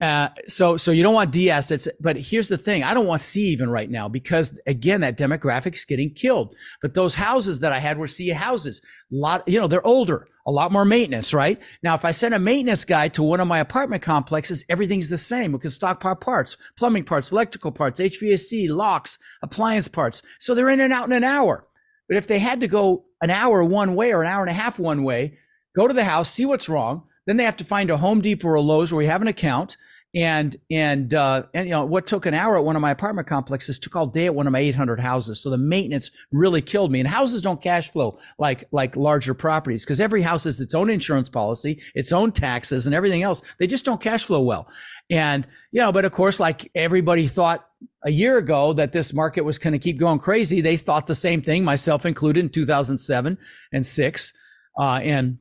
uh, 0.01 0.29
so 0.47 0.77
so 0.77 0.91
you 0.91 1.03
don't 1.03 1.15
want 1.15 1.33
D 1.33 1.51
assets, 1.51 1.89
but 2.01 2.17
here's 2.17 2.49
the 2.49 2.59
thing: 2.59 2.85
I 2.85 2.95
don't 2.95 3.07
want 3.07 3.21
C 3.21 3.43
even 3.47 3.71
right 3.71 3.91
now 3.91 4.09
because 4.09 4.59
again, 4.67 5.01
that 5.01 5.17
demographic's 5.19 5.85
getting 5.85 6.13
killed. 6.13 6.55
But 6.83 6.95
those 6.95 7.15
houses 7.15 7.61
that 7.61 7.73
I 7.73 7.79
had 7.79 7.99
were 7.99 8.09
C 8.09 8.29
houses. 8.29 8.81
A 9.13 9.17
lot, 9.17 9.49
you 9.49 9.59
know, 9.59 9.67
they're 9.67 9.87
older 9.87 10.29
a 10.47 10.53
lot 10.53 10.71
more 10.71 10.85
maintenance, 10.85 11.35
right? 11.35 11.61
Now, 11.83 11.95
if 11.95 12.05
I 12.05 12.13
send 12.13 12.33
a 12.33 12.39
maintenance 12.39 12.85
guy 12.85 13.09
to 13.09 13.23
one 13.23 13.41
of 13.41 13.49
my 13.49 13.59
apartment 13.59 14.03
complexes, 14.03 14.65
everything's 14.69 15.09
the 15.09 15.19
same. 15.19 15.53
We 15.53 15.59
can 15.59 15.71
stockpile 15.71 16.17
parts, 16.17 16.57
plumbing 16.79 17.05
parts, 17.05 17.33
electrical 17.33 17.73
parts, 17.73 18.01
HVAC, 18.01 18.71
locks, 18.71 19.19
appliance 19.43 19.89
parts. 19.89 20.23
So 20.39 20.55
they're 20.55 20.71
in 20.71 20.81
and 20.81 20.93
out 20.93 21.07
in 21.07 21.13
an 21.13 21.25
hour. 21.25 21.67
But 22.09 22.17
if 22.17 22.29
they 22.29 22.39
had 22.39 22.61
to 22.61 22.69
go 22.69 23.07
an 23.21 23.31
hour 23.31 23.65
one 23.65 23.97
way 23.97 24.13
or 24.13 24.23
an 24.23 24.29
hour 24.29 24.43
and 24.43 24.51
a 24.51 24.55
half 24.55 24.79
one 24.79 25.03
way, 25.03 25.39
go 25.75 25.89
to 25.89 25.95
the 25.95 26.05
house, 26.05 26.31
see 26.31 26.47
what's 26.47 26.69
wrong. 26.69 27.03
Then 27.27 27.37
they 27.37 27.45
have 27.45 27.57
to 27.57 27.65
find 27.65 27.91
a 27.91 27.97
Home 27.97 28.21
Depot 28.21 28.49
or 28.49 28.55
a 28.55 28.61
Lowe's 28.61 28.93
where 28.93 28.99
we 28.99 29.07
have 29.07 29.23
an 29.23 29.29
account 29.29 29.77
and 30.17 30.57
and 30.71 31.13
uh, 31.13 31.43
and 31.53 31.69
you 31.69 31.75
know 31.75 31.85
what 31.85 32.07
took 32.07 32.25
an 32.25 32.33
hour 32.33 32.57
at 32.57 32.65
one 32.65 32.75
of 32.75 32.81
my 32.81 32.91
apartment 32.91 33.29
complexes 33.29 33.79
took 33.79 33.95
all 33.95 34.07
day 34.07 34.25
at 34.25 34.35
one 34.35 34.47
of 34.47 34.53
my 34.53 34.61
800 34.61 34.99
houses. 34.99 35.43
So 35.43 35.51
the 35.51 35.59
maintenance 35.59 36.11
really 36.33 36.63
killed 36.63 36.91
me. 36.91 37.01
And 37.01 37.09
houses 37.09 37.43
don't 37.43 37.61
cash 37.61 37.91
flow 37.91 38.19
like 38.39 38.65
like 38.73 38.97
larger 38.97 39.35
properties 39.35 39.85
because 39.85 40.01
every 40.01 40.23
house 40.23 40.45
has 40.45 40.59
its 40.59 40.75
own 40.75 40.89
insurance 40.89 41.29
policy, 41.29 41.83
its 41.95 42.13
own 42.13 42.33
taxes, 42.33 42.87
and 42.87 42.95
everything 42.95 43.23
else. 43.23 43.43
They 43.59 43.67
just 43.67 43.85
don't 43.85 44.01
cash 44.01 44.25
flow 44.25 44.41
well. 44.41 44.71
And 45.11 45.47
you 45.71 45.83
know, 45.83 45.93
but 45.93 46.07
of 46.07 46.13
course, 46.13 46.41
like 46.41 46.71
everybody 46.75 47.27
thought 47.27 47.69
a 48.03 48.11
year 48.11 48.39
ago 48.39 48.73
that 48.73 48.93
this 48.93 49.13
market 49.13 49.43
was 49.43 49.59
going 49.59 49.73
to 49.73 49.79
keep 49.79 49.99
going 49.99 50.19
crazy, 50.19 50.63
they 50.63 50.79
thought 50.79 51.07
the 51.07 51.15
same 51.15 51.43
thing, 51.43 51.63
myself 51.63 52.07
included, 52.07 52.41
in 52.41 52.49
2007 52.49 53.37
and 53.71 53.87
six, 53.87 54.33
uh, 54.81 55.01
and 55.03 55.39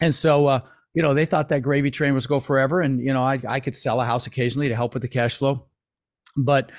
and 0.00 0.14
so. 0.14 0.46
Uh, 0.46 0.60
you 0.94 1.02
know, 1.02 1.12
they 1.12 1.26
thought 1.26 1.48
that 1.48 1.62
gravy 1.62 1.90
train 1.90 2.14
was 2.14 2.26
go 2.26 2.40
forever. 2.40 2.80
And, 2.80 3.00
you 3.00 3.12
know, 3.12 3.22
I, 3.22 3.40
I 3.46 3.60
could 3.60 3.74
sell 3.74 4.00
a 4.00 4.04
house 4.04 4.26
occasionally 4.26 4.68
to 4.68 4.76
help 4.76 4.94
with 4.94 5.02
the 5.02 5.08
cash 5.08 5.36
flow. 5.36 5.66
But, 6.36 6.70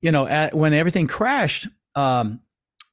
you 0.00 0.12
know, 0.12 0.26
at, 0.26 0.54
when 0.54 0.72
everything 0.72 1.08
crashed, 1.08 1.68
um, 1.94 2.40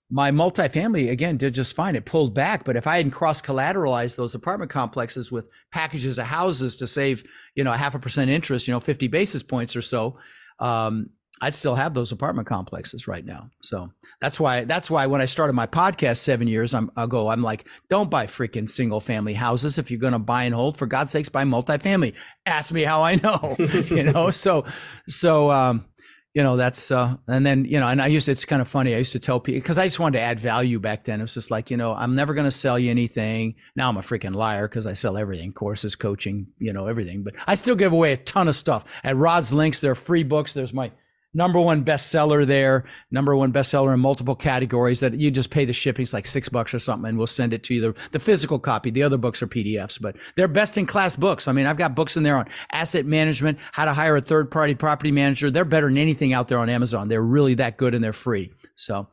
my 0.10 0.32
multifamily 0.32 1.10
again 1.10 1.38
did 1.38 1.54
just 1.54 1.76
fine. 1.76 1.96
It 1.96 2.06
pulled 2.06 2.34
back, 2.34 2.66
but 2.66 2.76
if 2.76 2.86
I 2.86 2.98
hadn't 2.98 3.12
cross 3.12 3.42
collateralized 3.42 4.18
those 4.18 4.36
apartment 4.36 4.70
complexes 4.70 5.32
with 5.32 5.48
packages 5.72 6.18
of 6.18 6.26
houses 6.26 6.76
to 6.78 6.88
save, 6.88 7.24
you 7.56 7.64
know, 7.64 7.72
a 7.72 7.78
half 7.78 7.96
a 7.96 8.00
percent 8.00 8.30
interest, 8.30 8.68
you 8.68 8.74
know, 8.74 8.82
50 8.82 9.08
basis 9.08 9.42
points 9.42 9.76
or 9.76 9.82
so, 9.82 10.18
um, 10.60 11.12
I'd 11.42 11.56
still 11.56 11.76
have 11.76 11.94
those 11.94 12.12
apartment 12.12 12.48
complexes 12.48 13.08
right 13.08 13.26
now. 13.26 13.50
So 13.62 13.92
that's 14.20 14.40
why 14.40 14.64
that's 14.64 14.92
why 14.92 15.08
when 15.08 15.22
I 15.22 15.26
started 15.26 15.54
my 15.54 15.68
podcast 15.68 16.18
seven 16.18 16.48
years 16.48 16.74
ago, 16.74 17.30
I'm 17.30 17.42
like, 17.42 17.68
don't 17.90 18.10
buy 18.10 18.28
freaking 18.28 18.70
single 18.70 19.00
family 19.00 19.34
houses. 19.34 19.78
If 19.78 19.90
you're 19.90 20.00
going 20.00 20.14
to 20.14 20.20
buy 20.20 20.44
and 20.44 20.54
hold, 20.54 20.78
for 20.78 20.86
God's 20.86 21.12
sakes, 21.12 21.30
buy 21.30 21.44
multifamily. 21.44 22.16
Ask 22.46 22.72
me 22.72 22.84
how 22.84 23.02
I 23.02 23.16
know, 23.16 23.56
you 23.60 24.04
know. 24.04 24.30
So, 24.30 24.66
so 25.08 25.50
um, 25.50 25.86
you 26.34 26.44
know 26.44 26.56
that's 26.58 26.92
uh, 26.92 27.18
and 27.28 27.46
then 27.46 27.66
you 27.66 27.80
know, 27.80 27.88
and 27.88 28.02
I 28.02 28.08
used 28.08 28.26
to, 28.26 28.32
it's 28.32 28.46
kind 28.46 28.62
of 28.62 28.68
funny. 28.68 28.94
I 28.94 29.00
used 29.00 29.12
to 29.14 29.20
tell 29.20 29.40
people 29.40 29.60
because 29.60 29.78
I 29.78 29.88
just 29.88 30.00
wanted 30.00 30.20
to 30.20 30.24
add 30.24 30.40
value 30.40 30.80
back 30.80 31.04
then. 31.04 31.20
It 31.20 31.24
was 31.24 31.34
just 31.34 31.52
like 31.52 31.72
you 31.72 31.78
know, 31.78 31.94
I'm 31.94 32.16
never 32.16 32.34
going 32.34 32.46
to 32.46 32.52
sell 32.52 32.80
you 32.80 32.92
anything. 32.92 33.56
Now 33.76 33.90
I'm 33.90 33.98
a 33.98 34.02
freaking 34.02 34.36
liar 34.36 34.68
because 34.68 34.88
I 34.88 34.94
sell 34.94 35.18
everything, 35.18 35.52
courses, 35.54 35.96
coaching, 35.96 36.48
you 36.60 36.72
know, 36.72 36.86
everything. 36.86 37.24
But 37.24 37.36
I 37.48 37.56
still 37.56 37.76
give 37.76 37.92
away 37.92 38.14
a 38.14 38.18
ton 38.18 38.48
of 38.48 38.56
stuff 38.56 38.86
at 39.04 39.18
Rod's 39.18 39.54
Links. 39.54 39.82
There 39.82 39.92
are 39.92 39.96
free 39.96 40.24
books. 40.24 40.54
There's 40.54 40.74
my 40.74 40.92
number 41.34 41.60
one 41.60 41.84
bestseller 41.84 42.46
there, 42.46 42.84
number 43.10 43.36
one 43.36 43.54
bestseller 43.54 43.94
in 43.94 44.00
multiple 44.00 44.36
categories 44.36 45.00
that 45.00 45.14
you 45.20 45.32
just 45.32 45.50
pay 45.50 45.66
the 45.66 45.74
shipping. 45.74 46.04
It's 46.04 46.14
like 46.14 46.26
six 46.26 46.50
bucks 46.50 46.74
or 46.74 46.80
something, 46.80 47.10
and 47.10 47.18
we'll 47.18 47.28
send 47.28 47.54
it 47.54 47.64
to 47.64 47.74
you. 47.74 47.82
The, 47.82 48.10
the 48.12 48.20
physical 48.20 48.60
copy, 48.60 48.90
the 48.90 49.04
other 49.04 49.18
books 49.18 49.42
are 49.42 49.48
PDFs, 49.48 50.02
but 50.02 50.18
they're 50.36 50.48
best 50.48 50.78
in 50.78 50.86
class 50.86 51.16
books. 51.16 51.48
I 51.48 51.52
mean, 51.52 51.66
I've 51.66 51.78
got 51.78 51.96
books 51.96 52.18
in 52.18 52.24
there 52.24 52.36
on 52.36 52.48
asset 52.72 53.06
management, 53.06 53.60
how 53.72 53.86
to 53.86 53.94
hire 53.94 54.16
a 54.18 54.22
third 54.22 54.52
party 54.52 54.76
property 54.76 55.12
manager. 55.12 55.50
They're 55.50 55.66
better 55.66 55.88
than 55.88 55.98
anything 55.98 56.34
out 56.34 56.48
there 56.48 56.60
on 56.60 56.70
Amazon. 56.70 57.08
They're 57.08 57.22
really 57.22 57.54
that 57.56 57.78
good 57.78 57.96
and 57.96 58.04
they're 58.04 58.14
free. 58.14 58.52
So, 58.76 59.08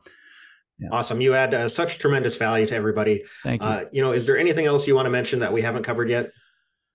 Yeah. 0.79 0.89
Awesome. 0.91 1.21
You 1.21 1.35
add 1.35 1.53
uh, 1.53 1.69
such 1.69 1.99
tremendous 1.99 2.35
value 2.37 2.65
to 2.67 2.75
everybody. 2.75 3.23
Thank 3.43 3.63
you. 3.63 3.67
Uh, 3.69 3.85
you 3.91 4.01
know, 4.01 4.11
is 4.11 4.25
there 4.25 4.37
anything 4.37 4.65
else 4.65 4.87
you 4.87 4.95
want 4.95 5.05
to 5.05 5.09
mention 5.09 5.39
that 5.39 5.53
we 5.53 5.61
haven't 5.61 5.83
covered 5.83 6.09
yet? 6.09 6.31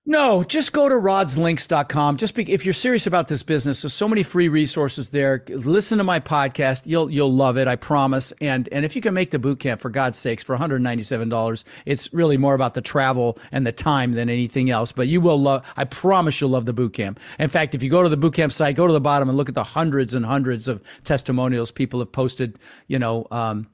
No, 0.06 0.44
just 0.44 0.74
go 0.74 0.86
to 0.86 0.94
rodslinks.com. 0.96 2.18
Just 2.18 2.34
be, 2.34 2.52
if 2.52 2.66
you're 2.66 2.74
serious 2.74 3.06
about 3.06 3.28
this 3.28 3.42
business, 3.42 3.80
there's 3.80 3.94
so 3.94 4.06
many 4.06 4.22
free 4.22 4.48
resources 4.48 5.08
there. 5.08 5.42
Listen 5.48 5.96
to 5.96 6.04
my 6.04 6.20
podcast. 6.20 6.82
You'll 6.84 7.08
you'll 7.08 7.32
love 7.32 7.56
it, 7.56 7.68
I 7.68 7.76
promise. 7.76 8.30
And 8.38 8.68
and 8.70 8.84
if 8.84 8.94
you 8.94 9.00
can 9.00 9.14
make 9.14 9.30
the 9.30 9.38
boot 9.38 9.60
camp 9.60 9.80
for 9.80 9.88
God's 9.88 10.18
sakes 10.18 10.42
for 10.42 10.54
$197, 10.58 11.64
it's 11.86 12.12
really 12.12 12.36
more 12.36 12.54
about 12.54 12.74
the 12.74 12.82
travel 12.82 13.38
and 13.50 13.66
the 13.66 13.72
time 13.72 14.12
than 14.12 14.28
anything 14.28 14.68
else, 14.68 14.92
but 14.92 15.08
you 15.08 15.22
will 15.22 15.40
love 15.40 15.64
I 15.74 15.84
promise 15.84 16.38
you'll 16.38 16.50
love 16.50 16.66
the 16.66 16.74
boot 16.74 16.92
camp. 16.92 17.18
In 17.38 17.48
fact, 17.48 17.74
if 17.74 17.82
you 17.82 17.88
go 17.88 18.02
to 18.02 18.10
the 18.10 18.18
boot 18.18 18.34
camp 18.34 18.52
site, 18.52 18.76
go 18.76 18.86
to 18.86 18.92
the 18.92 19.00
bottom 19.00 19.30
and 19.30 19.38
look 19.38 19.48
at 19.48 19.54
the 19.54 19.64
hundreds 19.64 20.12
and 20.12 20.26
hundreds 20.26 20.68
of 20.68 20.82
testimonials 21.04 21.70
people 21.70 22.00
have 22.00 22.12
posted, 22.12 22.58
you 22.88 22.98
know, 22.98 23.26
um, 23.30 23.66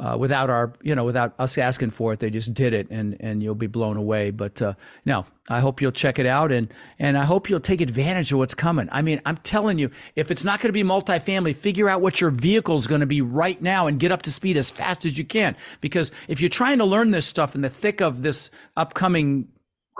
uh, 0.00 0.16
without 0.18 0.48
our, 0.48 0.72
you 0.82 0.94
know, 0.94 1.04
without 1.04 1.34
us 1.38 1.58
asking 1.58 1.90
for 1.90 2.12
it. 2.12 2.20
They 2.20 2.30
just 2.30 2.54
did 2.54 2.72
it, 2.72 2.88
and 2.90 3.16
and 3.20 3.42
you'll 3.42 3.54
be 3.54 3.66
blown 3.66 3.98
away. 3.98 4.30
But 4.30 4.60
uh, 4.62 4.74
no, 5.04 5.26
I 5.48 5.60
hope 5.60 5.82
you'll 5.82 5.92
check 5.92 6.18
it 6.18 6.26
out, 6.26 6.50
and 6.50 6.72
and 6.98 7.18
I 7.18 7.24
hope 7.24 7.50
you'll 7.50 7.60
take 7.60 7.82
advantage 7.82 8.32
of 8.32 8.38
what's 8.38 8.54
coming. 8.54 8.88
I 8.90 9.02
mean, 9.02 9.20
I'm 9.26 9.36
telling 9.38 9.78
you, 9.78 9.90
if 10.16 10.30
it's 10.30 10.44
not 10.44 10.60
going 10.60 10.70
to 10.70 10.72
be 10.72 10.82
multifamily, 10.82 11.54
figure 11.54 11.88
out 11.88 12.00
what 12.00 12.20
your 12.20 12.30
vehicle 12.30 12.76
is 12.76 12.86
going 12.86 13.02
to 13.02 13.06
be 13.06 13.20
right 13.20 13.60
now, 13.60 13.86
and 13.86 14.00
get 14.00 14.10
up 14.10 14.22
to 14.22 14.32
speed 14.32 14.56
as 14.56 14.70
fast 14.70 15.04
as 15.04 15.18
you 15.18 15.24
can. 15.24 15.54
Because 15.82 16.10
if 16.28 16.40
you're 16.40 16.50
trying 16.50 16.78
to 16.78 16.86
learn 16.86 17.10
this 17.10 17.26
stuff 17.26 17.54
in 17.54 17.60
the 17.60 17.70
thick 17.70 18.00
of 18.00 18.22
this 18.22 18.50
upcoming 18.76 19.48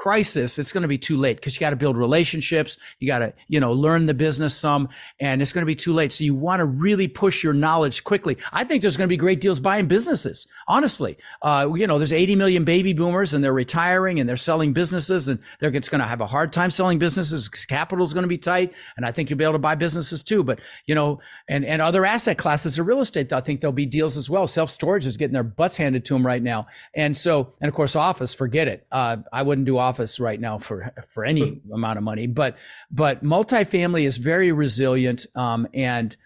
crisis, 0.01 0.59
it's 0.59 0.73
going 0.73 0.81
to 0.81 0.89
be 0.89 0.97
too 0.97 1.19
late 1.19 1.37
because 1.37 1.55
you 1.55 1.61
got 1.61 1.71
to 1.71 1.77
build 1.77 1.95
relationships. 1.95 2.79
You 3.01 3.07
got 3.07 3.19
to, 3.19 3.35
you 3.49 3.61
know, 3.61 3.71
learn 3.71 4.07
the 4.07 4.15
business 4.15 4.57
some, 4.57 4.89
and 5.21 5.43
it's 5.43 5.53
going 5.53 5.61
to 5.61 5.67
be 5.67 5.75
too 5.75 5.93
late. 5.93 6.11
So 6.11 6.25
you 6.25 6.35
want 6.35 6.61
to 6.61 6.65
really 6.65 7.07
push 7.07 7.45
your 7.45 7.53
knowledge 7.53 8.03
quickly. 8.03 8.39
I 8.51 8.65
think 8.65 8.81
there's 8.81 8.97
going 8.97 9.09
to 9.09 9.13
be 9.13 9.19
great 9.19 9.43
deals 9.43 9.61
buying 9.61 9.89
businesses. 9.89 10.47
Honestly, 10.69 11.19
uh, 11.43 11.69
you 11.75 11.87
know, 11.87 11.99
there's 11.99 12.15
80 12.15 12.35
million 12.37 12.65
baby 12.65 12.95
boomers, 12.95 13.35
and 13.35 13.45
they're 13.45 13.53
retiring, 13.53 14.19
and 14.19 14.27
they're 14.27 14.39
selling 14.39 14.73
businesses, 14.73 15.29
and 15.29 15.39
they're 15.59 15.69
it's 15.69 15.91
going 15.91 16.01
to 16.01 16.07
have 16.07 16.23
a 16.23 16.27
hard 16.27 16.51
time 16.51 16.71
selling 16.71 16.99
businesses. 16.99 17.51
Capital 17.51 18.03
is 18.03 18.15
going 18.15 18.25
to 18.25 18.29
be 18.29 18.39
tight, 18.39 18.73
and 18.97 19.05
I 19.05 19.13
think 19.13 19.29
you'll 19.29 19.37
be 19.37 19.45
able 19.45 19.53
to 19.53 19.59
buy 19.59 19.75
businesses 19.75 20.23
too. 20.23 20.43
But 20.43 20.61
you 20.87 20.95
know, 20.95 21.21
and 21.47 21.63
and 21.63 21.83
other 21.83 22.07
asset 22.07 22.39
classes 22.39 22.79
of 22.79 22.87
real 22.87 23.01
estate, 23.01 23.35
I 23.35 23.43
think 23.43 23.61
there'll 23.61 23.73
be 23.73 23.85
deals 23.85 24.17
as 24.17 24.31
well. 24.31 24.47
Self 24.47 24.71
storage 24.71 25.05
is 25.05 25.19
getting 25.19 25.35
their 25.35 25.43
butts 25.43 25.77
handed 25.77 26.07
to 26.07 26.15
them 26.15 26.25
right 26.25 26.43
now, 26.43 26.69
and 26.95 27.15
so 27.15 27.53
and 27.61 27.69
of 27.69 27.75
course, 27.75 27.95
office, 27.97 28.33
forget 28.33 28.67
it. 28.67 28.87
Uh, 28.91 29.19
I 29.31 29.43
wouldn't 29.43 29.67
do 29.67 29.77
office 29.77 29.90
office 29.91 30.21
right 30.21 30.41
now 30.41 30.59
for 30.59 30.93
for 31.09 31.25
any 31.25 31.61
amount 31.73 31.99
of 31.99 32.05
money. 32.05 32.27
But 32.27 32.57
but 32.91 33.23
multifamily 33.23 34.05
is 34.05 34.17
very 34.17 34.53
resilient, 34.53 35.27
um, 35.35 35.67
and 35.75 36.17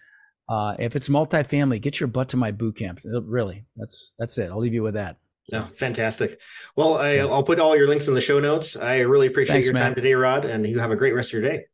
uh, 0.47 0.75
if 0.77 0.95
it's 0.95 1.09
multifamily, 1.09 1.81
get 1.81 1.99
your 1.99 2.07
butt 2.07 2.29
to 2.29 2.37
my 2.37 2.51
boot 2.51 2.77
camp. 2.77 2.99
Really, 3.03 3.65
that's 3.75 4.13
that's 4.19 4.37
it. 4.37 4.49
I'll 4.51 4.59
leave 4.59 4.73
you 4.73 4.83
with 4.83 4.93
that. 4.93 5.17
So. 5.47 5.59
No, 5.59 5.67
fantastic. 5.67 6.39
Well, 6.75 6.97
I, 6.97 7.23
will 7.23 7.43
put 7.43 7.59
all 7.59 7.77
your 7.77 7.87
links 7.87 8.07
in 8.07 8.15
the 8.15 8.21
show 8.21 8.39
notes. 8.39 8.75
I 8.75 8.99
really 9.01 9.27
appreciate 9.27 9.53
Thanks, 9.53 9.67
your 9.67 9.75
man. 9.75 9.83
time 9.83 9.95
today, 9.95 10.13
Rod, 10.15 10.43
and 10.43 10.65
you 10.65 10.79
have 10.79 10.89
a 10.89 10.95
great 10.95 11.13
rest 11.13 11.29
of 11.29 11.39
your 11.39 11.51
day. 11.51 11.65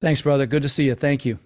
Thanks, 0.00 0.22
brother. 0.22 0.46
Good 0.46 0.62
to 0.62 0.68
see 0.68 0.86
you. 0.86 0.94
Thank 0.94 1.26
you. 1.26 1.38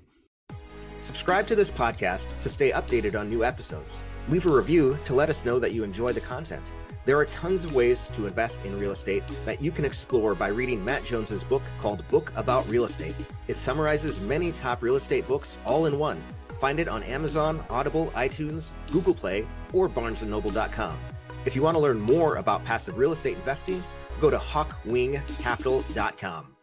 Subscribe 1.00 1.46
to 1.48 1.56
this 1.56 1.70
podcast 1.70 2.42
to 2.42 2.48
stay 2.48 2.70
updated 2.70 3.18
on 3.18 3.28
new 3.28 3.44
episodes. 3.44 4.02
Leave 4.28 4.46
a 4.46 4.50
review 4.50 4.96
to 5.06 5.14
let 5.14 5.28
us 5.28 5.44
know 5.44 5.58
that 5.58 5.72
you 5.72 5.82
enjoy 5.82 6.12
the 6.12 6.20
content. 6.20 6.62
There 7.06 7.16
are 7.16 7.24
tons 7.26 7.64
of 7.64 7.74
ways 7.74 8.08
to 8.14 8.26
invest 8.26 8.66
in 8.66 8.78
real 8.80 8.90
estate 8.90 9.24
that 9.44 9.62
you 9.62 9.70
can 9.70 9.84
explore 9.84 10.34
by 10.34 10.48
reading 10.48 10.84
Matt 10.84 11.04
Jones's 11.04 11.44
book 11.44 11.62
called 11.80 12.06
Book 12.08 12.32
About 12.34 12.68
Real 12.68 12.84
Estate. 12.84 13.14
It 13.46 13.54
summarizes 13.54 14.20
many 14.22 14.50
top 14.50 14.82
real 14.82 14.96
estate 14.96 15.28
books 15.28 15.56
all 15.64 15.86
in 15.86 16.00
one. 16.00 16.20
Find 16.60 16.80
it 16.80 16.88
on 16.88 17.04
Amazon, 17.04 17.62
Audible, 17.70 18.06
iTunes, 18.16 18.70
Google 18.90 19.14
Play, 19.14 19.46
or 19.72 19.88
barnesandnoble.com. 19.88 20.98
If 21.44 21.54
you 21.54 21.62
want 21.62 21.76
to 21.76 21.80
learn 21.80 22.00
more 22.00 22.36
about 22.36 22.64
passive 22.64 22.98
real 22.98 23.12
estate 23.12 23.36
investing, 23.36 23.80
go 24.20 24.28
to 24.28 24.38
hawkwingcapital.com. 24.38 26.55